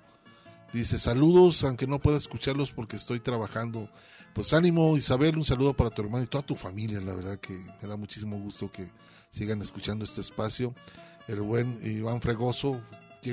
dice 0.73 0.97
saludos, 0.97 1.63
aunque 1.63 1.87
no 1.87 1.99
pueda 1.99 2.17
escucharlos 2.17 2.71
porque 2.71 2.95
estoy 2.97 3.19
trabajando. 3.19 3.87
Pues 4.33 4.51
ánimo 4.53 4.97
Isabel, 4.97 5.37
un 5.37 5.45
saludo 5.45 5.73
para 5.73 5.89
tu 5.89 6.01
hermano 6.01 6.23
y 6.23 6.27
toda 6.27 6.45
tu 6.45 6.55
familia, 6.55 6.99
la 7.01 7.15
verdad 7.15 7.39
que 7.39 7.53
me 7.81 7.87
da 7.87 7.95
muchísimo 7.97 8.37
gusto 8.39 8.71
que 8.71 8.91
sigan 9.31 9.61
escuchando 9.61 10.05
este 10.05 10.21
espacio. 10.21 10.73
El 11.27 11.41
buen 11.41 11.79
Iván 11.83 12.19
Fregoso, 12.19 12.81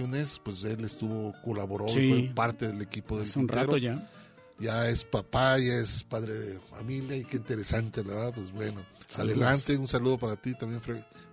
¿quién 0.00 0.14
es? 0.16 0.40
Pues 0.40 0.64
él 0.64 0.84
estuvo, 0.84 1.32
colaboró, 1.44 1.86
Sí. 1.88 2.08
fue 2.08 2.34
parte 2.34 2.66
del 2.66 2.82
equipo 2.82 3.16
del 3.16 3.26
Hace 3.28 3.38
un 3.38 3.46
rato 3.48 3.76
ya. 3.76 4.10
Ya 4.58 4.88
es 4.88 5.04
papá, 5.04 5.58
ya 5.58 5.74
es 5.74 6.02
padre 6.02 6.34
de 6.34 6.58
familia 6.58 7.16
y 7.16 7.24
qué 7.24 7.36
interesante, 7.36 8.02
la 8.02 8.14
verdad, 8.14 8.32
pues 8.34 8.50
bueno. 8.52 8.82
Saludos. 9.06 9.36
Adelante, 9.36 9.76
un 9.76 9.86
saludo 9.86 10.18
para 10.18 10.36
ti 10.36 10.54
también, 10.54 10.80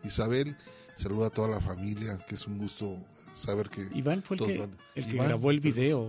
Isabel. 0.03 0.55
Saluda 0.95 1.27
a 1.27 1.29
toda 1.31 1.47
la 1.47 1.59
familia, 1.59 2.19
que 2.27 2.35
es 2.35 2.45
un 2.45 2.59
gusto 2.59 2.97
saber 3.41 3.69
que... 3.69 3.87
Iván 3.93 4.23
fue 4.23 4.37
el 4.37 4.43
que, 4.45 4.57
van- 4.59 4.77
el 4.95 5.05
que 5.05 5.15
Iván, 5.15 5.27
grabó 5.27 5.51
el 5.51 5.59
video. 5.59 6.07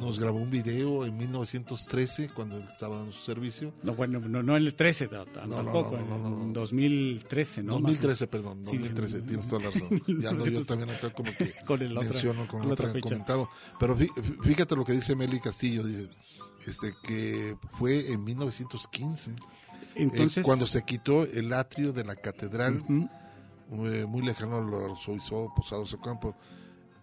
Nos 0.00 0.18
grabó 0.18 0.38
un 0.38 0.50
video 0.50 1.04
en 1.04 1.16
1913 1.16 2.30
cuando 2.34 2.58
estaba 2.58 2.96
dando 2.96 3.12
su 3.12 3.20
servicio. 3.24 3.72
No, 3.82 3.94
bueno, 3.94 4.20
no, 4.20 4.42
no 4.42 4.56
en 4.56 4.62
el 4.64 4.74
13 4.74 5.08
t- 5.08 5.16
t- 5.16 5.40
No, 5.40 5.46
no, 5.46 5.54
tampoco, 5.56 5.96
no, 5.98 6.18
no, 6.18 6.30
no, 6.30 6.42
en 6.44 6.52
2013, 6.52 7.62
¿no? 7.62 7.72
2013, 7.74 8.24
Más- 8.24 8.30
perdón, 8.30 8.64
Sí, 8.64 8.76
2013, 8.78 9.20
tienes 9.22 9.48
toda 9.48 9.64
la 9.64 9.70
razón. 9.70 10.02
Ya 10.20 10.30
ando 10.30 10.46
yo 10.46 10.64
también 10.64 10.90
acá 10.90 11.10
como 11.10 11.30
que 11.36 11.52
Con 11.66 11.82
el 11.82 11.96
otra- 11.96 12.10
menciono 12.10 12.46
con, 12.46 12.60
con 12.62 12.72
otra 12.72 12.92
comentado. 13.00 13.48
Pero 13.78 13.96
fí- 13.96 14.42
fíjate 14.42 14.76
lo 14.76 14.84
que 14.84 14.92
dice 14.92 15.14
Meli 15.16 15.40
Castillo, 15.40 15.82
dice 15.84 16.08
este 16.66 16.92
que 17.02 17.56
fue 17.78 18.12
en 18.12 18.22
1915. 18.24 19.32
Entonces- 19.94 20.38
eh, 20.38 20.46
cuando 20.46 20.66
se 20.66 20.82
quitó 20.84 21.24
el 21.24 21.52
atrio 21.52 21.92
de 21.92 22.04
la 22.04 22.14
catedral, 22.14 22.76
Ujú. 22.82 23.08
eh, 23.86 24.04
muy 24.06 24.22
lejano 24.22 24.58
al 24.58 24.90
arzobispado 24.92 25.52
Posados 25.56 25.92
Ocampo. 25.94 26.36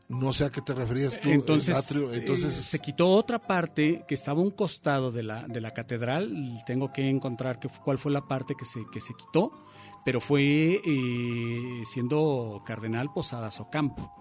No 0.07 0.33
sé 0.33 0.45
a 0.45 0.51
qué 0.51 0.61
te 0.61 0.73
referías 0.73 1.19
tú, 1.19 1.29
Entonces, 1.29 1.75
atrio. 1.75 2.13
Entonces, 2.13 2.55
eh, 2.57 2.61
se 2.61 2.79
quitó 2.79 3.09
otra 3.09 3.39
parte 3.39 4.05
que 4.07 4.13
estaba 4.13 4.39
a 4.39 4.43
un 4.43 4.51
costado 4.51 5.11
de 5.11 5.23
la, 5.23 5.47
de 5.47 5.59
la 5.61 5.71
catedral. 5.71 6.31
y 6.31 6.63
Tengo 6.65 6.93
que 6.93 7.09
encontrar 7.09 7.59
que, 7.59 7.69
cuál 7.83 7.97
fue 7.97 8.11
la 8.11 8.21
parte 8.21 8.53
que 8.55 8.65
se, 8.65 8.81
que 8.91 9.01
se 9.01 9.15
quitó, 9.15 9.51
pero 10.03 10.21
fue 10.21 10.81
eh, 10.85 11.83
siendo 11.91 12.61
cardenal 12.65 13.11
Posadas 13.11 13.59
Ocampo. 13.59 14.11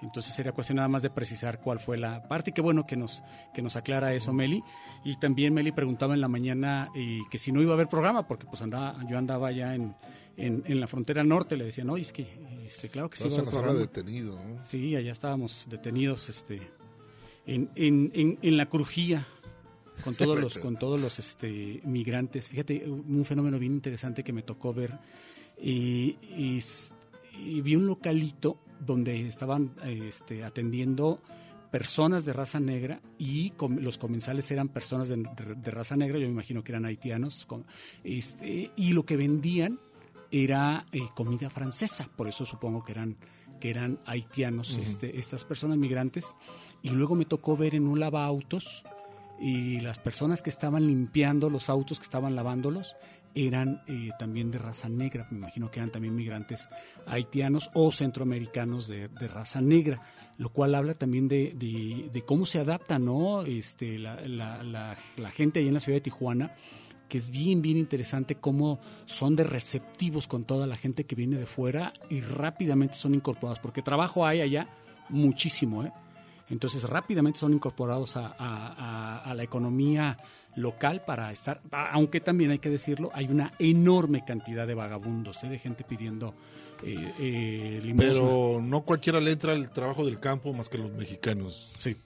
Entonces 0.00 0.34
sería 0.34 0.52
cuestión 0.52 0.76
nada 0.76 0.88
más 0.88 1.02
de 1.02 1.10
precisar 1.10 1.60
cuál 1.60 1.78
fue 1.78 1.96
la 1.96 2.22
parte. 2.28 2.50
Y 2.50 2.52
qué 2.52 2.60
bueno 2.60 2.86
que 2.86 2.96
nos, 2.96 3.22
que 3.52 3.62
nos 3.62 3.76
aclara 3.76 4.12
eso, 4.12 4.32
Meli. 4.32 4.62
Y 5.02 5.16
también 5.16 5.52
Meli 5.54 5.72
preguntaba 5.72 6.14
en 6.14 6.20
la 6.20 6.28
mañana 6.28 6.90
eh, 6.94 7.20
que 7.30 7.38
si 7.38 7.52
no 7.52 7.62
iba 7.62 7.72
a 7.72 7.74
haber 7.74 7.88
programa, 7.88 8.26
porque 8.26 8.46
pues 8.46 8.60
andaba, 8.62 8.96
yo 9.08 9.16
andaba 9.18 9.50
ya 9.50 9.74
en, 9.74 9.94
en, 10.36 10.62
en 10.66 10.80
la 10.80 10.86
frontera 10.86 11.22
norte. 11.24 11.56
Le 11.56 11.64
decía, 11.64 11.84
no, 11.84 11.96
es 11.96 12.12
que, 12.12 12.26
este, 12.66 12.88
claro 12.88 13.08
que 13.10 13.16
sí. 13.16 13.24
Vas 13.24 13.32
va 13.32 13.36
a 13.36 13.38
a 13.38 13.42
haber 13.42 13.46
la 13.46 13.52
sala 13.52 13.62
programa". 13.72 13.80
detenido, 13.92 14.44
¿no? 14.44 14.64
Sí, 14.64 14.96
allá 14.96 15.12
estábamos 15.12 15.66
detenidos 15.70 16.28
este, 16.28 16.60
en, 17.46 17.70
en, 17.74 18.10
en, 18.14 18.38
en 18.42 18.56
la 18.56 18.66
crujía 18.66 19.26
con 20.02 20.14
todos 20.14 20.40
los, 20.40 20.58
con 20.58 20.76
todos 20.76 21.00
los 21.00 21.18
este, 21.18 21.80
migrantes. 21.84 22.48
Fíjate, 22.48 22.84
un 22.88 23.24
fenómeno 23.24 23.58
bien 23.58 23.72
interesante 23.74 24.22
que 24.24 24.32
me 24.32 24.42
tocó 24.42 24.72
ver. 24.74 24.98
Y, 25.60 26.16
y 26.36 26.58
s- 26.58 26.92
y 27.38 27.60
vi 27.60 27.76
un 27.76 27.86
localito 27.86 28.58
donde 28.80 29.26
estaban 29.26 29.72
este, 29.84 30.44
atendiendo 30.44 31.20
personas 31.70 32.24
de 32.24 32.32
raza 32.32 32.60
negra 32.60 33.00
y 33.18 33.50
com- 33.50 33.78
los 33.80 33.98
comensales 33.98 34.48
eran 34.52 34.68
personas 34.68 35.08
de, 35.08 35.16
de- 35.16 35.54
de 35.56 35.70
raza 35.72 35.96
negra, 35.96 36.18
yo 36.18 36.26
me 36.26 36.32
imagino 36.32 36.62
que 36.62 36.70
eran 36.72 36.84
haitianos, 36.84 37.46
com- 37.46 37.64
este, 38.04 38.70
y 38.76 38.92
lo 38.92 39.04
que 39.04 39.16
vendían 39.16 39.78
era 40.42 40.86
eh, 40.92 41.00
comida 41.14 41.48
francesa, 41.50 42.08
por 42.16 42.26
eso 42.28 42.44
supongo 42.44 42.82
que 42.84 42.92
eran, 42.92 43.16
que 43.60 43.70
eran 43.70 44.00
haitianos 44.06 44.72
Ujú. 44.72 44.82
este, 44.82 45.18
estas 45.18 45.44
personas 45.44 45.78
migrantes, 45.78 46.34
y 46.82 46.90
luego 46.90 47.14
me 47.14 47.24
tocó 47.24 47.56
ver 47.56 47.74
en 47.74 47.86
un 47.86 48.00
lavautos 48.00 48.82
y 49.40 49.80
las 49.80 49.98
personas 49.98 50.42
que 50.42 50.50
estaban 50.50 50.86
limpiando 50.86 51.50
los 51.50 51.68
autos, 51.68 51.98
que 51.98 52.04
estaban 52.04 52.34
lavándolos, 52.36 52.96
eran 53.36 53.82
eh, 53.88 54.10
también 54.16 54.52
de 54.52 54.58
raza 54.58 54.88
negra, 54.88 55.26
me 55.32 55.38
imagino 55.38 55.68
que 55.70 55.80
eran 55.80 55.90
también 55.90 56.14
migrantes 56.14 56.68
haitianos 57.06 57.68
o 57.74 57.90
centroamericanos 57.90 58.86
de, 58.86 59.08
de 59.08 59.26
raza 59.28 59.60
negra, 59.60 60.02
lo 60.38 60.50
cual 60.50 60.74
habla 60.76 60.94
también 60.94 61.26
de, 61.26 61.52
de- 61.56 62.10
de 62.12 62.22
cómo 62.24 62.46
se 62.46 62.60
adapta 62.60 62.98
¿no? 63.00 63.42
este, 63.42 63.98
la, 63.98 64.20
la- 64.20 64.62
la- 64.62 64.96
la 65.16 65.30
gente 65.32 65.58
ahí 65.58 65.66
en 65.66 65.74
la 65.74 65.80
ciudad 65.80 65.96
de 65.96 66.02
Tijuana, 66.02 66.54
que 67.08 67.18
es 67.18 67.30
bien, 67.30 67.62
bien 67.62 67.76
interesante 67.76 68.34
cómo 68.36 68.78
son 69.06 69.36
de 69.36 69.44
receptivos 69.44 70.26
con 70.26 70.44
toda 70.44 70.66
la 70.66 70.76
gente 70.76 71.04
que 71.04 71.14
viene 71.14 71.36
de 71.36 71.46
fuera 71.46 71.92
y 72.10 72.20
rápidamente 72.20 72.94
son 72.94 73.14
incorporados, 73.14 73.58
porque 73.60 73.82
trabajo 73.82 74.26
hay 74.26 74.40
allá 74.40 74.68
muchísimo, 75.10 75.84
¿eh? 75.84 75.92
Entonces 76.50 76.82
rápidamente 76.84 77.38
son 77.38 77.54
incorporados 77.54 78.16
a, 78.16 78.26
a- 78.26 78.34
a- 78.38 79.18
a 79.20 79.34
la 79.34 79.42
economía 79.42 80.18
local 80.56 81.02
para 81.04 81.32
estar, 81.32 81.60
aunque 81.90 82.20
también 82.20 82.50
hay 82.50 82.58
que 82.58 82.68
decirlo, 82.70 83.10
hay 83.14 83.26
una 83.26 83.52
enorme 83.58 84.24
cantidad 84.24 84.66
de 84.66 84.74
vagabundos, 84.74 85.42
¿eh? 85.42 85.48
de 85.48 85.58
gente 85.58 85.84
pidiendo 85.84 86.34
eh, 86.84 87.12
eh, 87.18 87.80
limosna. 87.82 88.12
Pero 88.12 88.60
no 88.62 88.82
cualquiera 88.82 89.20
le 89.20 89.32
entra 89.32 89.52
el 89.54 89.70
trabajo 89.70 90.04
del 90.04 90.20
campo 90.20 90.52
más 90.52 90.68
que 90.68 90.78
los 90.78 90.92
mexicanos. 90.92 91.72
Sí. 91.78 91.96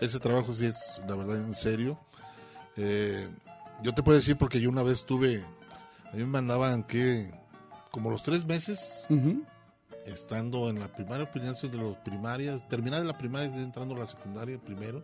Ese 0.00 0.20
trabajo 0.20 0.52
sí 0.52 0.66
es, 0.66 1.02
la 1.08 1.16
verdad, 1.16 1.36
en 1.42 1.54
serio. 1.54 1.98
Yo 3.82 3.94
te 3.94 4.02
puedo 4.02 4.18
decir 4.18 4.36
porque 4.36 4.60
yo 4.60 4.68
una 4.70 4.82
vez 4.82 5.04
tuve, 5.04 5.42
a 6.12 6.12
mí 6.16 6.20
me 6.20 6.26
mandaban 6.26 6.82
que, 6.82 7.30
como 7.90 8.10
los 8.10 8.22
tres 8.22 8.44
meses, 8.44 9.06
Ujú. 9.08 9.44
estando 10.04 10.68
en 10.68 10.80
la 10.80 10.88
primaria, 10.88 11.26
de 11.26 11.78
los 11.78 11.96
primaria, 11.98 12.66
terminar 12.68 13.00
de 13.00 13.06
la 13.06 13.16
primaria 13.16 13.48
y 13.56 13.62
entrando 13.62 13.94
a 13.94 13.98
la 13.98 14.06
secundaria 14.06 14.58
primero, 14.58 15.00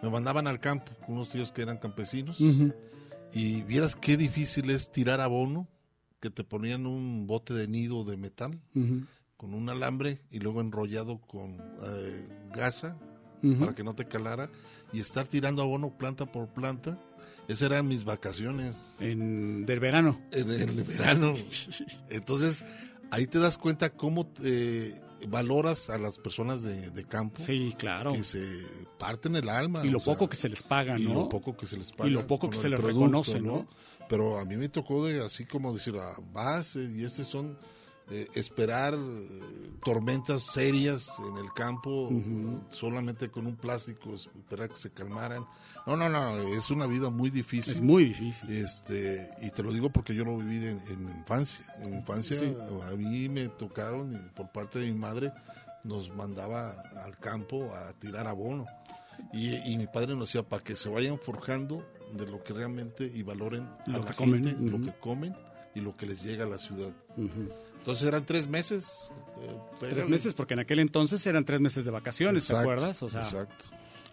me 0.00 0.10
mandaban 0.10 0.46
al 0.46 0.60
campo 0.60 0.92
con 1.04 1.16
unos 1.16 1.30
tíos 1.30 1.50
que 1.52 1.62
eran 1.62 1.78
campesinos. 1.78 2.40
Ujú. 2.40 2.72
Y 3.32 3.62
vieras 3.62 3.96
qué 3.96 4.16
difícil 4.16 4.70
es 4.70 4.90
tirar 4.92 5.20
abono, 5.20 5.66
que 6.20 6.30
te 6.30 6.44
ponían 6.44 6.86
un 6.86 7.26
bote 7.26 7.52
de 7.52 7.66
nido 7.66 8.04
de 8.04 8.16
metal 8.16 8.60
con 9.36 9.54
un 9.54 9.68
alambre 9.68 10.20
y 10.30 10.38
luego 10.38 10.60
enrollado 10.60 11.18
con 11.20 11.56
eh, 11.82 12.28
gasa 12.54 12.96
para 13.58 13.74
que 13.74 13.82
no 13.82 13.94
te 13.96 14.06
calara 14.06 14.48
y 14.92 15.00
estar 15.00 15.26
tirando 15.26 15.62
abono 15.62 15.90
planta 15.98 16.26
por 16.26 16.46
planta. 16.46 16.96
Esas 17.48 17.70
eran 17.70 17.88
mis 17.88 18.04
vacaciones. 18.04 18.86
En, 19.00 19.66
del 19.66 19.80
verano. 19.80 20.20
En, 20.30 20.50
en 20.50 20.68
el 20.68 20.84
verano. 20.84 21.34
Entonces, 22.10 22.64
ahí 23.10 23.26
te 23.26 23.38
das 23.38 23.58
cuenta 23.58 23.90
cómo 23.90 24.32
eh, 24.42 25.00
valoras 25.28 25.90
a 25.90 25.98
las 25.98 26.18
personas 26.18 26.62
de, 26.62 26.90
de 26.90 27.04
campo. 27.04 27.42
Sí, 27.42 27.74
claro. 27.78 28.12
Que 28.12 28.24
se 28.24 28.44
parten 28.98 29.36
el 29.36 29.48
alma. 29.48 29.84
Y 29.84 29.90
lo 29.90 30.00
sea, 30.00 30.14
poco 30.14 30.28
que 30.28 30.36
se 30.36 30.48
les 30.48 30.62
paga, 30.62 30.98
y 30.98 31.04
¿no? 31.04 31.14
lo 31.14 31.28
poco 31.28 31.56
que 31.56 31.66
se 31.66 31.76
les 31.76 31.92
paga. 31.92 32.08
Y 32.08 32.12
lo 32.12 32.26
poco 32.26 32.50
que 32.50 32.56
se 32.56 32.68
les 32.68 32.80
producto, 32.80 33.04
reconoce, 33.04 33.40
¿no? 33.40 33.68
Pero 34.08 34.38
a 34.38 34.44
mí 34.44 34.56
me 34.56 34.68
tocó 34.68 35.06
de 35.06 35.24
así 35.24 35.46
como 35.46 35.72
decir, 35.72 35.94
ah, 35.98 36.14
vas 36.32 36.76
eh, 36.76 36.90
y 36.94 37.04
estos 37.04 37.26
son 37.26 37.58
eh, 38.14 38.28
esperar 38.34 38.94
eh, 38.94 39.28
tormentas 39.84 40.42
serias 40.42 41.08
en 41.28 41.36
el 41.38 41.52
campo 41.54 42.10
solamente 42.70 43.30
con 43.30 43.46
un 43.46 43.56
plástico, 43.56 44.14
esperar 44.14 44.68
que 44.68 44.76
se 44.76 44.90
calmaran. 44.90 45.46
No, 45.86 45.96
no, 45.96 46.08
no, 46.08 46.36
es 46.38 46.70
una 46.70 46.86
vida 46.86 47.10
muy 47.10 47.30
difícil. 47.30 47.72
Es 47.72 47.80
muy 47.80 48.04
difícil. 48.06 48.50
Este, 48.52 49.30
y 49.40 49.50
te 49.50 49.62
lo 49.62 49.72
digo 49.72 49.90
porque 49.90 50.14
yo 50.14 50.24
lo 50.24 50.36
viví 50.36 50.56
en, 50.58 50.80
en 50.88 51.04
mi 51.06 51.10
infancia. 51.12 51.64
En 51.80 51.90
mi 51.90 51.96
infancia 51.98 52.36
Sí. 52.36 52.54
a 52.84 52.90
mí 52.96 53.28
me 53.28 53.48
tocaron 53.48 54.30
por 54.36 54.50
parte 54.52 54.78
de 54.78 54.86
mi 54.86 54.98
madre 54.98 55.32
nos 55.84 56.08
mandaba 56.14 56.70
al 57.04 57.18
campo 57.18 57.74
a 57.74 57.92
tirar 57.94 58.28
abono. 58.28 58.66
Y, 59.32 59.54
y 59.72 59.76
mi 59.76 59.86
padre 59.88 60.14
nos 60.14 60.28
decía 60.28 60.42
para 60.42 60.62
que 60.62 60.76
se 60.76 60.88
vayan 60.88 61.18
forjando 61.18 61.84
de 62.14 62.26
lo 62.26 62.42
que 62.44 62.52
realmente 62.52 63.04
y 63.12 63.22
valoren 63.22 63.64
a 63.86 63.90
Lo 63.90 63.98
la 64.04 64.10
que 64.10 64.16
comen, 64.16 64.44
gente, 64.44 64.70
lo 64.70 64.80
que 64.84 64.98
comen 65.00 65.34
y 65.74 65.80
lo 65.80 65.96
que 65.96 66.06
les 66.06 66.22
llega 66.22 66.44
a 66.44 66.48
la 66.48 66.58
ciudad. 66.58 66.90
Ujú. 67.16 67.48
Entonces 67.82 68.06
eran 68.08 68.24
tres 68.24 68.46
meses. 68.48 69.10
eh, 69.42 69.56
Tres 69.80 70.08
meses, 70.08 70.34
porque 70.34 70.54
en 70.54 70.60
aquel 70.60 70.78
entonces 70.78 71.26
eran 71.26 71.44
tres 71.44 71.60
meses 71.60 71.84
de 71.84 71.90
vacaciones, 71.90 72.46
¿te 72.46 72.54
acuerdas? 72.56 73.02
O 73.02 73.08
sea, 73.08 73.20
exacto. 73.22 73.64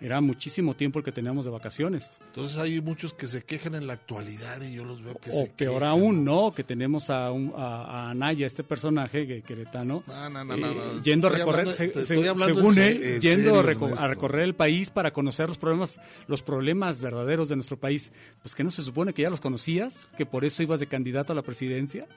Era 0.01 0.21
muchísimo 0.21 0.75
tiempo 0.75 0.99
el 0.99 1.03
que 1.05 1.11
teníamos 1.11 1.43
de 1.43 1.51
vacaciones. 1.51 2.19
Entonces 2.27 2.57
hay 2.57 2.79
muchos 2.79 3.13
que 3.13 3.27
se 3.27 3.43
quejan 3.43 3.75
en 3.75 3.85
la 3.85 3.93
actualidad 3.93 4.61
y 4.61 4.71
yo 4.71 4.85
los 4.85 5.03
veo 5.03 5.15
que 5.17 5.29
o 5.29 5.33
se 5.33 5.47
peor 5.49 5.73
quejan. 5.79 5.89
aún, 5.89 6.23
¿no? 6.23 6.53
Que 6.53 6.63
tenemos 6.63 7.09
a, 7.09 7.29
un, 7.31 7.51
a, 7.53 7.83
a 8.05 8.09
Anaya, 8.09 8.47
este 8.47 8.63
personaje 8.63 9.27
que, 9.27 9.41
queretano, 9.41 10.03
No, 10.07 10.29
no, 10.29 10.43
no. 10.45 11.01
yendo 11.03 11.27
a 11.27 11.31
recorrer, 11.31 11.67
hablando- 11.67 11.71
se- 11.73 11.93
se- 11.93 12.05
según 12.05 12.77
en 12.77 12.83
él, 12.83 13.03
en 13.03 13.19
yendo 13.21 13.59
a, 13.59 13.63
serio, 13.65 14.07
recorrer 14.07 14.43
el 14.45 14.55
país 14.55 14.89
para 14.89 15.11
conocer 15.11 15.49
los 15.49 15.57
problemas, 15.57 15.99
los 16.27 16.41
problemas 16.43 17.01
verdaderos 17.01 17.49
de 17.49 17.57
nuestro 17.57 17.75
país. 17.77 18.13
Pues 18.41 18.55
que 18.55 18.63
no 18.63 18.71
se 18.71 18.83
supone 18.83 19.13
que 19.13 19.23
ya 19.23 19.29
los 19.29 19.41
conocías, 19.41 20.07
que 20.17 20.25
por 20.25 20.45
eso 20.45 20.63
ibas 20.63 20.79
de 20.79 20.87
candidato 20.87 21.33
a 21.33 21.35
la 21.35 21.41
presidencia. 21.43 22.07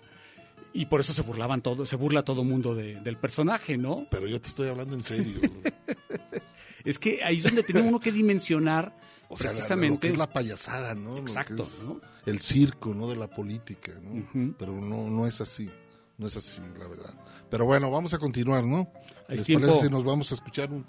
Y 0.75 0.87
por 0.87 1.01
eso 1.01 1.13
se 1.13 1.23
burlaban 1.23 1.61
todo, 1.61 1.85
se 1.87 1.97
burla 1.97 2.23
todo 2.23 2.45
mundo 2.45 2.75
de- 2.75 3.01
del 3.01 3.17
personaje, 3.17 3.77
¿no? 3.77 4.07
Pero 4.11 4.27
yo 4.27 4.41
te 4.41 4.49
estoy 4.49 4.69
hablando 4.69 4.95
en 4.95 5.03
serio. 5.03 5.41
Es 6.85 6.99
que 6.99 7.23
ahí 7.23 7.37
es 7.37 7.45
donde 7.45 7.63
tiene 7.63 7.81
uno 7.81 8.01
que 8.01 8.11
dimensionar 8.11 8.93
O 9.29 9.37
sea, 9.37 9.51
precisamente 9.51 9.95
lo 9.95 10.01
que 10.01 10.09
es 10.09 10.19
la 10.19 10.29
payasada, 10.29 10.95
¿no? 10.95 11.11
Lo 11.11 11.15
que 11.17 11.21
Exacto, 11.21 11.63
es 11.63 11.85
¿no? 11.85 12.01
El 12.27 12.41
circo, 12.41 12.93
¿no? 12.93 13.09
De 13.09 13.17
la 13.17 13.29
política, 13.29 13.93
¿no? 14.03 14.55
Pero 14.59 14.73
no, 14.81 15.09
no 15.09 15.27
es 15.27 15.41
así. 15.41 15.71
No 16.19 16.27
es 16.27 16.37
así, 16.37 16.61
la 16.79 16.87
verdad. 16.89 17.15
Pero 17.49 17.65
bueno, 17.65 17.91
vamos 17.91 18.13
a 18.15 18.19
continuar, 18.19 18.65
¿no? 18.65 18.91
Es 19.33 19.39
¿Les 19.39 19.47
tiempo. 19.47 19.67
parece 19.67 19.87
si 19.87 19.93
nos 19.93 20.05
vamos 20.05 20.31
a 20.31 20.35
escuchar 20.35 20.71
un, 20.71 20.85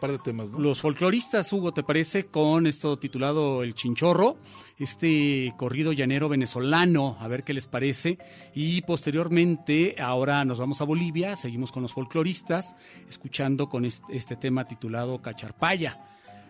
par 0.00 0.12
de 0.12 0.18
temas, 0.18 0.50
no? 0.50 0.58
Los 0.58 0.80
folcloristas, 0.80 1.52
Hugo, 1.52 1.72
¿te 1.72 1.82
parece? 1.82 2.26
Con 2.26 2.66
esto 2.66 2.98
titulado 2.98 3.62
El 3.62 3.74
Chinchorro, 3.74 4.36
este 4.78 5.54
corrido 5.56 5.92
llanero 5.92 6.28
venezolano, 6.28 7.16
a 7.18 7.28
ver 7.28 7.42
qué 7.42 7.54
les 7.54 7.66
parece. 7.66 8.18
Y 8.54 8.82
posteriormente, 8.82 9.96
ahora 9.98 10.44
nos 10.44 10.58
vamos 10.58 10.80
a 10.80 10.84
Bolivia, 10.84 11.36
seguimos 11.36 11.72
con 11.72 11.82
los 11.82 11.92
folcloristas, 11.92 12.76
escuchando 13.08 13.68
con 13.68 13.84
este, 13.84 14.16
este 14.16 14.36
tema 14.36 14.64
titulado 14.64 15.22
Cacharpaya. 15.22 15.98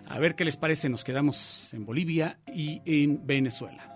A 0.08 0.18
ver 0.18 0.34
qué 0.34 0.44
les 0.44 0.56
parece, 0.56 0.88
nos 0.88 1.04
quedamos 1.04 1.72
en 1.74 1.86
Bolivia 1.86 2.38
y 2.52 2.80
en 2.84 3.26
Venezuela. 3.26 3.95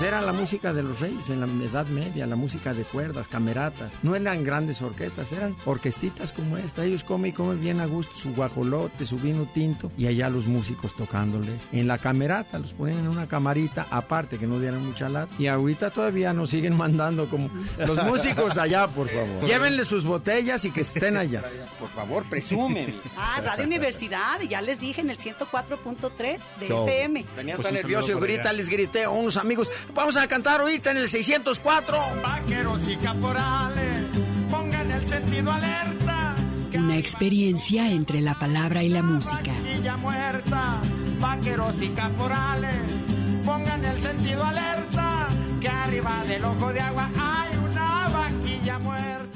Pues 0.00 0.08
pues 0.08 0.22
era 0.22 0.26
la 0.26 0.32
música 0.32 0.72
de 0.72 0.82
los 0.82 0.98
reyes 0.98 1.28
en 1.28 1.40
la 1.40 1.46
Edad 1.62 1.84
Media, 1.88 2.26
la 2.26 2.34
música 2.34 2.72
de 2.72 2.84
cuerdas, 2.84 3.28
cameratas. 3.28 3.92
No 4.02 4.14
eran 4.14 4.44
grandes 4.44 4.80
orquestas, 4.80 5.30
eran 5.30 5.54
orquestitas 5.66 6.32
como 6.32 6.56
esta. 6.56 6.86
Ellos 6.86 7.04
comen 7.04 7.32
y 7.32 7.34
comen 7.34 7.60
bien 7.60 7.80
a 7.80 7.84
gusto 7.84 8.14
su 8.14 8.32
guajolote, 8.34 9.04
su 9.04 9.18
vino 9.18 9.46
tinto 9.52 9.92
y 9.98 10.06
allá 10.06 10.30
los 10.30 10.46
músicos 10.46 10.96
tocándoles. 10.96 11.60
En 11.70 11.86
la 11.86 11.98
camerata 11.98 12.58
los 12.58 12.72
ponían 12.72 13.00
en 13.00 13.08
una 13.08 13.28
camarita 13.28 13.88
aparte 13.90 14.38
que 14.38 14.46
no 14.46 14.58
dieran 14.58 14.86
mucha 14.86 15.10
lata. 15.10 15.34
Y 15.38 15.48
ahorita 15.48 15.90
todavía 15.90 16.32
nos 16.32 16.48
siguen 16.48 16.74
mandando 16.78 17.28
como 17.28 17.50
los 17.86 18.02
músicos 18.04 18.56
allá, 18.56 18.86
por 18.86 19.06
favor. 19.06 19.44
Llévenle 19.44 19.84
sus 19.84 20.06
botellas 20.06 20.64
y 20.64 20.70
que 20.70 20.80
estén 20.80 21.18
allá. 21.18 21.42
Por 21.78 21.90
favor, 21.90 22.24
presumen. 22.24 22.98
Ah, 23.18 23.42
Radio 23.44 23.66
Universidad, 23.66 24.40
ya 24.48 24.62
les 24.62 24.80
dije 24.80 25.02
en 25.02 25.10
el 25.10 25.18
104.3 25.18 26.38
de 26.58 26.66
FM. 26.66 27.26
Venía 27.36 27.58
tan 27.58 27.74
nervioso 27.74 28.08
y 28.08 28.12
ahorita 28.12 28.50
les 28.54 28.70
grité 28.70 29.04
a 29.04 29.10
unos 29.10 29.36
amigos, 29.36 29.70
vamos 29.94 30.16
a 30.16 30.26
cantar 30.26 30.60
ahorita 30.60 30.90
en 30.90 30.98
el 30.98 31.08
604. 31.08 31.98
Vaqueros 32.22 32.88
y 32.88 32.96
caporales, 32.96 34.04
pongan 34.50 34.90
el 34.90 35.06
sentido 35.06 35.52
alerta. 35.52 36.34
Una 36.74 36.96
experiencia 36.96 37.90
entre 37.90 38.20
la 38.20 38.38
palabra 38.38 38.82
y 38.82 38.88
la 38.88 39.02
música. 39.02 39.52
Vaquilla 39.52 39.96
muerta, 39.96 40.80
vaqueros 41.20 41.82
y 41.82 41.88
caporales, 41.90 42.76
pongan 43.44 43.84
el 43.84 44.00
sentido 44.00 44.44
alerta. 44.44 45.28
Que 45.60 45.68
arriba 45.68 46.22
del 46.26 46.44
ojo 46.44 46.72
de 46.72 46.80
agua 46.80 47.10
hay 47.18 47.56
una 47.58 48.08
vaquilla 48.08 48.78
muerta. 48.78 49.29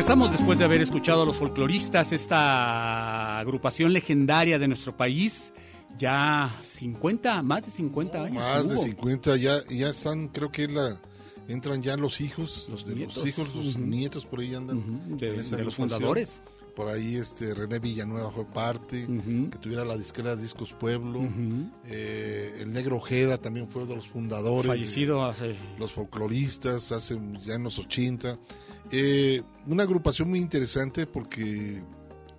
Regresamos 0.00 0.32
después 0.32 0.58
de 0.58 0.64
haber 0.64 0.80
escuchado 0.80 1.24
a 1.24 1.26
los 1.26 1.36
folcloristas, 1.36 2.10
esta 2.14 3.38
agrupación 3.38 3.92
legendaria 3.92 4.58
de 4.58 4.66
nuestro 4.66 4.96
país. 4.96 5.52
Ya 5.98 6.50
50, 6.64 7.42
más 7.42 7.66
de 7.66 7.70
50 7.70 8.24
años. 8.24 8.42
Más 8.42 8.66
de 8.66 8.76
hubo. 8.76 8.82
50, 8.82 9.36
ya, 9.36 9.58
ya 9.68 9.90
están, 9.90 10.28
creo 10.28 10.50
que 10.50 10.68
la, 10.68 10.98
entran 11.48 11.82
ya 11.82 11.98
los 11.98 12.22
hijos, 12.22 12.68
los, 12.70 12.86
de 12.86 12.94
nietos. 12.94 13.16
los 13.18 13.26
hijos, 13.28 13.54
los 13.54 13.76
nietos 13.76 14.24
por 14.24 14.40
ahí 14.40 14.54
andan. 14.54 15.18
De- 15.18 15.36
los 15.62 15.74
fundadores. 15.74 16.40
Por 16.74 16.88
ahí 16.88 17.16
este 17.16 17.52
René 17.52 17.78
Villanueva 17.78 18.30
fue 18.30 18.46
parte, 18.46 19.06
que 19.50 19.58
tuviera 19.58 19.84
la 19.84 19.98
disquera 19.98 20.34
Discos 20.34 20.72
Pueblo. 20.72 21.28
Eh, 21.84 22.60
el 22.62 22.72
Negro 22.72 22.96
Ojeda 22.96 23.36
también 23.36 23.68
fue 23.68 23.84
de 23.84 23.96
los 23.96 24.08
fundadores. 24.08 24.66
Fallecido 24.66 25.26
hace- 25.26 25.56
Los 25.78 25.92
folcloristas, 25.92 26.90
hace 26.90 27.20
ya 27.44 27.54
en 27.56 27.64
los 27.64 27.78
80. 27.78 28.38
Eh, 28.90 29.42
una 29.66 29.84
agrupación 29.84 30.28
muy 30.30 30.40
interesante 30.40 31.06
porque 31.06 31.82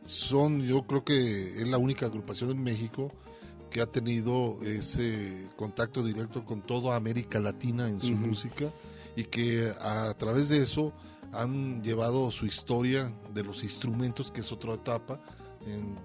son, 0.06 0.62
yo 0.62 0.84
creo 0.84 1.04
que 1.04 1.62
es 1.62 1.68
la 1.68 1.78
única 1.78 2.08
agrupación 2.08 2.52
en 2.52 2.62
México 2.64 3.12
que 3.70 3.82
ha 3.82 3.86
tenido 3.86 4.58
ese 4.64 5.48
contacto 5.56 6.04
directo 6.04 6.44
con 6.44 6.62
toda 6.62 6.98
América 6.98 7.40
Latina 7.40 7.88
en 7.88 8.02
su 8.02 8.12
música 8.14 8.66
y 9.16 9.24
que 9.26 9.72
a 9.80 10.14
través 10.18 10.50
de 10.50 10.58
eso 10.58 10.92
han 11.32 11.82
llevado 11.82 12.32
su 12.32 12.46
historia 12.46 13.14
de 13.34 13.44
los 13.44 13.64
instrumentos, 13.64 14.30
que 14.30 14.42
es 14.42 14.52
otra 14.52 14.74
etapa. 14.74 15.22
En- 15.66 15.96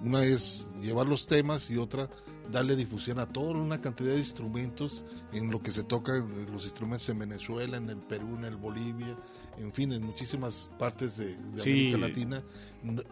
una 0.00 0.22
es 0.22 0.68
llevar 0.80 1.08
los 1.08 1.26
temas 1.26 1.68
y 1.70 1.76
otra 1.76 2.08
darle 2.52 2.76
difusión 2.76 3.18
a 3.18 3.26
toda 3.26 3.50
una 3.50 3.80
cantidad 3.80 4.10
de 4.12 4.18
instrumentos 4.18 5.04
en 5.32 5.50
lo 5.50 5.60
que 5.60 5.72
se 5.72 5.82
toca 5.82 6.12
los 6.52 6.64
instrumentos 6.66 7.08
en 7.08 7.18
Venezuela, 7.18 7.76
en 7.78 7.90
el 7.90 7.96
Perú, 7.96 8.36
en 8.38 8.44
el 8.44 8.56
Bolivia, 8.56 9.16
en 9.60 9.72
fin, 9.72 9.92
en 9.92 10.04
muchísimas 10.04 10.68
partes 10.78 11.16
de, 11.18 11.36
de 11.36 11.62
Sí. 11.62 11.70
América 11.70 11.98
Latina. 11.98 12.42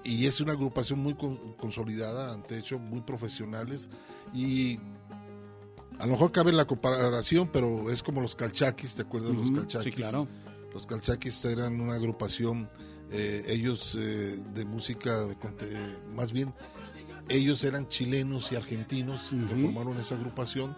Y 0.05 0.27
es 0.27 0.40
una 0.40 0.52
agrupación 0.52 0.98
muy 1.01 1.14
con- 1.14 1.55
consolidada, 1.55 2.32
ante 2.32 2.59
hecho, 2.59 2.78
muy 2.78 3.01
profesionales 3.01 3.89
y 4.32 4.78
a 5.98 6.05
lo 6.06 6.12
mejor 6.12 6.31
cabe 6.31 6.52
la 6.52 6.66
comparación, 6.66 7.48
pero 7.52 7.90
es 7.90 8.02
como 8.02 8.20
los 8.20 8.35
calchaquis, 8.36 8.94
¿te 8.94 9.02
acuerdas 9.02 9.31
de 9.32 9.36
los 9.39 9.51
calchaquis? 9.51 9.85
sí, 9.94 10.01
claro. 10.01 10.28
Los 10.74 10.86
calchaquis 10.86 11.44
eran 11.47 11.81
una 11.81 11.94
agrupación, 11.94 12.68
eh, 13.10 13.44
ellos 13.48 13.97
eh, 13.98 14.39
de 14.55 14.64
música, 14.66 15.20
de 15.20 15.32
eh, 15.32 15.97
más 16.14 16.32
bien, 16.32 16.52
ellos 17.28 17.64
eran 17.64 17.89
chilenos 17.89 18.52
y 18.52 18.56
argentinos 18.56 19.31
que 19.31 19.56
formaron 19.56 19.97
esa 19.98 20.14
agrupación, 20.16 20.77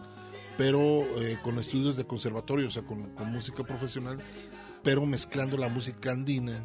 pero 0.57 0.81
eh, 1.21 1.39
con 1.43 1.59
estudios 1.59 1.97
de 1.97 2.05
conservatorio, 2.07 2.69
o 2.69 2.71
sea, 2.71 2.85
con, 2.85 3.11
con 3.15 3.31
música 3.33 3.65
profesional, 3.65 4.19
pero 4.83 5.05
mezclando 5.07 5.57
la 5.57 5.69
música 5.69 6.13
andina 6.13 6.65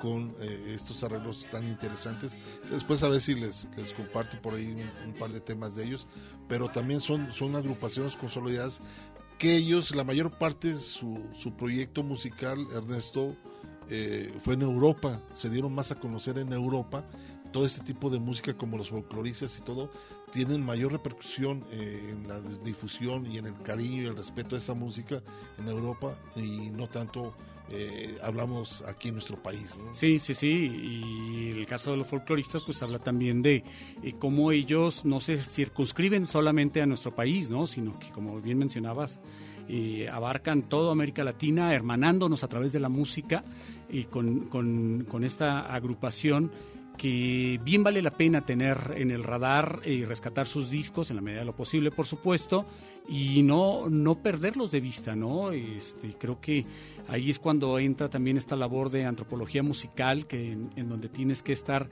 con 0.00 0.34
eh, 0.40 0.72
estos 0.74 1.02
arreglos 1.02 1.46
tan 1.50 1.66
interesantes. 1.66 2.38
Después 2.70 3.02
a 3.02 3.08
ver 3.08 3.20
si 3.20 3.34
les, 3.34 3.68
les 3.76 3.92
comparto 3.92 4.40
por 4.42 4.54
ahí 4.54 4.66
un, 4.66 5.08
un 5.08 5.18
par 5.18 5.32
de 5.32 5.40
temas 5.40 5.74
de 5.74 5.84
ellos, 5.84 6.06
pero 6.48 6.68
también 6.68 7.00
son, 7.00 7.32
son 7.32 7.56
agrupaciones 7.56 8.16
consolidadas 8.16 8.80
que 9.38 9.56
ellos, 9.56 9.94
la 9.94 10.04
mayor 10.04 10.30
parte 10.30 10.74
de 10.74 10.80
su, 10.80 11.18
su 11.34 11.54
proyecto 11.54 12.02
musical, 12.02 12.66
Ernesto, 12.72 13.34
eh, 13.90 14.32
fue 14.40 14.54
en 14.54 14.62
Europa, 14.62 15.20
se 15.34 15.50
dieron 15.50 15.74
más 15.74 15.90
a 15.90 15.96
conocer 15.96 16.38
en 16.38 16.52
Europa. 16.52 17.04
Todo 17.52 17.66
este 17.66 17.84
tipo 17.84 18.10
de 18.10 18.18
música, 18.18 18.54
como 18.54 18.76
los 18.76 18.90
folcloristas 18.90 19.56
y 19.58 19.62
todo, 19.62 19.90
tienen 20.34 20.62
mayor 20.62 20.92
repercusión 20.92 21.64
eh, 21.70 22.10
en 22.10 22.28
la 22.28 22.40
difusión 22.40 23.24
y 23.30 23.38
en 23.38 23.46
el 23.46 23.54
cariño 23.62 24.02
y 24.02 24.06
el 24.06 24.16
respeto 24.16 24.56
a 24.56 24.58
esa 24.58 24.74
música 24.74 25.22
en 25.58 25.68
Europa 25.68 26.14
y 26.36 26.70
no 26.70 26.88
tanto 26.88 27.34
eh, 27.70 28.18
hablamos 28.22 28.82
aquí 28.82 29.08
en 29.08 29.14
nuestro 29.14 29.36
país. 29.42 29.76
¿no? 29.78 29.94
Sí, 29.94 30.18
sí, 30.18 30.34
sí. 30.34 30.48
Y 30.48 31.50
el 31.58 31.64
caso 31.66 31.92
de 31.92 31.96
los 31.98 32.06
folcloristas, 32.08 32.62
pues 32.64 32.82
habla 32.82 32.98
también 32.98 33.40
de 33.42 33.64
eh, 34.02 34.14
cómo 34.18 34.50
ellos 34.52 35.04
no 35.04 35.20
se 35.20 35.42
circunscriben 35.42 36.26
solamente 36.26 36.82
a 36.82 36.86
nuestro 36.86 37.14
país, 37.14 37.48
¿no? 37.48 37.66
Sino 37.66 37.98
que, 37.98 38.10
como 38.10 38.40
bien 38.42 38.58
mencionabas, 38.58 39.18
eh, 39.68 40.08
abarcan 40.12 40.62
toda 40.64 40.92
América 40.92 41.24
Latina, 41.24 41.72
hermanándonos 41.72 42.44
a 42.44 42.48
través 42.48 42.72
de 42.74 42.80
la 42.80 42.90
música 42.90 43.44
y 43.88 44.04
con, 44.04 44.40
con- 44.48 45.06
con 45.08 45.24
esta 45.24 45.60
agrupación 45.74 46.50
que 46.96 47.60
bien 47.62 47.82
vale 47.82 48.02
la 48.02 48.10
pena 48.10 48.40
tener 48.42 48.94
en 48.96 49.10
el 49.10 49.24
radar 49.24 49.80
y 49.84 50.04
rescatar 50.04 50.46
sus 50.46 50.70
discos 50.70 51.10
en 51.10 51.16
la 51.16 51.22
medida 51.22 51.40
de 51.40 51.46
lo 51.46 51.56
posible, 51.56 51.90
por 51.90 52.06
supuesto, 52.06 52.64
y 53.08 53.42
no, 53.42 53.90
no 53.90 54.16
perderlos 54.16 54.70
de 54.70 54.80
vista, 54.80 55.14
¿no? 55.14 55.52
Este, 55.52 56.14
creo 56.18 56.40
que 56.40 56.64
ahí 57.08 57.30
es 57.30 57.38
cuando 57.38 57.78
entra 57.78 58.08
también 58.08 58.36
esta 58.36 58.56
labor 58.56 58.90
de 58.90 59.04
antropología 59.04 59.62
musical, 59.62 60.26
que 60.26 60.52
en, 60.52 60.88
donde 60.88 61.08
tienes 61.08 61.42
que 61.42 61.52
estar 61.52 61.88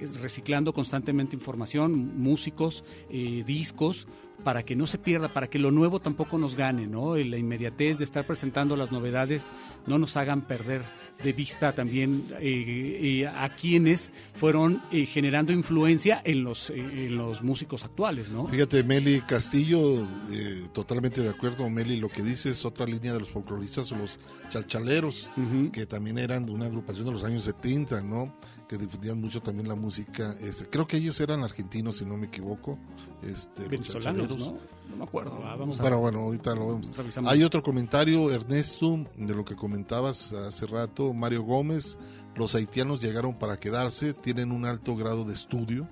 eh, 0.00 0.06
reciclando 0.20 0.72
constantemente 0.72 1.36
información, 1.36 2.18
músicos, 2.18 2.84
eh, 3.10 3.44
discos, 3.46 4.08
para 4.46 4.62
que 4.62 4.76
no 4.76 4.86
se 4.86 4.98
pierda, 4.98 5.32
para 5.32 5.48
que 5.48 5.58
lo 5.58 5.72
nuevo 5.72 5.98
tampoco 5.98 6.38
nos 6.38 6.54
gane, 6.54 6.86
¿no? 6.86 7.16
Y 7.16 7.24
la 7.24 7.36
inmediatez 7.36 7.98
de 7.98 8.04
estar 8.04 8.24
presentando 8.24 8.76
las 8.76 8.92
novedades 8.92 9.50
no 9.88 9.98
nos 9.98 10.16
hagan 10.16 10.42
perder 10.42 10.82
de 11.20 11.32
vista 11.32 11.72
también 11.72 12.22
eh, 12.38 13.22
eh, 13.22 13.26
a 13.26 13.56
quienes 13.56 14.12
fueron 14.36 14.80
eh, 14.92 15.04
generando 15.04 15.52
influencia 15.52 16.22
en 16.24 16.44
los, 16.44 16.70
en 16.70 17.16
los 17.16 17.42
músicos 17.42 17.84
actuales, 17.84 18.30
¿no? 18.30 18.46
Fíjate, 18.46 18.84
Meli 18.84 19.20
Castillo, 19.22 20.06
eh, 20.30 20.68
totalmente 20.72 21.22
de 21.22 21.30
acuerdo, 21.30 21.68
Meli, 21.68 21.96
lo 21.96 22.08
que 22.08 22.22
dice 22.22 22.50
es 22.50 22.64
otra 22.64 22.86
línea 22.86 23.14
de 23.14 23.18
los 23.18 23.30
folcloristas 23.30 23.90
o 23.90 23.96
los 23.96 24.20
chalchaleros, 24.50 25.28
que 25.72 25.86
también 25.86 26.18
eran 26.18 26.46
de 26.46 26.52
una 26.52 26.66
agrupación 26.66 27.04
de 27.06 27.10
los 27.10 27.24
años 27.24 27.42
70, 27.42 28.00
¿no? 28.00 28.32
Que 28.68 28.76
difundían 28.76 29.20
mucho 29.20 29.40
también 29.40 29.68
la 29.68 29.76
música. 29.76 30.34
este, 30.40 30.68
creo 30.68 30.86
que 30.86 30.96
ellos 30.96 31.20
eran 31.20 31.42
argentinos, 31.44 31.98
si 31.98 32.04
no 32.04 32.16
me 32.16 32.26
equivoco. 32.26 32.78
Este, 33.22 33.68
Venezolanos. 33.68 34.36
¿no? 34.36 34.58
No 34.90 34.96
me 34.96 35.04
acuerdo. 35.04 35.40
ah, 35.44 35.56
vamos 35.56 35.78
a 35.78 35.82
Bueno, 35.82 35.98
bueno, 35.98 36.20
ahorita 36.20 36.54
lo 36.54 36.68
vemos. 36.68 36.96
Revisamos. 36.96 37.32
Hay 37.32 37.42
otro 37.42 37.62
comentario, 37.62 38.30
Ernesto, 38.30 39.04
de 39.16 39.34
lo 39.34 39.44
que 39.44 39.54
comentabas 39.54 40.32
hace 40.32 40.66
rato, 40.66 41.12
Mario 41.12 41.42
Gómez. 41.42 41.96
Los 42.36 42.54
haitianos 42.54 43.00
llegaron 43.00 43.38
para 43.38 43.58
quedarse, 43.58 44.12
tienen 44.12 44.52
un 44.52 44.66
alto 44.66 44.94
grado 44.94 45.24
de 45.24 45.32
estudio. 45.34 45.88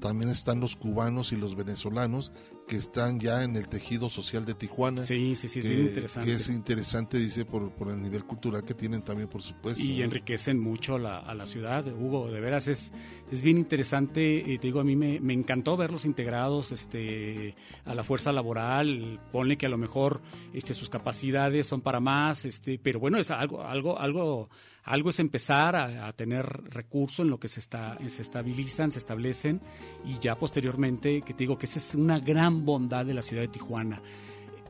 También 0.00 0.30
están 0.30 0.60
los 0.60 0.76
cubanos 0.76 1.32
y 1.32 1.36
los 1.36 1.56
venezolanos 1.56 2.32
que 2.68 2.76
están 2.76 3.18
ya 3.18 3.42
en 3.42 3.56
el 3.56 3.68
tejido 3.68 4.08
social 4.08 4.44
de 4.46 4.54
Tijuana. 4.54 5.04
Sí, 5.04 5.34
sí, 5.34 5.48
sí, 5.48 5.58
es 5.58 5.66
bien 5.66 5.80
interesante. 5.86 6.28
que 6.30 6.36
es 6.36 6.48
interesante, 6.48 7.18
dice, 7.18 7.44
por, 7.44 7.72
por 7.72 7.88
el 7.90 8.00
nivel 8.00 8.24
cultural 8.24 8.62
que 8.62 8.74
tienen 8.74 9.02
también, 9.02 9.28
por 9.28 9.42
supuesto. 9.42 9.82
y 9.82 10.00
enriquecen 10.02 10.60
mucho 10.60 10.96
la- 10.96 11.18
a 11.18 11.34
la 11.34 11.46
ciudad. 11.46 11.84
Hugo, 11.92 12.30
de 12.30 12.38
veras 12.40 12.68
es, 12.68 12.92
es 13.32 13.42
bien 13.42 13.56
interesante. 13.58 14.52
eh, 14.54 14.58
te 14.58 14.68
digo, 14.68 14.78
a 14.78 14.84
mí 14.84 14.94
me, 14.94 15.18
me 15.18 15.32
encantó 15.32 15.76
verlos 15.76 16.04
integrados 16.04 16.70
este, 16.70 17.56
a 17.84 17.94
la 17.96 18.04
fuerza 18.04 18.30
laboral. 18.30 19.18
Ponle 19.32 19.58
que 19.58 19.66
a 19.66 19.70
lo 19.70 19.78
mejor 19.78 20.20
este, 20.52 20.72
sus 20.72 20.88
capacidades 20.88 21.66
son 21.66 21.80
para 21.80 21.98
más, 21.98 22.44
este, 22.44 22.78
pero 22.78 23.00
bueno, 23.00 23.18
es 23.18 23.32
algo, 23.32 23.62
algo, 23.64 23.98
algo, 23.98 24.48
algo 24.90 25.10
es 25.10 25.20
empezar 25.20 25.76
a, 25.76 26.08
a 26.08 26.12
tener 26.12 26.44
recurso 26.46 27.22
en 27.22 27.30
lo 27.30 27.38
que 27.38 27.48
se, 27.48 27.60
está, 27.60 27.98
se 28.08 28.22
estabilizan, 28.22 28.90
se 28.90 28.98
establecen 28.98 29.60
y 30.04 30.18
ya 30.18 30.36
posteriormente, 30.36 31.22
que 31.22 31.32
te 31.32 31.44
digo 31.44 31.58
que 31.58 31.66
esa 31.66 31.78
es 31.78 31.94
una 31.94 32.18
gran 32.18 32.64
bondad 32.64 33.06
de 33.06 33.14
la 33.14 33.22
ciudad 33.22 33.42
de 33.42 33.48
Tijuana 33.48 34.02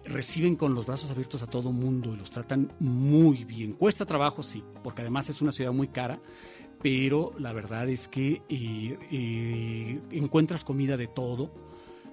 reciben 0.05 0.57
con 0.57 0.75
los 0.75 0.87
brazos 0.87 1.11
abiertos 1.11 1.43
a 1.43 1.47
todo 1.47 1.73
mundo 1.73 2.13
y 2.13 2.17
los 2.17 2.31
tratan 2.31 2.73
muy 2.81 3.45
bien. 3.45 3.75
Cuesta 3.75 4.07
trabajo, 4.07 4.43
sí, 4.43 4.63
porque 4.83 5.03
además 5.03 5.29
es 5.29 5.41
una 5.41 5.53
ciudad 5.53 5.73
muy 5.73 5.89
cara, 5.89 6.21
pero 6.83 7.33
la 7.39 7.53
verdad 7.53 7.89
es 7.89 8.09
que 8.09 8.43
eh, 8.49 8.99
eh, 9.11 10.01
encuentras 10.11 10.65
comida 10.65 10.97
de 10.97 11.07
todo. 11.07 11.51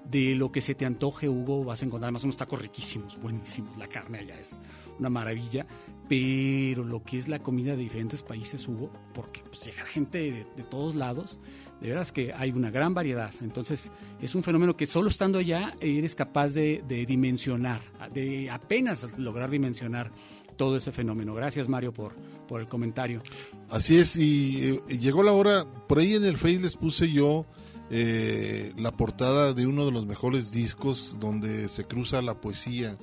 De 0.05 0.35
lo 0.35 0.53
que 0.53 0.61
se 0.61 0.73
te 0.73 0.85
antoje, 0.85 1.27
Hugo, 1.27 1.65
vas 1.65 1.81
a 1.81 1.85
encontrar 1.85 2.13
más 2.13 2.23
unos 2.23 2.37
tacos 2.37 2.61
riquísimos, 2.61 3.19
buenísimos. 3.19 3.77
La 3.77 3.89
carne 3.89 4.19
allá 4.19 4.39
es 4.39 4.61
una 4.99 5.09
maravilla. 5.09 5.65
Pero 6.07 6.83
lo 6.85 7.03
que 7.03 7.17
es 7.17 7.27
la 7.27 7.39
comida 7.39 7.71
de 7.71 7.83
diferentes 7.83 8.23
países, 8.23 8.67
Hugo, 8.67 8.91
porque 9.13 9.41
pues, 9.49 9.65
llega 9.65 9.85
gente 9.85 10.47
de, 10.55 10.63
todos 10.63 10.95
lados, 10.95 11.39
de 11.81 11.89
veras 11.89 12.11
que 12.11 12.33
hay 12.33 12.51
una 12.51 12.71
gran 12.71 12.93
variedad. 12.93 13.33
Entonces, 13.41 13.91
es 14.21 14.33
un 14.33 14.43
fenómeno 14.43 14.77
que 14.77 14.85
solo 14.85 15.09
estando 15.09 15.39
allá 15.39 15.75
eres 15.81 16.15
capaz 16.15 16.53
de, 16.53 16.83
de 16.87 17.05
dimensionar, 17.05 17.81
de 18.13 18.49
apenas 18.49 19.17
lograr 19.17 19.49
dimensionar 19.49 20.11
todo 20.57 20.75
ese 20.75 20.91
fenómeno. 20.91 21.33
Gracias, 21.33 21.69
Mario, 21.69 21.93
por, 21.93 22.13
por 22.47 22.59
el 22.59 22.67
comentario. 22.67 23.21
Así 23.69 23.97
es, 23.97 24.15
y 24.17 24.81
eh, 24.89 24.97
llegó 24.97 25.23
la 25.23 25.31
hora, 25.31 25.65
por 25.87 25.99
ahí 25.99 26.15
en 26.15 26.25
el 26.25 26.37
Face 26.37 26.59
les 26.59 26.75
puse 26.75 27.11
yo 27.11 27.45
eh, 27.89 28.73
la 28.77 28.91
portada 28.91 29.53
de 29.53 29.65
uno 29.65 29.85
de 29.85 29.91
los 29.91 30.05
mejores 30.05 30.51
discos 30.51 31.15
donde 31.19 31.69
se 31.69 31.85
cruza 31.85 32.21
la 32.21 32.41
poesía 32.41 32.97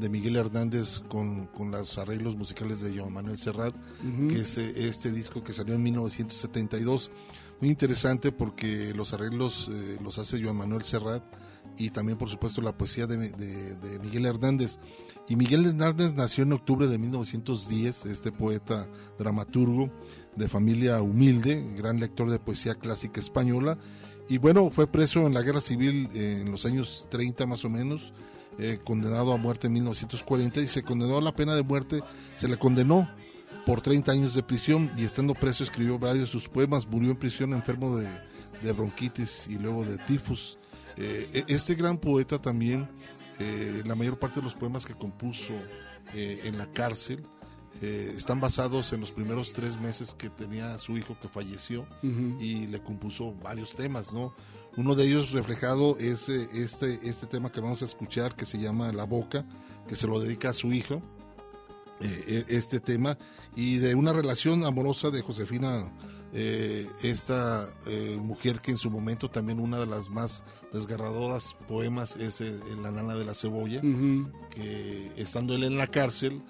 de 0.00 0.08
Miguel 0.08 0.36
Hernández 0.36 1.00
con, 1.08 1.46
con 1.46 1.70
los 1.70 1.98
arreglos 1.98 2.36
musicales 2.36 2.80
de 2.80 2.98
Joan 2.98 3.12
Manuel 3.12 3.38
Serrat, 3.38 3.74
que 4.28 4.40
es 4.40 4.58
eh, 4.58 4.88
este 4.88 5.12
disco 5.12 5.44
que 5.44 5.52
salió 5.52 5.74
en 5.74 5.82
1972. 5.82 7.10
Muy 7.60 7.68
interesante 7.68 8.32
porque 8.32 8.94
los 8.94 9.12
arreglos 9.12 9.70
eh, 9.72 9.98
los 10.02 10.18
hace 10.18 10.42
Joan 10.42 10.56
Manuel 10.56 10.82
Serrat 10.82 11.22
y 11.76 11.90
también 11.90 12.18
por 12.18 12.28
supuesto 12.28 12.60
la 12.62 12.76
poesía 12.76 13.06
de, 13.06 13.16
de, 13.30 13.76
de, 13.76 13.98
Miguel 13.98 14.26
Hernández. 14.26 14.78
Y 15.28 15.36
Miguel 15.36 15.66
Hernández 15.66 16.14
nació 16.14 16.44
en 16.44 16.52
octubre 16.52 16.88
de 16.88 16.98
1910, 16.98 18.06
este 18.06 18.32
poeta 18.32 18.88
dramaturgo 19.18 19.90
de 20.36 20.48
familia 20.48 21.00
humilde, 21.02 21.74
gran 21.76 22.00
lector 22.00 22.30
de 22.30 22.38
poesía 22.38 22.74
clásica 22.74 23.20
española. 23.20 23.78
Y 24.28 24.38
bueno, 24.38 24.70
fue 24.70 24.86
preso 24.86 25.26
en 25.26 25.34
la 25.34 25.42
guerra 25.42 25.60
civil 25.60 26.08
eh, 26.14 26.38
en 26.42 26.50
los 26.50 26.64
años 26.64 27.06
30 27.10 27.46
más 27.46 27.64
o 27.64 27.68
menos, 27.68 28.14
eh, 28.60 28.78
condenado 28.84 29.32
a 29.32 29.36
muerte 29.36 29.66
en 29.66 29.72
1940 29.72 30.60
y 30.60 30.68
se 30.68 30.82
condenó 30.82 31.18
a 31.18 31.22
la 31.22 31.34
pena 31.34 31.54
de 31.54 31.62
muerte, 31.62 32.02
se 32.36 32.46
le 32.46 32.58
condenó 32.58 33.08
por 33.66 33.80
30 33.80 34.12
años 34.12 34.34
de 34.34 34.42
prisión 34.42 34.90
y 34.96 35.04
estando 35.04 35.34
preso 35.34 35.64
escribió 35.64 35.98
varios 35.98 36.28
de 36.28 36.32
sus 36.32 36.48
poemas, 36.48 36.86
murió 36.86 37.10
en 37.10 37.16
prisión 37.16 37.52
enfermo 37.52 37.96
de, 37.96 38.08
de 38.62 38.72
bronquitis 38.72 39.46
y 39.48 39.58
luego 39.58 39.84
de 39.84 39.98
tifus. 39.98 40.58
Eh, 40.96 41.30
e, 41.32 41.54
este 41.54 41.74
gran 41.74 41.98
poeta 41.98 42.38
también, 42.40 42.88
eh, 43.38 43.82
la 43.86 43.94
mayor 43.94 44.18
parte 44.18 44.40
de 44.40 44.44
los 44.44 44.54
poemas 44.54 44.84
que 44.84 44.94
compuso 44.94 45.54
eh, 46.14 46.42
en 46.44 46.58
la 46.58 46.70
cárcel, 46.70 47.24
están 47.80 48.40
basados 48.40 48.92
en 48.92 49.00
los 49.00 49.12
primeros 49.12 49.52
tres 49.52 49.80
meses 49.80 50.12
que 50.12 50.28
tenía 50.28 50.76
su 50.80 50.98
hijo 50.98 51.16
que 51.22 51.28
falleció 51.28 51.86
y 52.02 52.66
le 52.66 52.82
compuso 52.82 53.32
varios 53.32 53.76
temas, 53.76 54.12
¿no? 54.12 54.34
Uno 54.76 54.94
de 54.94 55.04
ellos 55.04 55.32
reflejado 55.32 55.96
es 55.98 56.28
este, 56.28 57.00
este 57.02 57.26
tema 57.26 57.50
que 57.50 57.60
vamos 57.60 57.82
a 57.82 57.84
escuchar 57.84 58.36
que 58.36 58.46
se 58.46 58.58
llama 58.58 58.92
La 58.92 59.04
Boca, 59.04 59.44
que 59.88 59.96
se 59.96 60.06
lo 60.06 60.20
dedica 60.20 60.50
a 60.50 60.52
su 60.52 60.72
hijo, 60.72 61.02
este 62.00 62.80
tema, 62.80 63.18
y 63.54 63.76
de 63.76 63.94
una 63.94 64.12
relación 64.12 64.64
amorosa 64.64 65.10
de 65.10 65.20
Josefina 65.20 65.90
eh, 66.32 66.88
esta 67.02 67.68
eh, 67.86 68.16
mujer 68.20 68.60
que 68.60 68.70
en 68.70 68.78
su 68.78 68.88
momento 68.88 69.28
también 69.28 69.58
una 69.58 69.80
de 69.80 69.86
las 69.86 70.08
más 70.08 70.44
desgarradoras 70.72 71.56
poemas 71.68 72.16
es 72.16 72.40
eh, 72.40 72.56
La 72.80 72.92
nana 72.92 73.16
de 73.16 73.24
la 73.24 73.34
cebolla, 73.34 73.80
que 74.50 75.10
estando 75.16 75.54
él 75.54 75.64
en 75.64 75.76
la 75.76 75.88
cárcel, 75.88 76.40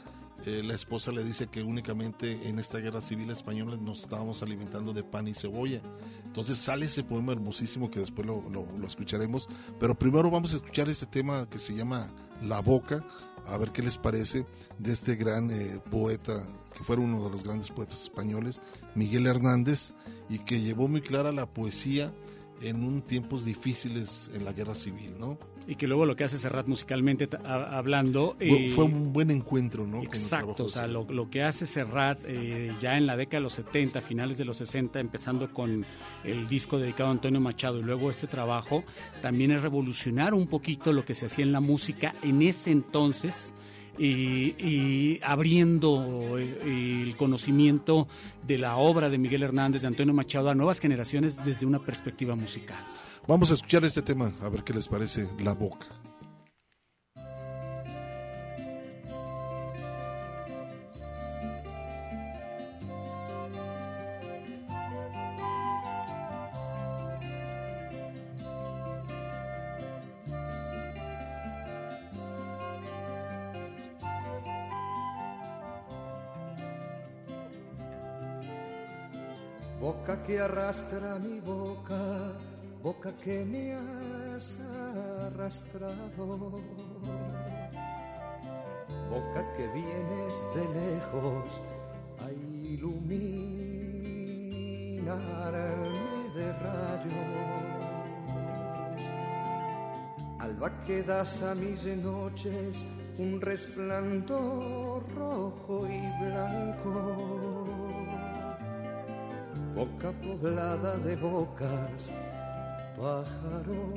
eh, 0.47 0.63
la 0.65 0.75
esposa 0.75 1.13
le 1.13 1.23
dice 1.23 1.49
que 1.49 1.63
únicamente 1.63 2.49
en 2.49 2.59
esta 2.59 2.79
guerra 2.79 3.03
civil 3.03 3.31
española 3.31 3.77
nos 3.77 4.01
estábamos 4.01 4.43
alimentando 4.43 4.95
de 4.95 5.03
pan 5.03 5.29
y 5.29 5.35
cebolla. 5.35 5.83
Entonces 6.31 6.59
sale 6.59 6.87
ese 6.87 7.03
poema 7.03 7.33
hermosísimo 7.33 7.91
que 7.91 7.99
después 7.99 8.25
lo, 8.25 8.49
lo, 8.51 8.87
escucharemos, 8.87 9.49
pero 9.81 9.99
primero 9.99 10.31
vamos 10.31 10.53
a 10.53 10.59
escuchar 10.59 10.89
este 10.89 11.07
tema 11.07 11.51
que 11.51 11.59
se 11.59 11.75
llama 11.75 12.09
La 12.41 12.61
Boca, 12.61 13.05
a 13.49 13.59
ver 13.59 13.73
qué 13.73 13.83
les 13.83 13.99
parece 13.99 14.47
de 14.79 14.93
este 14.93 15.17
gran 15.17 15.51
eh, 15.51 15.81
poeta, 15.91 16.47
que 16.73 16.85
fue 16.85 16.95
uno 16.95 17.25
de 17.25 17.31
los 17.31 17.43
grandes 17.43 17.69
poetas 17.71 18.05
españoles, 18.05 18.63
Miguel 18.95 19.27
Hernández, 19.27 19.93
y 20.29 20.39
que 20.39 20.61
llevó 20.61 20.87
muy 20.87 21.01
clara 21.01 21.33
la 21.33 21.47
poesía 21.47 22.15
en 22.63 22.85
un 22.85 23.03
tiempos 23.03 23.45
difíciles 23.45 24.31
en 24.33 24.45
la 24.45 24.53
guerra 24.53 24.77
civil, 24.77 25.17
¿no? 25.19 25.37
Y 25.71 25.77
que 25.77 25.87
luego 25.87 26.05
lo 26.05 26.17
que 26.17 26.25
hace 26.25 26.37
Serrat 26.37 26.67
musicalmente 26.67 27.29
hablando... 27.45 28.35
Eh, 28.41 28.73
fue 28.75 28.87
un 28.87 29.13
buen 29.13 29.31
encuentro, 29.31 29.87
¿no? 29.87 30.03
Exacto, 30.03 30.65
o 30.65 30.69
sea, 30.69 30.89
lo, 30.89 31.05
lo, 31.05 31.31
que 31.31 31.45
hace 31.45 31.65
Serrat 31.65 32.19
eh, 32.25 32.73
ya 32.81 32.97
en 32.97 33.07
la 33.07 33.17
década 33.17 33.39
de 33.39 33.45
los 33.45 33.53
70, 33.53 34.01
finales 34.01 34.37
de 34.37 34.45
los 34.45 34.57
60, 34.57 34.99
empezando 34.99 35.49
con 35.53 35.87
el 36.25 36.49
disco 36.49 36.77
dedicado 36.77 37.11
a 37.11 37.13
Antonio 37.13 37.41
Machado 37.41 37.79
y 37.79 37.85
luego 37.85 38.11
este 38.11 38.27
trabajo, 38.27 38.83
también 39.23 39.53
es 39.53 39.63
revolucionar 39.63 40.35
un 40.35 40.49
poquito 40.49 40.93
lo 40.93 41.05
que 41.05 41.15
se 41.15 41.27
hacía 41.27 41.45
en 41.45 41.53
la 41.53 41.61
música 41.61 42.17
en 42.21 42.43
ese 42.43 42.73
entonces 42.73 43.55
y, 43.97 45.21
abriendo 45.23 46.39
eh, 46.39 47.03
el 47.07 47.17
conocimiento 47.17 48.09
de 48.47 48.59
la 48.59 48.77
obra 48.77 49.09
de 49.09 49.19
Miguel 49.19 49.43
Hernández, 49.43 49.83
de 49.83 49.89
Antonio 49.89 50.15
Machado, 50.15 50.51
a 50.51 50.55
nuevas 50.55 50.81
generaciones 50.81 51.45
desde 51.45 51.67
una 51.67 51.79
perspectiva 51.79 52.35
musical. 52.35 52.85
Vamos 53.27 53.51
a 53.51 53.55
escuchar 53.55 53.85
este 53.85 54.03
tema, 54.03 54.33
a 54.43 54.49
ver 54.49 54.65
qué 54.65 54.73
les 54.73 54.89
parece 54.89 55.29
La 55.39 55.53
Boca. 55.53 55.87
boca 79.81 80.23
que 80.25 80.39
arrastra 80.39 81.19
mi 81.19 81.41
boca, 81.41 81.99
boca 82.83 83.13
que 83.23 83.45
me 83.45 83.75
has 83.75 84.59
arrastrado, 85.27 86.53
boca 89.11 89.43
que 89.57 89.67
vienes 89.69 90.35
de 90.55 90.65
lejos 90.81 91.61
a 92.25 92.31
iluminarme 92.33 93.11
de 96.37 96.53
rayos, 96.65 97.81
alba 100.39 100.71
que 100.87 101.03
das 101.03 101.43
a 101.43 101.55
mis 101.55 101.85
noches 101.85 102.85
un 103.19 103.39
resplandor 103.41 105.05
rojo 105.15 105.87
y 105.87 106.01
blanco. 106.25 107.67
Boca 109.75 110.11
poblada 110.23 110.97
de 110.97 111.17
bocas, 111.17 112.11
pájaro 112.97 113.95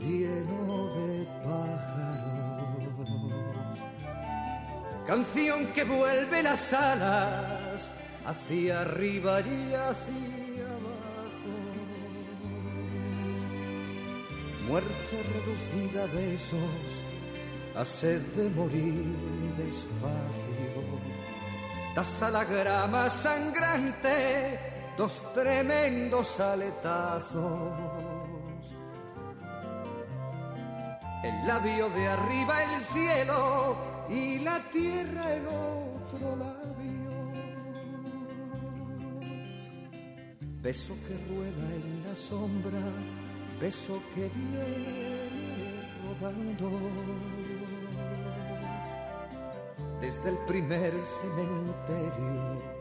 lleno 0.00 0.94
de 0.94 1.26
pájaros. 1.44 3.08
Canción 5.06 5.66
que 5.74 5.84
vuelve 5.84 6.42
las 6.42 6.72
alas 6.72 7.90
hacia 8.26 8.80
arriba 8.82 9.40
y 9.40 9.72
hacia 9.74 10.66
abajo. 10.78 11.54
Muerte 14.66 15.16
reducida 15.34 16.04
a 16.04 16.06
besos, 16.06 17.02
a 17.74 17.84
sed 17.84 18.20
de 18.36 18.50
morir 18.50 19.16
despacio 19.56 20.48
a 21.98 22.30
la 22.30 22.44
grama 22.44 23.10
sangrante 23.10 24.77
dos 24.98 25.22
tremendos 25.32 26.40
aletazos. 26.40 27.72
El 31.22 31.46
labio 31.46 31.88
de 31.90 32.08
arriba 32.08 32.54
el 32.64 32.82
cielo 32.92 33.76
y 34.10 34.38
la 34.40 34.60
tierra 34.70 35.34
el 35.34 35.46
otro 35.46 36.36
labio. 36.36 37.10
Beso 40.62 40.94
que 41.06 41.14
rueda 41.32 41.66
en 41.76 42.04
la 42.04 42.16
sombra, 42.16 42.80
beso 43.60 44.02
que 44.14 44.28
viene 44.34 45.80
rodando 46.02 46.70
desde 50.00 50.30
el 50.30 50.38
primer 50.46 50.92
cementerio 51.20 52.77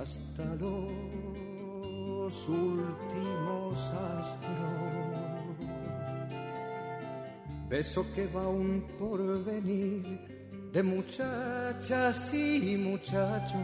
hasta 0.00 0.44
los 0.54 2.48
últimos 2.48 3.76
astros. 3.76 4.48
Beso 7.68 8.06
que 8.14 8.26
va 8.28 8.48
un 8.48 8.86
porvenir 8.98 10.70
de 10.72 10.82
muchachas 10.82 12.32
y 12.32 12.76
muchachos 12.76 13.58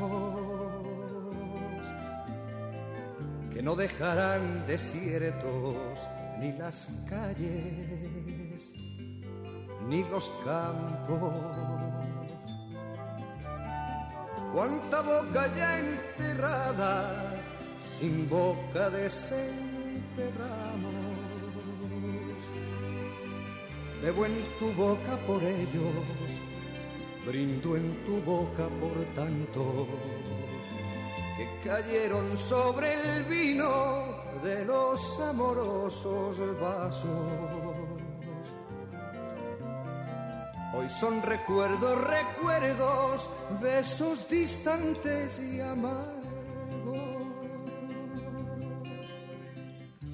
que 3.53 3.63
no 3.63 3.77
dejarán 3.77 4.67
desiertos 4.67 5.99
ni 6.41 6.53
las 6.53 6.89
calles 7.09 8.73
ni 9.89 10.03
los 10.05 10.31
campos 10.45 11.94
cuánta 14.55 15.03
boca 15.03 15.53
ya 15.57 15.81
enterrada, 15.81 17.35
sin 17.99 18.29
boca 18.29 18.89
desenterramos. 18.89 20.95
Bebo 24.01 24.27
en 24.27 24.45
tu 24.61 24.73
boca 24.75 25.17
por 25.27 25.43
ellos, 25.43 25.95
brindo 27.27 27.77
en 27.77 28.05
tu 28.07 28.21
boca 28.21 28.69
por 28.81 28.95
tantos 29.17 29.89
que 31.37 31.49
cayeron 31.69 32.37
sobre 32.37 32.95
el 32.95 33.25
vino 33.25 34.15
de 34.45 34.65
los 34.65 35.21
amorosos 35.21 36.39
vasos. 36.61 37.64
Hoy 40.85 40.91
son 40.91 41.23
recuerdos, 41.23 41.99
recuerdos, 42.05 43.31
besos 43.63 44.29
distantes 44.29 45.41
y 45.41 45.59
amargos. 45.59 46.13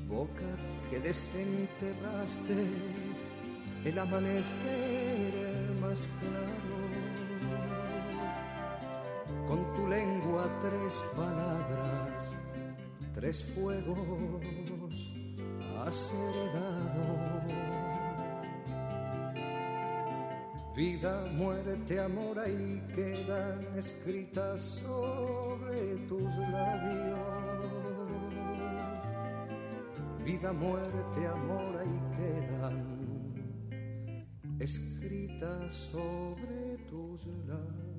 Boca 0.07 0.47
que 0.89 1.01
desenterraste 1.01 2.69
el 3.85 3.99
amanecer 3.99 5.75
más 5.81 6.09
claro. 6.21 6.79
Con 9.49 9.75
tu 9.75 9.89
lengua 9.89 10.49
tres 10.63 11.03
palabras, 11.17 12.31
tres 13.13 13.43
fuegos 13.57 14.95
has 15.85 16.13
heredado. 16.15 17.90
Vida, 20.75 21.27
muerte, 21.33 21.99
amor, 21.99 22.39
ahí 22.39 22.81
quedan 22.95 23.67
escritas 23.77 24.63
sobre 24.63 25.97
tus 26.09 26.23
labios. 26.23 27.19
Vida, 30.25 30.53
muerte, 30.53 31.27
amor, 31.27 31.77
ahí 31.77 32.01
quedan 32.17 33.01
escritas 34.61 35.75
sobre 35.75 36.79
tus 36.89 37.27
labios. 37.47 37.90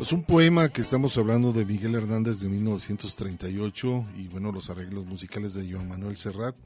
Pues 0.00 0.12
un 0.12 0.22
poema 0.22 0.70
que 0.70 0.80
estamos 0.80 1.18
hablando 1.18 1.52
de 1.52 1.66
Miguel 1.66 1.94
Hernández 1.94 2.40
de 2.40 2.48
1938 2.48 4.06
y 4.16 4.28
bueno, 4.28 4.50
los 4.50 4.70
arreglos 4.70 5.04
musicales 5.04 5.52
de 5.52 5.70
Joan 5.70 5.88
Manuel 5.88 6.16
Serrat. 6.16 6.56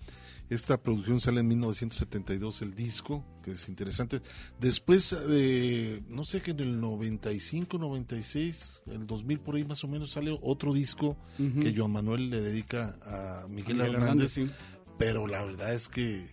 Esta 0.51 0.77
producción 0.81 1.20
sale 1.20 1.40
en 1.40 1.48
1972 1.48 2.62
el 2.62 2.77
disco, 2.77 3.24
que 3.43 3.51
es 3.52 3.69
interesante. 3.69 4.20
Después 4.61 5.11
de, 5.27 6.05
no 6.09 6.23
sé 6.24 6.43
que 6.43 6.52
en 6.52 6.61
el 6.61 6.81
95, 6.81 7.77
96, 7.77 8.85
el 8.86 9.05
2000 9.05 9.40
por 9.40 9.56
ahí 9.56 9.65
más 9.65 9.82
o 9.82 9.89
menos 9.89 10.12
sale 10.12 10.39
otro 10.40 10.73
disco 10.73 11.16
que 11.36 11.74
Joan 11.77 11.90
Manuel 11.90 12.31
le 12.31 12.40
dedica 12.40 12.94
a 13.02 13.48
Miguel, 13.48 13.78
Miguel 13.78 13.94
Hernández. 13.97 14.36
Hernández, 14.39 14.56
Pero 14.97 15.27
la 15.27 15.44
verdad 15.44 15.74
es 15.74 15.89
que 15.89 16.28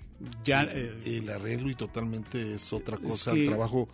Ya, 0.46 0.62
el, 0.62 0.70
eh, 1.04 1.18
el 1.18 1.30
arreglo 1.32 1.72
y 1.72 1.76
totalmente 1.76 2.54
es 2.54 2.72
otra 2.74 2.98
es 2.98 3.02
cosa, 3.08 3.34
que- 3.34 3.42
el 3.42 3.48
trabajo 3.48 3.90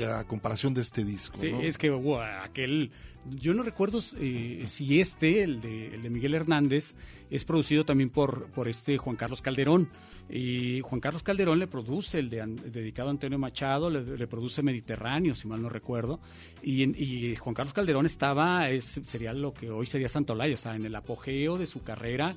a 0.00 0.24
comparación 0.24 0.74
de 0.74 0.82
este 0.82 1.04
disco. 1.04 1.38
Sí, 1.38 1.52
¿no? 1.52 1.60
es 1.60 1.78
que 1.78 1.90
wow, 1.90 2.20
aquel, 2.42 2.90
yo 3.30 3.54
no 3.54 3.62
recuerdo 3.62 4.00
eh, 4.18 4.64
si 4.66 5.00
este, 5.00 5.42
el 5.42 5.60
de, 5.60 5.94
el 5.94 6.02
de 6.02 6.10
Miguel 6.10 6.34
Hernández, 6.34 6.94
es 7.30 7.44
producido 7.44 7.84
también 7.84 8.10
por, 8.10 8.46
por 8.48 8.68
este 8.68 8.98
Juan 8.98 9.16
Carlos 9.16 9.42
Calderón. 9.42 9.88
Y 10.34 10.80
Juan 10.80 10.98
Carlos 10.98 11.22
Calderón 11.22 11.58
le 11.58 11.66
produce 11.66 12.18
el 12.18 12.30
dedicado 12.30 13.08
a 13.08 13.10
Antonio 13.10 13.38
Machado, 13.38 13.90
le, 13.90 14.26
produce 14.26 14.62
Mediterráneo, 14.62 15.34
si 15.34 15.46
mal 15.46 15.60
no 15.60 15.68
recuerdo. 15.68 16.20
Y, 16.62 17.36
Juan 17.36 17.54
Carlos 17.54 17.74
Calderón 17.74 18.06
estaba, 18.06 18.70
es, 18.70 18.98
sería 19.04 19.34
lo 19.34 19.52
que 19.52 19.70
hoy 19.70 19.84
sería 19.84 20.08
Santolaya, 20.08 20.54
o 20.54 20.58
sea, 20.58 20.74
en 20.74 20.86
el 20.86 20.94
apogeo 20.94 21.58
de 21.58 21.66
su 21.66 21.82
carrera, 21.82 22.34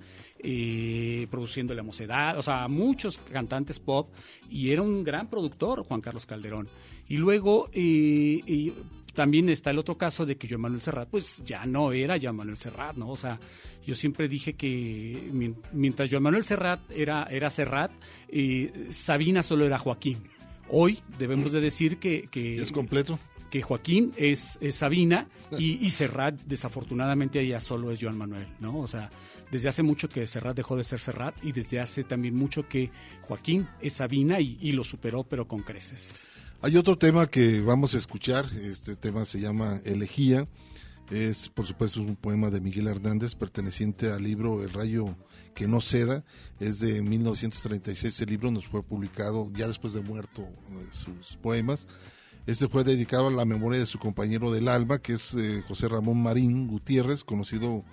produciendo 1.31 1.73
La 1.73 1.83
Mocedad, 1.83 2.37
o 2.37 2.41
sea, 2.41 2.67
muchos 2.67 3.17
cantantes 3.31 3.79
pop, 3.79 4.09
y 4.49 4.71
era 4.71 4.81
un 4.81 5.05
gran 5.05 5.29
productor, 5.29 5.85
Juan 5.85 6.01
Carlos 6.01 6.25
Calderón. 6.25 6.67
Y 7.07 7.15
luego, 7.15 7.69
eh, 7.71 8.73
también 9.15 9.49
está 9.49 9.71
el 9.71 9.79
otro 9.79 9.97
caso 9.97 10.25
de 10.25 10.35
que 10.37 10.47
Joan 10.47 10.61
Manuel 10.61 10.81
Serrat, 10.81 11.09
pues 11.09 11.41
ya 11.43 11.65
no 11.65 11.91
era 11.91 12.17
Joan 12.21 12.35
Manuel 12.35 12.57
Serrat, 12.57 12.95
¿no? 12.97 13.09
O 13.09 13.17
sea, 13.17 13.39
yo 13.85 13.95
siempre 13.95 14.27
dije 14.27 14.53
que 14.53 15.29
mien- 15.33 15.55
mientras 15.73 16.11
Joan 16.11 16.23
Manuel 16.23 16.43
Serrat 16.43 16.81
era, 16.91 17.23
era 17.31 17.49
Serrat, 17.49 17.91
eh, 18.29 18.89
Sabina 18.91 19.41
solo 19.41 19.65
era 19.65 19.77
Joaquín. 19.79 20.19
Hoy 20.69 20.99
debemos 21.17 21.51
de 21.51 21.61
decir 21.61 21.97
que... 21.97 22.23
que 22.29 22.57
¿Es 22.57 22.71
completo? 22.71 23.17
Que 23.51 23.61
Joaquín 23.61 24.11
es, 24.17 24.57
es 24.59 24.75
Sabina 24.75 25.27
y, 25.57 25.85
y 25.85 25.89
Serrat, 25.91 26.35
desafortunadamente, 26.45 27.45
ya 27.47 27.59
solo 27.59 27.91
es 27.91 27.99
Joan 28.01 28.17
Manuel, 28.17 28.47
¿no? 28.59 28.79
O 28.79 28.87
sea, 28.87 29.09
desde 29.51 29.69
hace 29.69 29.83
mucho 29.83 30.09
que 30.09 30.27
Serrat 30.27 30.57
dejó 30.57 30.75
de 30.75 30.83
ser 30.83 30.99
Serrat 30.99 31.35
y 31.43 31.51
desde 31.53 31.79
hace 31.79 32.03
también 32.03 32.35
mucho 32.35 32.67
que 32.67 32.89
Joaquín 33.21 33.67
es 33.79 33.93
Sabina 33.93 34.41
y, 34.41 34.57
y 34.61 34.71
lo 34.73 34.83
superó, 34.83 35.23
pero 35.23 35.47
con 35.47 35.61
creces. 35.61 36.27
Hay 36.65 36.77
otro 36.77 36.97
tema 36.97 37.27
que 37.27 37.61
vamos 37.61 37.93
a 37.93 37.99
escuchar, 37.99 38.45
este 38.59 38.95
tema 38.95 39.23
se 39.25 39.39
llama 39.39 39.81
Elegía, 39.85 40.47
es 41.11 41.47
por 41.47 41.67
supuesto 41.67 42.01
un 42.01 42.15
poema 42.15 42.49
de 42.49 42.59
Miguel 42.59 42.87
Hernández 42.87 43.35
perteneciente 43.35 44.09
al 44.09 44.23
libro 44.23 44.63
El 44.63 44.73
rayo 44.73 45.15
que 45.53 45.67
no 45.67 45.79
ceda, 45.79 46.23
es 46.59 46.79
de 46.79 47.03
1936, 47.03 48.19
el 48.19 48.29
libro 48.29 48.49
nos 48.49 48.65
fue 48.65 48.81
publicado 48.81 49.51
ya 49.53 49.67
después 49.67 49.93
de 49.93 50.01
muerto 50.01 50.41
eh, 50.41 50.87
sus 50.89 51.37
poemas. 51.37 51.87
Este 52.47 52.67
fue 52.67 52.83
dedicado 52.83 53.27
a 53.27 53.31
la 53.31 53.45
memoria 53.45 53.79
de 53.79 53.85
su 53.85 53.99
compañero 53.99 54.51
del 54.51 54.67
alba, 54.67 54.97
que 54.97 55.13
es 55.13 55.35
eh, 55.35 55.63
José 55.67 55.87
Ramón 55.87 56.23
Marín 56.23 56.65
Gutiérrez, 56.65 57.23
conocido 57.23 57.83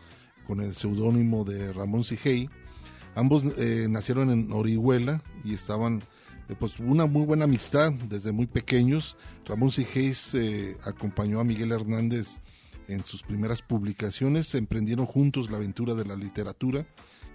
con 0.46 0.62
el 0.62 0.74
seudónimo 0.74 1.44
de 1.44 1.74
Ramón 1.74 2.04
Sigey. 2.04 2.48
Ambos 3.16 3.44
eh, 3.58 3.86
nacieron 3.90 4.30
en 4.30 4.50
Orihuela 4.50 5.22
y 5.44 5.52
estaban 5.52 6.02
pues 6.54 6.78
una 6.80 7.06
muy 7.06 7.24
buena 7.24 7.44
amistad 7.44 7.92
desde 7.92 8.32
muy 8.32 8.46
pequeños. 8.46 9.16
Ramón 9.44 9.70
Sigés 9.70 10.34
eh, 10.34 10.76
acompañó 10.84 11.40
a 11.40 11.44
Miguel 11.44 11.72
Hernández 11.72 12.40
en 12.88 13.04
sus 13.04 13.22
primeras 13.22 13.62
publicaciones, 13.62 14.54
emprendieron 14.54 15.06
juntos 15.06 15.50
la 15.50 15.56
aventura 15.56 15.94
de 15.94 16.04
la 16.04 16.16
literatura 16.16 16.86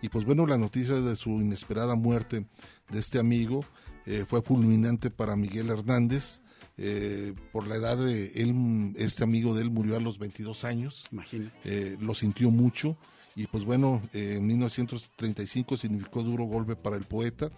y 0.02 0.10
pues 0.10 0.26
bueno, 0.26 0.46
la 0.46 0.58
noticia 0.58 0.96
de 1.02 1.16
su 1.16 1.30
inesperada 1.42 1.96
muerte 1.96 2.46
de 2.90 3.00
este 3.00 3.20
amigo 3.20 3.64
eh, 4.06 4.26
fue 4.28 4.42
fulminante 4.42 5.10
para 5.10 5.36
Miguel 5.36 5.70
Hernández. 5.70 6.42
eh, 6.78 7.34
por 7.52 7.68
la 7.68 7.76
edad 7.76 7.98
de 7.98 8.32
él, 8.36 8.94
este 8.98 9.24
amigo 9.24 9.56
de 9.56 9.64
él 9.64 9.72
murió 9.72 9.98
a 9.98 10.00
los 10.00 10.20
22 10.20 10.64
años. 10.64 11.06
Imagínate. 11.12 11.56
Eh, 11.64 11.98
lo 12.00 12.14
sintió 12.14 12.52
mucho 12.52 12.98
y 13.36 13.46
pues 13.48 13.66
bueno, 13.66 14.02
eh, 14.14 14.36
en 14.38 14.48
1935 14.48 15.78
significó 15.78 16.24
duro 16.24 16.46
golpe 16.46 16.76
para 16.76 16.98
el 16.98 17.04
poeta 17.04 17.50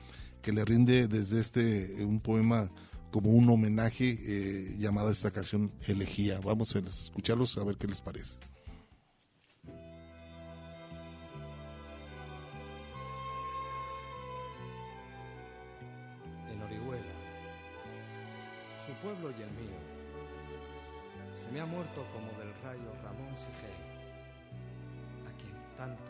que 0.42 0.52
le 0.52 0.66
rinde 0.66 1.08
desde 1.08 1.40
este 1.40 2.02
eh, 2.02 2.06
un 2.06 2.20
poema 2.20 2.70
como 3.12 3.32
un 3.32 3.50
homenaje 3.50 4.18
eh, 4.22 4.76
llamada 4.78 5.12
esta 5.12 5.32
canción 5.32 5.72
Elegía. 5.88 6.40
Vamos 6.44 6.76
a 6.76 6.80
escucharlos 6.80 7.58
a 7.58 7.64
ver 7.64 7.78
qué 7.78 7.88
les 7.88 8.02
parece. 8.02 8.38
en 16.52 16.62
Orihuela, 16.62 17.14
su 18.86 18.92
pueblo 19.02 19.32
y 19.32 19.42
el 19.42 19.52
mío, 19.52 19.80
se 21.40 21.52
me 21.52 21.62
ha 21.62 21.66
muerto 21.66 22.06
como 22.14 22.28
del 22.40 22.54
rayo 22.64 22.94
Ramón 23.04 23.38
Sigey, 23.38 23.78
a 25.28 25.32
quien 25.38 25.56
tanto 25.78 26.09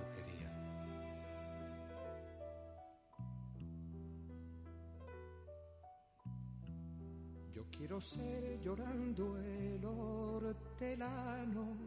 quiero 7.80 8.02
ser 8.02 8.60
llorando 8.60 9.38
el 9.38 9.86
hortelano 9.86 11.78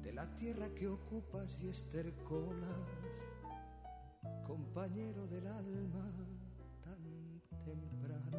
de 0.00 0.12
la 0.12 0.32
tierra 0.36 0.68
que 0.76 0.86
ocupas 0.86 1.58
y 1.60 1.68
estercolas 1.68 2.86
compañero 4.46 5.26
del 5.26 5.44
alma 5.48 6.08
tan 6.84 7.42
temprano. 7.64 8.38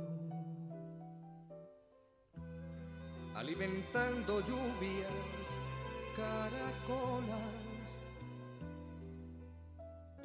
Alimentando 3.35 4.39
lluvias, 4.39 5.47
caracolas 6.15 7.59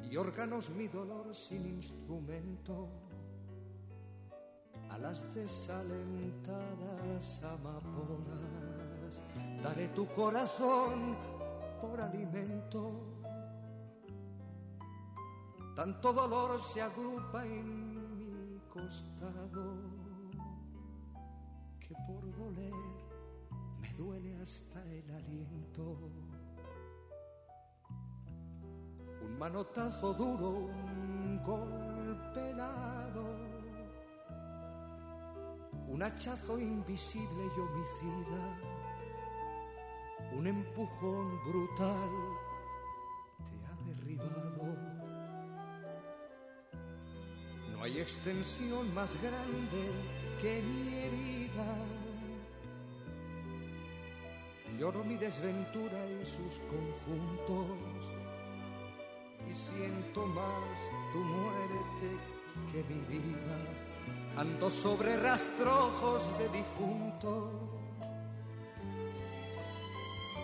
y 0.09 0.15
órganos 0.15 0.69
mi 0.69 0.87
dolor 0.87 1.35
sin 1.35 1.65
instrumento 1.65 3.04
a 4.95 4.99
las 4.99 5.33
desalentadas 5.33 7.43
amapolas. 7.43 9.21
Daré 9.63 9.87
tu 9.89 10.05
corazón 10.07 11.17
por 11.81 11.99
alimento 11.99 13.15
tanto 15.75 16.13
dolor 16.13 16.61
se 16.61 16.81
agrupa 16.81 17.45
en 17.45 18.17
mi 18.17 18.57
costado 18.69 19.75
que 21.81 21.93
por 22.07 22.33
doler 22.37 22.73
me 23.81 23.93
duele 23.95 24.37
hasta 24.41 24.81
el 24.85 25.11
aliento. 25.11 26.09
Un 29.21 29.37
manotazo 29.37 30.13
duro, 30.13 30.69
un 30.69 31.43
golpe 31.43 32.53
un 35.87 36.03
hachazo 36.03 36.59
invisible 36.59 37.43
y 37.55 37.59
homicida, 37.59 38.59
un 40.33 40.47
empujón 40.47 41.39
brutal 41.45 42.09
te 43.37 43.65
ha 43.65 43.75
derribado. 43.85 44.75
No 47.71 47.83
hay 47.83 47.99
extensión 47.99 48.93
más 48.93 49.15
grande 49.21 49.91
que 50.41 50.61
mi 50.61 50.93
herida. 50.95 51.75
Lloro 54.77 55.03
mi 55.05 55.15
desventura 55.15 56.05
y 56.21 56.25
sus 56.25 56.59
conjuntos 56.67 57.77
y 59.49 59.53
siento 59.53 60.25
más 60.25 60.79
tu 61.13 61.19
muerte 61.19 62.09
que 62.71 62.83
mi 62.93 63.19
vida. 63.19 63.84
Ando 64.37 64.69
sobre 64.69 65.17
rastrojos 65.17 66.37
de 66.37 66.49
difunto. 66.49 67.51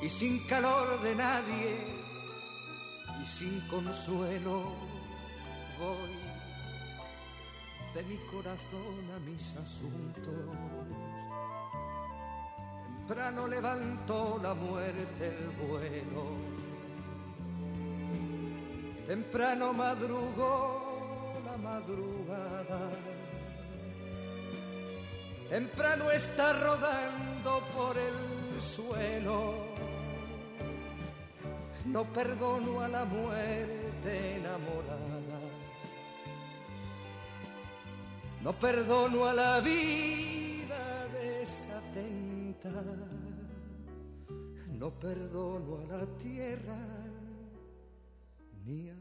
Y 0.01 0.09
sin 0.09 0.45
calor 0.47 1.01
de 1.01 1.15
nadie 1.15 1.77
y 3.21 3.25
sin 3.25 3.59
consuelo 3.67 4.73
voy 5.79 6.21
de 7.93 8.03
mi 8.03 8.17
corazón 8.31 9.11
a 9.15 9.19
mis 9.19 9.55
asuntos. 9.57 10.33
Temprano 12.97 13.47
levantó 13.47 14.39
la 14.41 14.53
muerte 14.53 15.27
el 15.27 15.49
vuelo, 15.67 16.23
temprano 19.05 19.73
madrugó 19.73 21.41
la 21.43 21.57
madrugada, 21.57 22.91
temprano 25.51 26.09
está 26.09 26.53
rodando 26.53 27.61
por 27.75 27.97
el 27.97 28.61
suelo. 28.61 29.65
No 31.85 32.05
perdono 32.05 32.81
a 32.81 32.87
la 32.87 33.03
muerte 33.03 34.37
enamorada 34.37 35.21
no 38.43 38.53
perdono 38.53 39.27
a 39.27 39.33
la 39.33 39.59
vida 39.59 41.07
desatenta, 41.09 42.71
no 44.79 44.89
perdono 44.89 45.81
a 45.81 45.97
la 45.97 46.05
tierra 46.17 46.79
ni 48.65 48.89
a 48.89 48.95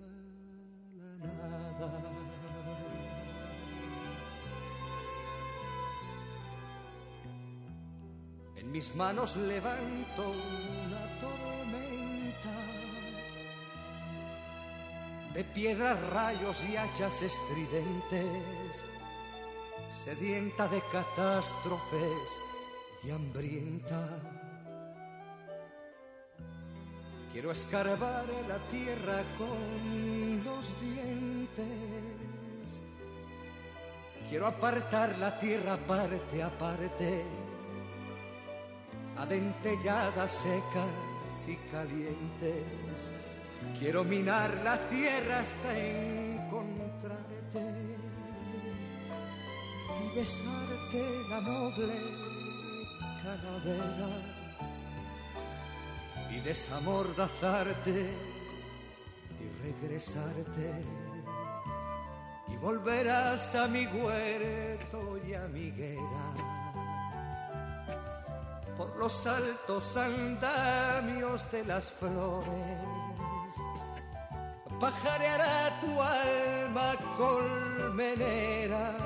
la 0.98 1.26
nada. 1.26 2.19
Mis 8.70 8.94
manos 8.94 9.36
levanto 9.36 10.30
una 10.30 11.20
tormenta 11.20 12.56
de 15.34 15.44
piedras, 15.44 16.00
rayos 16.10 16.56
y 16.70 16.76
hachas 16.76 17.22
estridentes 17.22 18.84
sedienta 20.04 20.66
de 20.68 20.80
catástrofes 20.92 22.38
y 23.04 23.10
hambrienta. 23.10 24.08
Quiero 27.32 27.52
escarbar 27.52 28.24
la 28.48 28.58
tierra 28.68 29.22
con 29.38 30.44
los 30.44 30.80
dientes. 30.80 31.66
Quiero 34.28 34.46
apartar 34.46 35.18
la 35.18 35.38
tierra 35.38 35.76
parte 35.76 36.42
a 36.42 36.50
parte, 36.58 37.24
adentelladas, 39.20 40.32
secas 40.32 41.46
y 41.46 41.56
calientes. 41.70 43.10
Quiero 43.78 44.02
minar 44.04 44.50
la 44.64 44.78
tierra 44.88 45.40
hasta 45.40 45.78
encontrarte 45.78 47.66
y 50.00 50.16
besarte 50.16 51.02
la 51.28 51.40
noble 51.42 51.92
calavera 53.22 54.12
y 56.30 56.40
desamordazarte 56.40 58.14
y 59.40 59.46
regresarte 59.62 60.82
y 62.48 62.56
volverás 62.56 63.54
a 63.54 63.68
mi 63.68 63.86
huerto 63.86 65.18
y 65.28 65.34
a 65.34 65.46
mi 65.48 65.70
guerra 65.72 66.59
por 68.80 68.96
los 68.96 69.26
altos 69.26 69.94
andamios 69.94 71.44
de 71.52 71.64
las 71.66 71.92
flores 71.92 72.46
pajareará 74.80 75.78
tu 75.82 76.00
alma 76.00 76.94
colmenera 77.18 78.96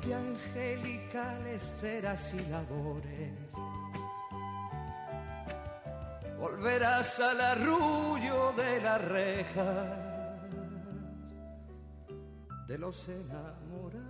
de 0.00 0.14
angelicales 0.14 1.60
ceras 1.80 2.32
y 2.34 2.46
labores. 2.52 3.32
Volverás 6.38 7.18
al 7.18 7.40
arrullo 7.40 8.52
de 8.52 8.80
las 8.80 9.02
rejas 9.02 9.98
de 12.68 12.78
los 12.78 13.08
enamorados. 13.08 14.02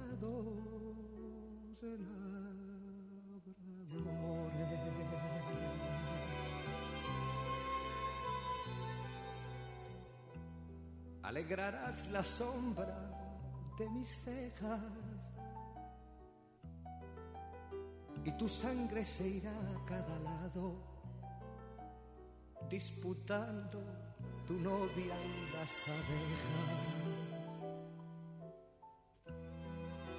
Alegrarás 11.22 12.06
la 12.08 12.24
sombra 12.24 12.96
de 13.78 13.88
mis 13.90 14.08
cejas. 14.08 14.80
Y 18.24 18.30
tu 18.32 18.48
sangre 18.48 19.04
se 19.04 19.28
irá 19.28 19.50
a 19.50 19.84
cada 19.84 20.18
lado, 20.20 20.76
disputando 22.68 23.82
tu 24.46 24.54
novia 24.54 25.16
y 25.24 25.52
las 25.56 25.82
abejas. 25.88 26.92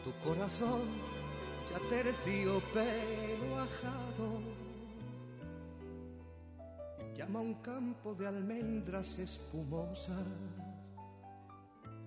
Tu 0.03 0.11
corazón 0.21 0.81
ya 1.69 1.79
tercio 1.89 2.61
pelo 2.73 3.59
ajado, 3.59 4.41
llama 7.15 7.39
a 7.39 7.41
un 7.41 7.53
campo 7.55 8.13
de 8.13 8.27
almendras 8.27 9.17
espumosas, 9.19 10.27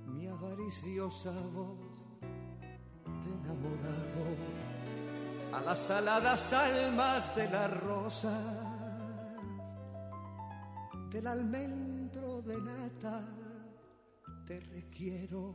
mi 0.07 0.27
avariciosa 0.27 1.33
voz 1.55 1.78
de 3.05 3.33
enamorado 3.33 4.66
a 5.53 5.61
las 5.61 5.91
aladas 5.91 6.53
almas 6.53 7.35
de 7.35 7.49
las 7.49 7.81
rosas, 7.81 8.45
del 11.11 11.27
almendro 11.27 12.43
de 12.43 12.61
nata, 12.61 13.24
te 14.47 14.61
requiero 14.61 15.55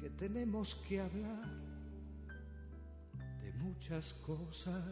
que 0.00 0.10
tenemos 0.10 0.74
que 0.74 1.00
hablar 1.00 1.46
de 3.40 3.52
muchas 3.54 4.12
cosas. 4.14 4.84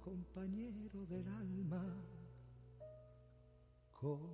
Compañero 0.00 1.06
del 1.06 1.28
alma, 1.28 1.84
compañero. 4.00 4.28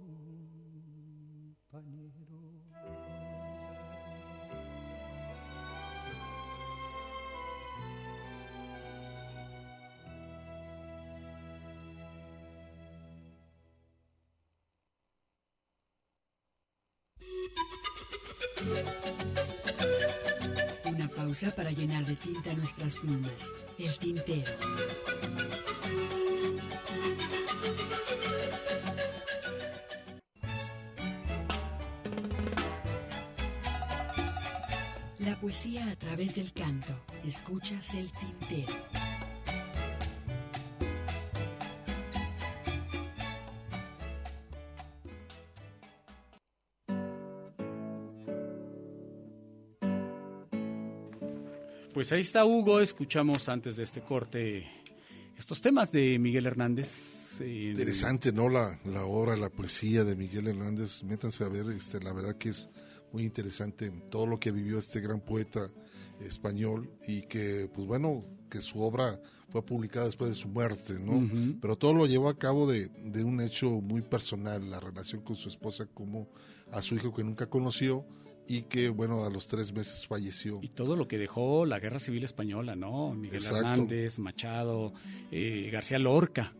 Una 20.84 21.08
pausa 21.08 21.50
para 21.54 21.70
llenar 21.70 22.04
de 22.04 22.16
tinta 22.16 22.52
nuestras 22.52 22.96
plumas. 22.96 23.50
El 23.78 23.98
tintero. 23.98 24.52
poesía 35.44 35.90
a 35.90 35.96
través 35.96 36.36
del 36.36 36.54
canto. 36.54 36.98
Escuchas 37.22 37.92
el 37.92 38.10
tintero. 38.12 38.72
Pues 51.92 52.10
ahí 52.12 52.22
está 52.22 52.46
Hugo, 52.46 52.80
escuchamos 52.80 53.50
antes 53.50 53.76
de 53.76 53.82
este 53.82 54.00
corte 54.00 54.66
estos 55.36 55.60
temas 55.60 55.92
de 55.92 56.18
Miguel 56.18 56.46
Hernández. 56.46 57.42
Eh, 57.42 57.72
Interesante, 57.72 58.32
¿no? 58.32 58.48
La, 58.48 58.80
la 58.86 59.04
obra, 59.04 59.36
la 59.36 59.50
poesía 59.50 60.04
de 60.04 60.16
Miguel 60.16 60.46
Hernández. 60.46 61.02
Métanse 61.02 61.44
a 61.44 61.48
ver, 61.48 61.68
este, 61.68 62.00
la 62.00 62.14
verdad 62.14 62.38
que 62.38 62.48
es 62.48 62.70
muy 63.14 63.22
interesante 63.22 63.92
todo 64.10 64.26
lo 64.26 64.40
que 64.40 64.50
vivió 64.50 64.78
este 64.78 65.00
gran 65.00 65.20
poeta 65.20 65.70
español 66.20 66.90
y 67.06 67.22
que, 67.22 67.70
pues 67.72 67.86
bueno, 67.86 68.24
que 68.50 68.60
su 68.60 68.82
obra 68.82 69.20
fue 69.50 69.64
publicada 69.64 70.06
después 70.06 70.30
de 70.30 70.34
su 70.34 70.48
muerte, 70.48 70.94
¿no? 70.98 71.24
Pero 71.60 71.76
todo 71.76 71.94
lo 71.94 72.06
llevó 72.06 72.28
a 72.28 72.36
cabo 72.36 72.66
de, 72.66 72.88
de 72.88 73.22
un 73.22 73.40
hecho 73.40 73.70
muy 73.70 74.02
personal, 74.02 74.68
la 74.68 74.80
relación 74.80 75.22
con 75.22 75.36
su 75.36 75.48
esposa, 75.48 75.86
como 75.94 76.28
a 76.72 76.82
su 76.82 76.96
hijo 76.96 77.14
que 77.14 77.22
nunca 77.22 77.46
conoció 77.46 78.04
y 78.48 78.62
que, 78.62 78.88
bueno, 78.88 79.24
a 79.24 79.30
los 79.30 79.46
tres 79.46 79.72
meses 79.72 80.08
falleció. 80.08 80.58
Y 80.60 80.70
todo 80.70 80.96
lo 80.96 81.06
que 81.06 81.16
dejó 81.16 81.66
la 81.66 81.78
Guerra 81.78 82.00
Civil 82.00 82.24
Española, 82.24 82.74
¿no? 82.74 83.14
Miguel 83.14 83.42
Exacto. 83.42 83.58
Hernández, 83.58 84.18
Machado, 84.18 84.92
eh, 85.30 85.70
García 85.72 86.00
Lorca, 86.00 86.52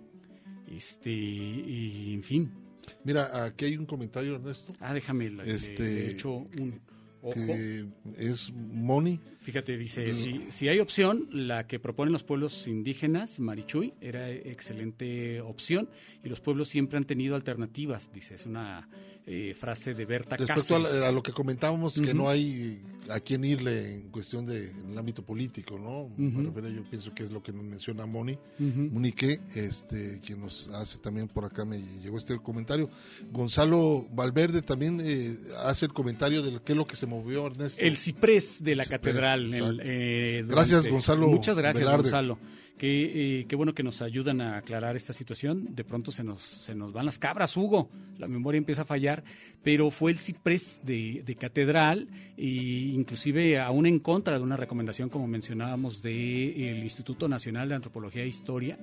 este, 0.70 1.10
y 1.10 2.14
en 2.14 2.22
fin. 2.22 2.63
Mira, 3.04 3.44
aquí 3.44 3.64
hay 3.66 3.76
un 3.76 3.86
comentario, 3.86 4.34
Ernesto. 4.36 4.72
Ah, 4.80 4.92
déjame, 4.94 5.30
le- 5.30 5.50
Este, 5.52 5.82
le 5.82 6.10
echo 6.12 6.32
un 6.32 6.80
ojo. 7.22 7.34
que 7.34 7.86
es 8.16 8.50
Moni. 8.52 9.20
Fíjate, 9.44 9.76
dice, 9.76 10.06
Mm. 10.10 10.14
si, 10.14 10.46
si 10.50 10.68
hay 10.68 10.80
opción, 10.80 11.28
la 11.30 11.66
que 11.66 11.78
proponen 11.78 12.12
los 12.12 12.24
pueblos 12.24 12.66
indígenas, 12.66 13.38
Marichuy, 13.40 13.92
era 14.00 14.28
excelente 14.30 15.40
opción 15.42 15.88
y 16.24 16.28
los 16.30 16.40
pueblos 16.40 16.68
siempre 16.68 16.96
han 16.96 17.04
tenido 17.04 17.36
alternativas, 17.36 18.10
dice, 18.12 18.34
es 18.34 18.46
una 18.46 18.88
eh, 19.26 19.54
frase 19.58 19.94
de 19.94 20.04
Berta 20.04 20.36
Respecto 20.36 20.76
a, 20.76 20.82
Cáceres. 20.82 21.02
a 21.02 21.10
lo 21.12 21.22
que 21.22 21.32
comentábamos, 21.32 21.98
que 22.00 22.12
no 22.12 22.28
hay 22.28 22.82
a 23.08 23.20
quién 23.20 23.42
irle 23.44 23.94
en 23.94 24.10
cuestión 24.10 24.44
de 24.44 24.70
en 24.70 24.90
el 24.90 24.98
ámbito 24.98 25.22
político, 25.22 25.78
¿no? 25.78 26.10
Me 26.18 26.28
Ujú. 26.28 26.42
refiero, 26.54 26.68
yo 26.68 26.82
pienso 26.82 27.14
que 27.14 27.22
es 27.24 27.30
lo 27.30 27.42
que 27.42 27.50
nos 27.52 27.64
menciona 27.64 28.04
Moni, 28.04 28.32
Ujú. 28.60 28.80
Monique, 28.92 29.40
este, 29.54 30.20
quien 30.24 30.40
nos 30.40 30.68
hace 30.68 30.98
también 30.98 31.28
por 31.28 31.44
acá, 31.46 31.64
me 31.64 31.78
llegó 32.02 32.18
este 32.18 32.38
comentario. 32.38 32.90
Gonzalo 33.32 34.06
Valverde 34.12 34.60
también 34.62 35.00
eh, 35.02 35.36
hace 35.64 35.86
el 35.86 35.92
comentario 35.94 36.42
de 36.42 36.60
qué 36.62 36.72
es 36.72 36.76
lo 36.78 36.86
que 36.86 36.96
se 36.96 37.06
movió, 37.06 37.46
Ernesto. 37.46 37.80
El 37.82 37.96
ciprés 37.96 38.62
de 38.62 38.76
la 38.76 38.84
Ciprés, 38.84 39.00
catedral. 39.00 39.33
El, 39.34 39.80
eh, 39.82 40.42
durante- 40.44 40.54
Gracias, 40.54 40.86
Gonzalo 40.88 41.28
Muchas 41.28 41.56
gracias, 41.58 41.80
Velarde. 41.84 42.02
Gonzalo. 42.02 42.38
Qué, 42.76 43.40
eh, 43.40 43.46
qué 43.48 43.54
bueno 43.54 43.72
que 43.72 43.84
nos 43.84 44.02
ayudan 44.02 44.40
a 44.40 44.56
aclarar 44.58 44.96
esta 44.96 45.12
situación. 45.12 45.74
De 45.76 45.84
pronto 45.84 46.10
se 46.10 46.24
nos, 46.24 46.40
se 46.42 46.74
nos 46.74 46.92
van 46.92 47.06
las 47.06 47.20
cabras, 47.20 47.56
Hugo. 47.56 47.88
La 48.18 48.26
memoria 48.26 48.58
empieza 48.58 48.82
a 48.82 48.84
fallar. 48.84 49.22
Pero 49.62 49.92
fue 49.92 50.10
el 50.10 50.18
ciprés 50.18 50.80
de, 50.82 51.22
de 51.24 51.36
catedral, 51.36 52.08
e 52.36 52.46
inclusive 52.46 53.60
aún 53.60 53.86
en 53.86 54.00
contra 54.00 54.36
de 54.38 54.42
una 54.42 54.56
recomendación, 54.56 55.08
como 55.08 55.28
mencionábamos, 55.28 56.02
del 56.02 56.82
Instituto 56.82 57.28
Nacional 57.28 57.68
de 57.68 57.76
Antropología 57.76 58.24
e 58.24 58.26
Historia. 58.28 58.76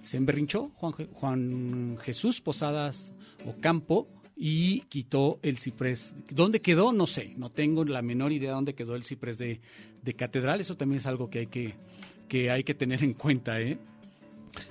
Se 0.00 0.16
emberrinchó 0.16 0.70
Juan, 0.74 0.92
Juan 1.12 1.98
Jesús 2.02 2.40
Posadas 2.40 3.12
Ocampo 3.46 4.08
y 4.36 4.80
quitó 4.82 5.40
el 5.42 5.56
ciprés. 5.56 6.14
¿Dónde 6.30 6.60
quedó? 6.60 6.92
No 6.92 7.06
sé, 7.06 7.32
no 7.36 7.50
tengo 7.50 7.84
la 7.84 8.02
menor 8.02 8.32
idea 8.32 8.52
dónde 8.52 8.74
quedó 8.74 8.94
el 8.94 9.02
ciprés 9.02 9.38
de, 9.38 9.60
de 10.02 10.14
catedral. 10.14 10.60
Eso 10.60 10.76
también 10.76 10.98
es 10.98 11.06
algo 11.06 11.30
que 11.30 11.40
hay 11.40 11.46
que, 11.46 11.74
que 12.28 12.50
hay 12.50 12.62
que 12.62 12.74
tener 12.74 13.02
en 13.02 13.14
cuenta, 13.14 13.60
¿eh? 13.60 13.78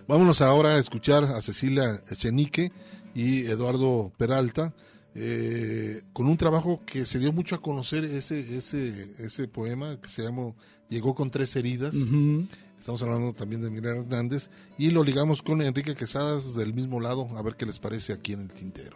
Vámonos 0.07 0.41
ahora 0.41 0.75
a 0.75 0.79
escuchar 0.79 1.25
a 1.25 1.41
Cecilia 1.41 2.01
Echenique 2.09 2.71
y 3.13 3.41
Eduardo 3.45 4.11
Peralta 4.17 4.73
eh, 5.13 6.01
con 6.11 6.27
un 6.27 6.37
trabajo 6.37 6.81
que 6.85 7.05
se 7.05 7.19
dio 7.19 7.31
mucho 7.31 7.55
a 7.55 7.61
conocer 7.61 8.03
ese 8.03 8.57
ese 8.57 9.13
ese 9.19 9.47
poema 9.47 9.99
que 10.01 10.09
se 10.09 10.23
llamó 10.23 10.55
Llegó 10.89 11.15
con 11.15 11.31
tres 11.31 11.55
heridas. 11.55 11.95
Estamos 12.77 13.01
hablando 13.01 13.33
también 13.33 13.61
de 13.61 13.71
Miguel 13.71 13.97
Hernández 13.97 14.49
y 14.77 14.91
lo 14.91 15.03
ligamos 15.03 15.41
con 15.41 15.61
Enrique 15.63 15.95
Quesadas 15.95 16.55
del 16.55 16.73
mismo 16.75 16.99
lado 16.99 17.27
a 17.35 17.41
ver 17.41 17.55
qué 17.55 17.65
les 17.65 17.79
parece 17.79 18.13
aquí 18.13 18.33
en 18.33 18.41
el 18.41 18.51
tintero. 18.51 18.95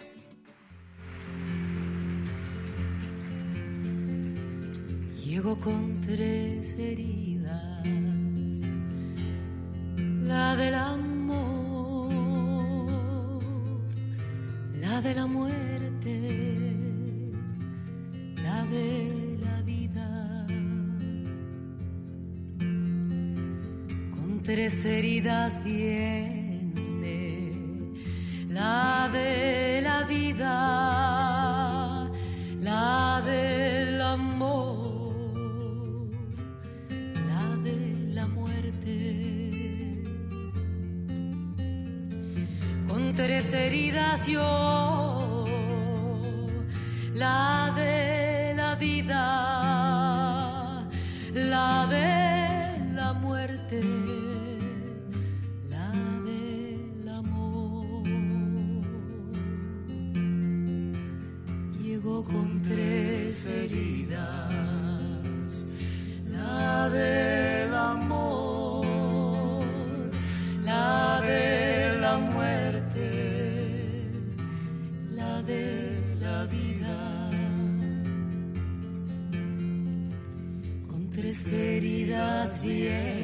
Llego 5.30 5.60
con 5.60 6.02
tres 6.02 6.76
heridas, 6.80 7.86
la 10.24 10.56
del 10.56 10.74
amor, 10.74 12.10
la 14.74 15.02
de 15.02 15.14
la 15.14 15.28
muerte, 15.28 16.76
la 18.44 18.66
de 18.66 19.38
la 19.44 19.62
vida. 19.62 20.48
Con 24.10 24.42
tres 24.42 24.84
heridas 24.84 25.64
viene 25.64 27.54
la 28.48 29.08
de 29.14 29.59
heridas 43.54 44.28
yo, 44.28 45.46
la 47.14 47.49
heridas 82.62 82.62
viene 82.62 83.19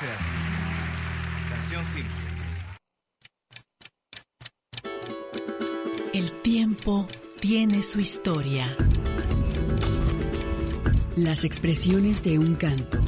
gracias. 0.00 0.20
Canción 1.48 1.84
simple. 1.94 2.28
El 6.12 6.32
tiempo 6.42 7.06
tiene 7.40 7.82
su 7.82 8.00
historia. 8.00 8.76
Las 11.16 11.44
expresiones 11.44 12.22
de 12.22 12.38
un 12.38 12.54
canto. 12.54 12.98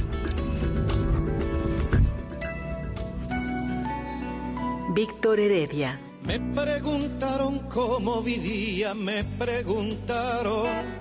Víctor 4.93 5.39
Heredia. 5.39 5.99
Me 6.23 6.39
preguntaron 6.39 7.59
cómo 7.69 8.21
vivía, 8.21 8.93
me 8.93 9.23
preguntaron. 9.23 11.00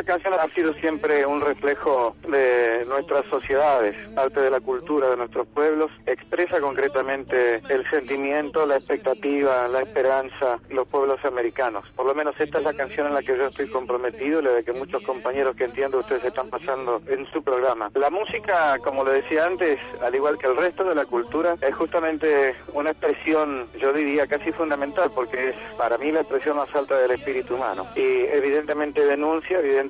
Esta 0.00 0.14
canción 0.14 0.32
ha 0.32 0.48
sido 0.48 0.72
siempre 0.72 1.26
un 1.26 1.42
reflejo 1.42 2.16
de 2.26 2.86
nuestras 2.86 3.26
sociedades, 3.26 3.94
parte 4.14 4.40
de 4.40 4.48
la 4.48 4.58
cultura 4.60 5.10
de 5.10 5.16
nuestros 5.18 5.46
pueblos, 5.48 5.90
expresa 6.06 6.58
concretamente 6.58 7.56
el 7.68 7.88
sentimiento, 7.90 8.64
la 8.64 8.76
expectativa, 8.76 9.68
la 9.68 9.82
esperanza 9.82 10.58
de 10.68 10.74
los 10.74 10.88
pueblos 10.88 11.22
americanos. 11.26 11.84
Por 11.94 12.06
lo 12.06 12.14
menos 12.14 12.34
esta 12.40 12.58
es 12.58 12.64
la 12.64 12.72
canción 12.72 13.08
en 13.08 13.14
la 13.14 13.20
que 13.20 13.36
yo 13.36 13.46
estoy 13.46 13.68
comprometido 13.68 14.40
y 14.40 14.44
la 14.44 14.52
de 14.52 14.64
que 14.64 14.72
muchos 14.72 15.02
compañeros 15.02 15.54
que 15.54 15.64
entiendo 15.64 15.98
ustedes 15.98 16.24
están 16.24 16.48
pasando 16.48 17.02
en 17.06 17.30
su 17.30 17.42
programa. 17.42 17.90
La 17.92 18.08
música, 18.08 18.78
como 18.82 19.04
le 19.04 19.12
decía 19.12 19.44
antes, 19.44 19.78
al 20.00 20.14
igual 20.14 20.38
que 20.38 20.46
el 20.46 20.56
resto 20.56 20.84
de 20.84 20.94
la 20.94 21.04
cultura, 21.04 21.56
es 21.60 21.74
justamente 21.74 22.56
una 22.72 22.92
expresión, 22.92 23.68
yo 23.78 23.92
diría, 23.92 24.26
casi 24.26 24.50
fundamental, 24.50 25.10
porque 25.14 25.50
es 25.50 25.56
para 25.76 25.98
mí 25.98 26.10
la 26.10 26.20
expresión 26.20 26.56
más 26.56 26.74
alta 26.74 26.98
del 26.98 27.10
espíritu 27.10 27.56
humano. 27.56 27.84
Y 27.94 28.24
evidentemente 28.32 29.04
denuncia, 29.04 29.58
evidentemente 29.58 29.89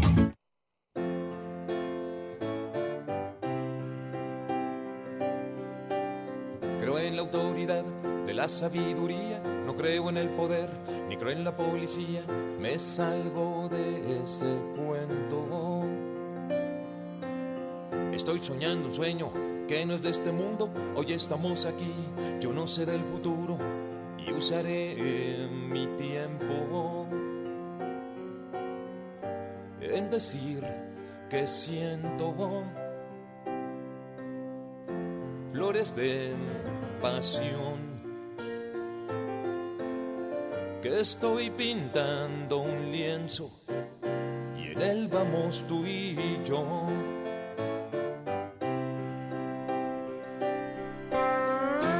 Creo 6.91 7.07
en 7.07 7.15
la 7.15 7.21
autoridad 7.21 7.85
de 8.25 8.33
la 8.33 8.49
sabiduría, 8.49 9.41
no 9.65 9.77
creo 9.77 10.09
en 10.09 10.17
el 10.17 10.27
poder, 10.31 10.69
ni 11.07 11.15
creo 11.15 11.31
en 11.31 11.45
la 11.45 11.55
policía, 11.55 12.21
me 12.59 12.77
salgo 12.79 13.69
de 13.69 14.21
ese 14.21 14.57
cuento. 14.75 15.85
Estoy 18.11 18.43
soñando 18.43 18.89
un 18.89 18.93
sueño 18.93 19.31
que 19.69 19.85
no 19.85 19.95
es 19.95 20.01
de 20.01 20.09
este 20.09 20.33
mundo, 20.33 20.69
hoy 20.93 21.13
estamos 21.13 21.65
aquí, 21.65 21.93
yo 22.41 22.51
no 22.51 22.67
sé 22.67 22.85
del 22.85 23.05
futuro 23.05 23.57
y 24.17 24.33
usaré 24.33 25.47
mi 25.49 25.87
tiempo 25.95 27.07
en 29.79 30.09
decir 30.09 30.61
que 31.29 31.47
siento 31.47 32.35
flores 35.53 35.95
de 35.95 36.33
pasión 37.01 37.91
que 40.81 40.99
estoy 40.99 41.49
pintando 41.49 42.59
un 42.59 42.91
lienzo 42.91 43.51
y 44.57 44.71
en 44.71 44.81
él 44.81 45.07
vamos 45.07 45.63
tú 45.67 45.85
y 45.85 46.39
yo. 46.45 46.87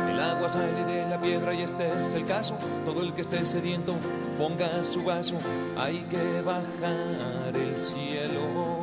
El 0.10 0.20
agua 0.20 0.50
sale 0.50 0.86
de 0.86 1.08
la 1.08 1.20
piedra 1.20 1.54
y 1.54 1.62
este 1.62 1.88
es 1.88 2.16
el 2.16 2.26
caso. 2.26 2.58
Todo 2.86 3.02
el 3.02 3.14
que 3.14 3.22
esté 3.22 3.46
sediento 3.46 3.96
ponga 4.38 4.84
su 4.92 5.04
vaso. 5.04 5.38
Hay 5.78 6.00
que 6.10 6.42
bajar 6.42 7.56
el 7.56 7.78
cielo. 7.78 8.81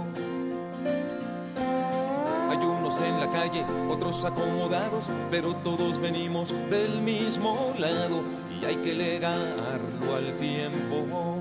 En 3.00 3.20
la 3.20 3.30
calle, 3.30 3.64
otros 3.88 4.24
acomodados, 4.24 5.04
pero 5.30 5.54
todos 5.56 6.00
venimos 6.00 6.48
del 6.70 7.00
mismo 7.00 7.72
lado 7.78 8.22
y 8.50 8.64
hay 8.64 8.76
que 8.76 8.94
legarlo 8.94 10.16
al 10.16 10.36
tiempo. 10.36 11.38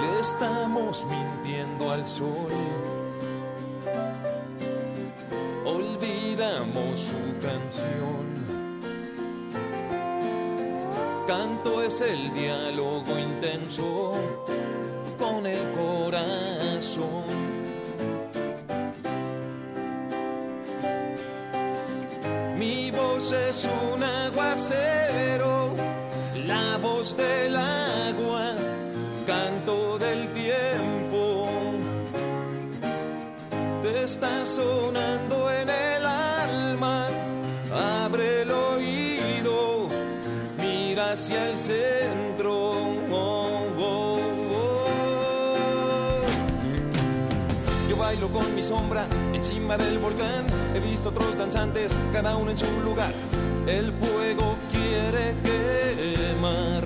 Le 0.00 0.20
estamos 0.20 1.04
mintiendo 1.06 1.90
al 1.90 2.06
sol. 2.06 2.52
Olvidamos 5.64 7.00
su 7.00 7.46
canción. 7.46 8.28
Canto 11.26 11.82
es 11.82 12.00
el 12.00 12.32
diálogo 12.34 13.18
intenso 13.18 14.14
es 23.32 23.68
un 23.92 24.02
aguacero, 24.02 25.74
la 26.46 26.78
voz 26.78 27.14
del 27.16 27.56
agua, 27.56 28.54
canto 29.26 29.98
del 29.98 30.32
tiempo. 30.32 31.48
Te 33.82 34.04
está 34.04 34.46
sonando 34.46 35.50
en 35.50 35.68
el 35.68 36.06
alma, 36.06 37.08
abre 38.04 38.42
el 38.42 38.50
oído, 38.50 39.88
mira 40.56 41.12
hacia 41.12 41.50
el 41.50 41.58
centro. 41.58 42.94
Oh, 43.10 43.66
oh. 43.78 44.18
Yo 47.90 47.96
bailo 47.96 48.28
con 48.28 48.54
mi 48.54 48.62
sombra 48.62 49.06
encima 49.34 49.76
del 49.76 49.98
volcán. 49.98 50.57
He 50.74 50.80
visto 50.80 51.08
otros 51.08 51.36
danzantes, 51.36 51.92
cada 52.12 52.36
uno 52.36 52.50
en 52.50 52.58
su 52.58 52.80
lugar. 52.80 53.12
El 53.66 53.92
fuego 53.94 54.56
quiere 54.72 55.34
quemar. 55.42 56.84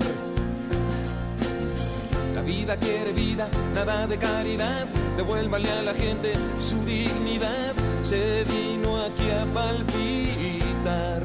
La 2.35 2.41
vida 2.41 2.77
quiere 2.77 3.11
vida, 3.13 3.47
nada 3.73 4.07
de 4.07 4.17
caridad. 4.17 4.85
Devuélvale 5.17 5.69
a 5.71 5.81
la 5.83 5.93
gente 5.93 6.33
su 6.65 6.83
dignidad. 6.85 7.73
Se 8.03 8.43
vino 8.43 9.01
aquí 9.01 9.29
a 9.29 9.45
palpitar. 9.53 11.23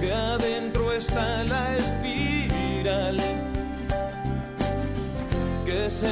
Que 0.00 0.12
adentro 0.12 0.92
está 0.92 1.44
la 1.44 1.76
espiral. 1.76 3.18
Que 5.64 5.86
es 5.86 6.02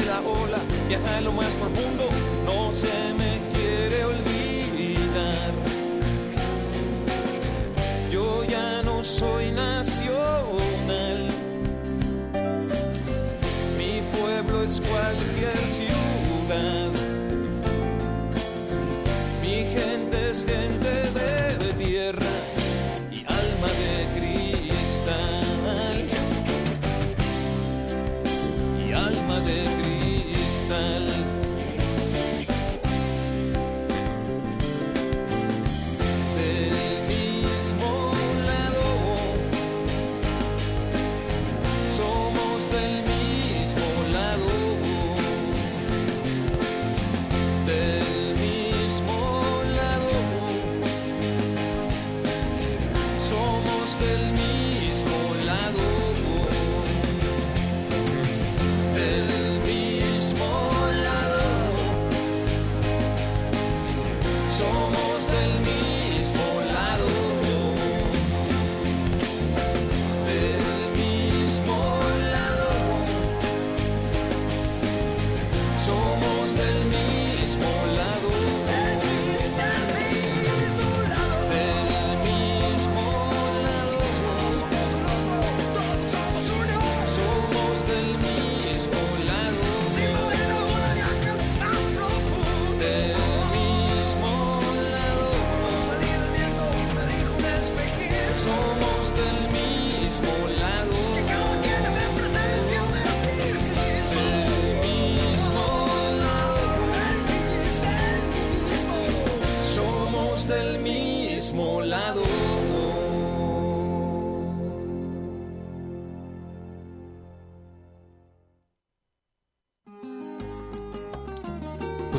de 0.00 0.06
la 0.06 0.20
ola, 0.20 0.58
viaja 0.88 1.16
a 1.18 1.20
lo 1.20 1.32
más 1.32 1.46
profundo, 1.54 1.99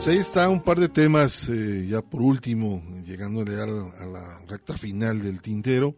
Pues 0.04 0.16
ahí 0.16 0.18
está 0.18 0.50
un 0.50 0.64
par 0.64 0.80
de 0.80 0.90
temas, 0.90 1.48
eh, 1.48 1.86
ya 1.88 2.02
por 2.02 2.24
último, 2.24 2.82
llegándole 3.06 3.62
a 3.62 3.68
la, 3.68 3.88
a 4.00 4.06
la 4.08 4.42
recta 4.48 4.76
final 4.76 5.22
del 5.22 5.44
tintero. 5.44 5.96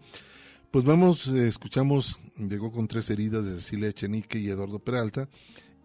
Pues 0.72 0.84
vamos, 0.84 1.30
eh, 1.30 1.48
escuchamos, 1.48 2.20
llegó 2.36 2.70
con 2.70 2.90
tres 2.90 3.10
heridas 3.10 3.46
de 3.46 3.56
Cecilia 3.56 3.88
Echenique 3.88 4.40
y 4.40 4.50
Eduardo 4.50 4.80
Peralta, 4.80 5.30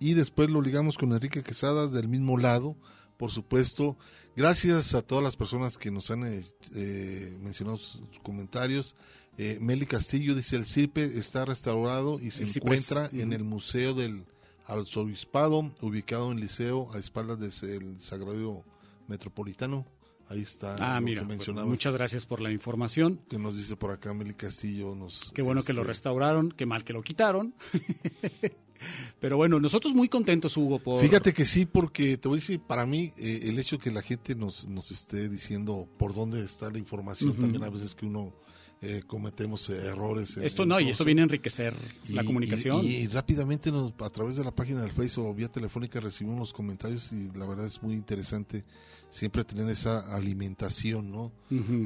y 0.01 0.15
después 0.15 0.51
lo 0.51 0.61
ligamos 0.61 0.99
con 0.99 1.13
Enrique 1.13 1.45
Quesada 1.45 1.87
del 1.87 2.09
mismo 2.09 2.37
lado, 2.37 2.75
por 3.19 3.31
supuesto. 3.31 3.97
Gracias 4.35 4.97
a 4.97 5.03
todas 5.03 5.23
las 5.23 5.37
personas 5.37 5.79
que 5.79 5.93
nos 5.93 6.11
han 6.11 6.25
eh, 6.27 6.45
eh, 6.75 7.39
mencionado 7.41 7.77
sus 7.77 8.01
comentarios. 8.25 8.97
Eh, 9.37 9.59
Meli 9.61 9.87
Castillo 9.87 10.35
dice, 10.35 10.57
el 10.57 10.67
CIRPE 10.67 11.21
está 11.21 11.45
restaurado 11.45 12.19
y 12.19 12.33
se 12.33 12.43
El 12.43 12.49
CIPRES. 12.49 12.91
encuentra 12.91 13.17
en 13.17 13.33
el 13.33 13.45
Museo 13.45 13.95
del 13.95 14.25
Arzobispado, 14.69 15.73
ubicado 15.81 16.31
en 16.31 16.41
Liceo, 16.41 16.93
a 16.93 16.99
espaldas 16.99 17.41
del 17.61 18.01
Sagrario 18.01 18.65
Metropolitano. 19.09 19.87
Ahí 20.29 20.43
está. 20.43 20.77
Ah, 20.79 21.01
lo 21.01 21.07
mira, 21.07 21.27
que 21.27 21.37
pues, 21.37 21.49
muchas 21.49 21.95
gracias 21.95 22.27
por 22.27 22.43
la 22.43 22.53
información. 22.53 23.19
Que 23.31 23.39
nos 23.39 23.57
dice 23.57 23.77
por 23.77 23.91
acá 23.93 24.13
Meli 24.13 24.35
Castillo. 24.35 24.95
Nos, 24.95 25.33
Qué 25.35 25.41
bueno 25.41 25.63
que 25.63 25.73
lo 25.73 25.81
este, 25.81 25.89
restauraron, 25.89 26.53
qué 26.53 26.67
mal 26.67 26.85
que 26.85 26.93
lo 26.93 27.03
quitaron. 27.03 27.55
Pero 29.21 29.39
bueno, 29.39 29.59
nosotros 29.59 29.95
muy 29.95 30.09
contentos, 30.09 30.57
Hugo, 30.57 30.79
por... 30.79 31.03
Fíjate 31.03 31.33
que 31.33 31.47
sí, 31.47 31.65
porque 31.65 32.19
te 32.19 32.29
voy 32.29 32.39
a 32.39 32.41
decir, 32.41 32.61
para 32.61 32.85
mí 32.85 33.13
eh, 33.17 33.41
el 33.45 33.59
hecho 33.59 33.79
que 33.79 33.91
la 33.91 34.03
gente 34.03 34.35
nos, 34.35 34.69
nos 34.69 34.91
esté 34.91 35.31
diciendo 35.31 35.89
por 35.97 36.15
dónde 36.15 36.45
está 36.45 36.71
la 36.71 36.79
información, 36.79 37.35
también 37.35 37.65
a 37.65 37.71
veces 37.71 37.95
que 37.95 38.07
uno 38.07 38.35
eh, 38.81 39.03
cometemos 39.07 39.69
eh, 39.71 39.87
errores. 39.87 40.37
en- 40.37 40.45
Esto 40.45 40.63
en 40.63 40.69
no, 40.69 40.81
y 40.81 40.89
esto 40.89 41.05
viene 41.05 41.23
a 41.23 41.25
enriquecer 41.25 41.75
la 42.11 42.23
comunicación. 42.25 42.85
Y, 42.85 42.89
y 42.97 43.07
rápidamente 43.09 43.73
nos- 43.73 43.93
a 43.99 44.11
través 44.11 44.37
de 44.37 44.45
la 44.45 44.53
página 44.53 44.83
del 44.83 44.93
Facebook 44.93 45.27
o 45.27 45.35
vía 45.35 45.49
telefónica 45.49 45.99
recibimos 46.01 46.39
los 46.39 46.53
comentarios 46.53 47.13
y 47.13 47.29
la 47.37 47.47
verdad 47.47 47.67
es 47.67 47.83
muy 47.83 47.95
interesante 47.95 48.65
siempre 49.11 49.43
tener 49.45 49.69
esa 49.69 50.15
alimentación, 50.15 51.11
¿no? 51.11 51.33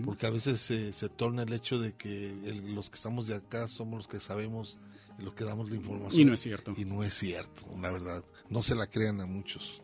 Porque 0.05 0.27
a 0.27 0.31
veces 0.31 0.60
se, 0.60 0.93
se 0.93 1.09
torna 1.09 1.43
el 1.43 1.52
hecho 1.52 1.78
de 1.78 1.93
que 1.94 2.31
el- 2.31 2.74
los 2.74 2.90
que 2.90 2.97
estamos 2.97 3.27
de 3.27 3.36
acá 3.36 3.69
somos 3.69 3.98
los 3.98 4.09
que 4.09 4.20
sabemos 4.20 4.78
lo 5.19 5.35
que 5.35 5.44
damos 5.44 5.70
la 5.70 5.77
información. 5.77 6.20
Y 6.20 6.24
no 6.24 6.35
es 6.35 6.40
cierto. 6.40 6.74
Y 6.77 6.85
no 6.85 7.05
es 7.05 7.14
cierto, 7.14 7.64
la 7.81 7.93
verdad. 7.93 8.24
No 8.48 8.62
se 8.62 8.74
la 8.74 8.86
crean 8.86 9.20
a 9.20 9.27
muchos. 9.27 9.81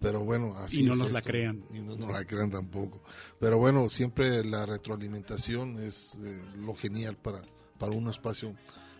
Pero 0.00 0.24
bueno, 0.24 0.54
así 0.56 0.82
Y 0.82 0.84
no 0.84 0.92
es 0.92 0.98
nos 0.98 1.12
la 1.12 1.22
crean. 1.22 1.64
Y 1.74 1.80
no 1.80 1.96
nos 1.96 2.12
la 2.12 2.24
crean 2.24 2.50
tampoco. 2.50 3.02
Pero 3.40 3.58
bueno, 3.58 3.88
siempre 3.88 4.44
la 4.44 4.64
retroalimentación 4.64 5.82
es 5.82 6.16
eh, 6.22 6.40
lo 6.56 6.74
genial 6.74 7.16
para, 7.16 7.42
para 7.78 7.92
un 7.92 8.08
espacio 8.08 8.54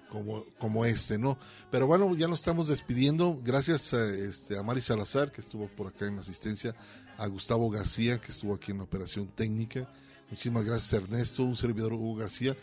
como, 0.08 0.44
como 0.58 0.84
este, 0.84 1.18
¿no? 1.18 1.38
Pero 1.70 1.86
bueno, 1.86 2.14
ya 2.16 2.26
nos 2.26 2.40
estamos 2.40 2.68
despidiendo. 2.68 3.40
Gracias 3.42 3.94
a, 3.94 4.04
este, 4.12 4.58
a 4.58 4.62
Mari 4.62 4.80
Salazar, 4.80 5.30
que 5.30 5.40
estuvo 5.40 5.68
por 5.68 5.88
acá 5.88 6.06
en 6.06 6.16
la 6.16 6.22
asistencia, 6.22 6.74
a 7.16 7.26
Gustavo 7.26 7.70
García, 7.70 8.20
que 8.20 8.32
estuvo 8.32 8.54
aquí 8.54 8.72
en 8.72 8.78
la 8.78 8.84
operación 8.84 9.28
técnica. 9.28 9.88
Muchísimas 10.30 10.64
gracias, 10.64 10.92
Ernesto, 11.02 11.42
un 11.42 11.56
servidor 11.56 11.92
Hugo 11.92 12.16
García. 12.16 12.56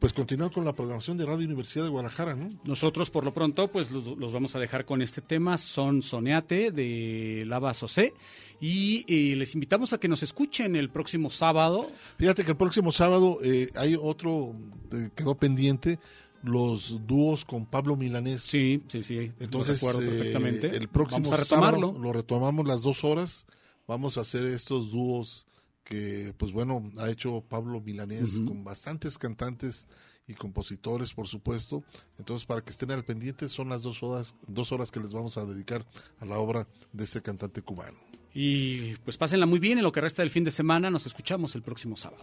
Pues 0.00 0.14
continúa 0.14 0.50
con 0.50 0.64
la 0.64 0.72
programación 0.72 1.18
de 1.18 1.26
Radio 1.26 1.44
Universidad 1.44 1.84
de 1.84 1.90
Guadalajara, 1.90 2.34
¿no? 2.34 2.48
Nosotros 2.64 3.10
por 3.10 3.22
lo 3.22 3.34
pronto 3.34 3.68
pues 3.70 3.90
los, 3.90 4.16
los 4.16 4.32
vamos 4.32 4.56
a 4.56 4.58
dejar 4.58 4.86
con 4.86 5.02
este 5.02 5.20
tema, 5.20 5.58
son 5.58 6.00
Soneate 6.00 6.70
de 6.70 7.44
Lava 7.46 7.74
Sosé 7.74 8.14
y 8.62 9.04
eh, 9.06 9.36
les 9.36 9.52
invitamos 9.54 9.92
a 9.92 9.98
que 9.98 10.08
nos 10.08 10.22
escuchen 10.22 10.74
el 10.74 10.88
próximo 10.88 11.28
sábado. 11.28 11.90
Fíjate 12.16 12.44
que 12.44 12.52
el 12.52 12.56
próximo 12.56 12.92
sábado 12.92 13.40
eh, 13.42 13.70
hay 13.76 13.94
otro, 14.00 14.54
eh, 14.90 15.10
quedó 15.14 15.34
pendiente, 15.34 15.98
los 16.42 17.06
dúos 17.06 17.44
con 17.44 17.66
Pablo 17.66 17.94
Milanés. 17.94 18.40
Sí, 18.42 18.82
sí, 18.88 19.02
sí. 19.02 19.32
Entonces, 19.38 19.82
lo 19.82 19.90
eh, 20.00 20.06
perfectamente. 20.06 20.74
el 20.74 20.88
próximo 20.88 21.24
Vamos 21.24 21.32
a 21.32 21.42
retomarlo. 21.42 21.88
sábado 21.88 21.98
lo 21.98 22.12
retomamos 22.14 22.66
las 22.66 22.82
dos 22.82 23.04
horas. 23.04 23.46
Vamos 23.86 24.16
a 24.16 24.22
hacer 24.22 24.46
estos 24.46 24.90
dúos 24.90 25.46
que, 25.90 26.32
pues 26.38 26.52
bueno, 26.52 26.88
ha 26.98 27.10
hecho 27.10 27.44
Pablo 27.48 27.80
Milanés 27.80 28.40
con 28.46 28.62
bastantes 28.62 29.18
cantantes 29.18 29.88
y 30.28 30.34
compositores, 30.34 31.12
por 31.12 31.26
supuesto. 31.26 31.82
Entonces, 32.16 32.46
para 32.46 32.62
que 32.62 32.70
estén 32.70 32.92
al 32.92 33.04
pendiente, 33.04 33.48
son 33.48 33.70
las 33.70 33.82
dos 33.82 34.00
horas, 34.04 34.36
dos 34.46 34.70
horas 34.70 34.92
que 34.92 35.00
les 35.00 35.12
vamos 35.12 35.36
a 35.36 35.44
dedicar 35.44 35.84
a 36.20 36.24
la 36.24 36.38
obra 36.38 36.68
de 36.92 37.02
este 37.02 37.20
cantante 37.20 37.60
cubano. 37.60 37.98
Y 38.32 38.94
pues 38.98 39.16
pásenla 39.16 39.46
muy 39.46 39.58
bien 39.58 39.78
en 39.78 39.84
lo 39.84 39.90
que 39.90 40.00
resta 40.00 40.22
del 40.22 40.30
fin 40.30 40.44
de 40.44 40.52
semana. 40.52 40.90
Nos 40.90 41.06
escuchamos 41.06 41.56
el 41.56 41.62
próximo 41.62 41.96
sábado. 41.96 42.22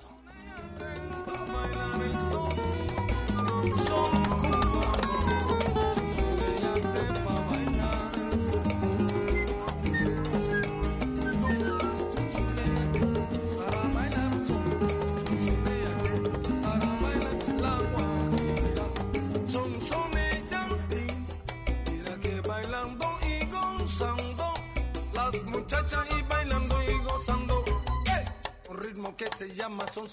Que 29.18 29.26
se 29.36 29.50
llama 29.56 29.86
son 29.88 30.08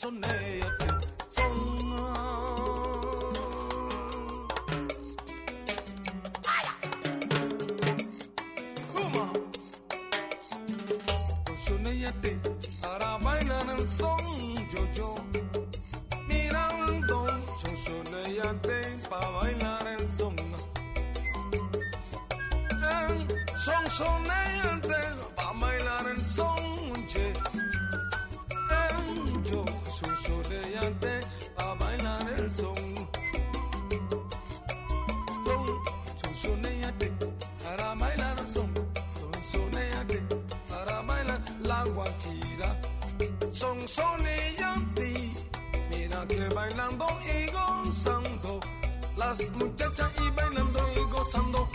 las 49.39 49.51
muchachas 49.52 50.11
y 50.19 50.31
bailando 50.31 50.81
y 50.94 51.11
gozando, 51.11 51.69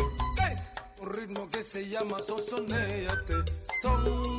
un 1.02 1.10
ritmo 1.10 1.50
que 1.50 1.64
se 1.64 1.90
llama 1.90 2.20
sosoneate, 2.20 3.34
son. 3.82 4.39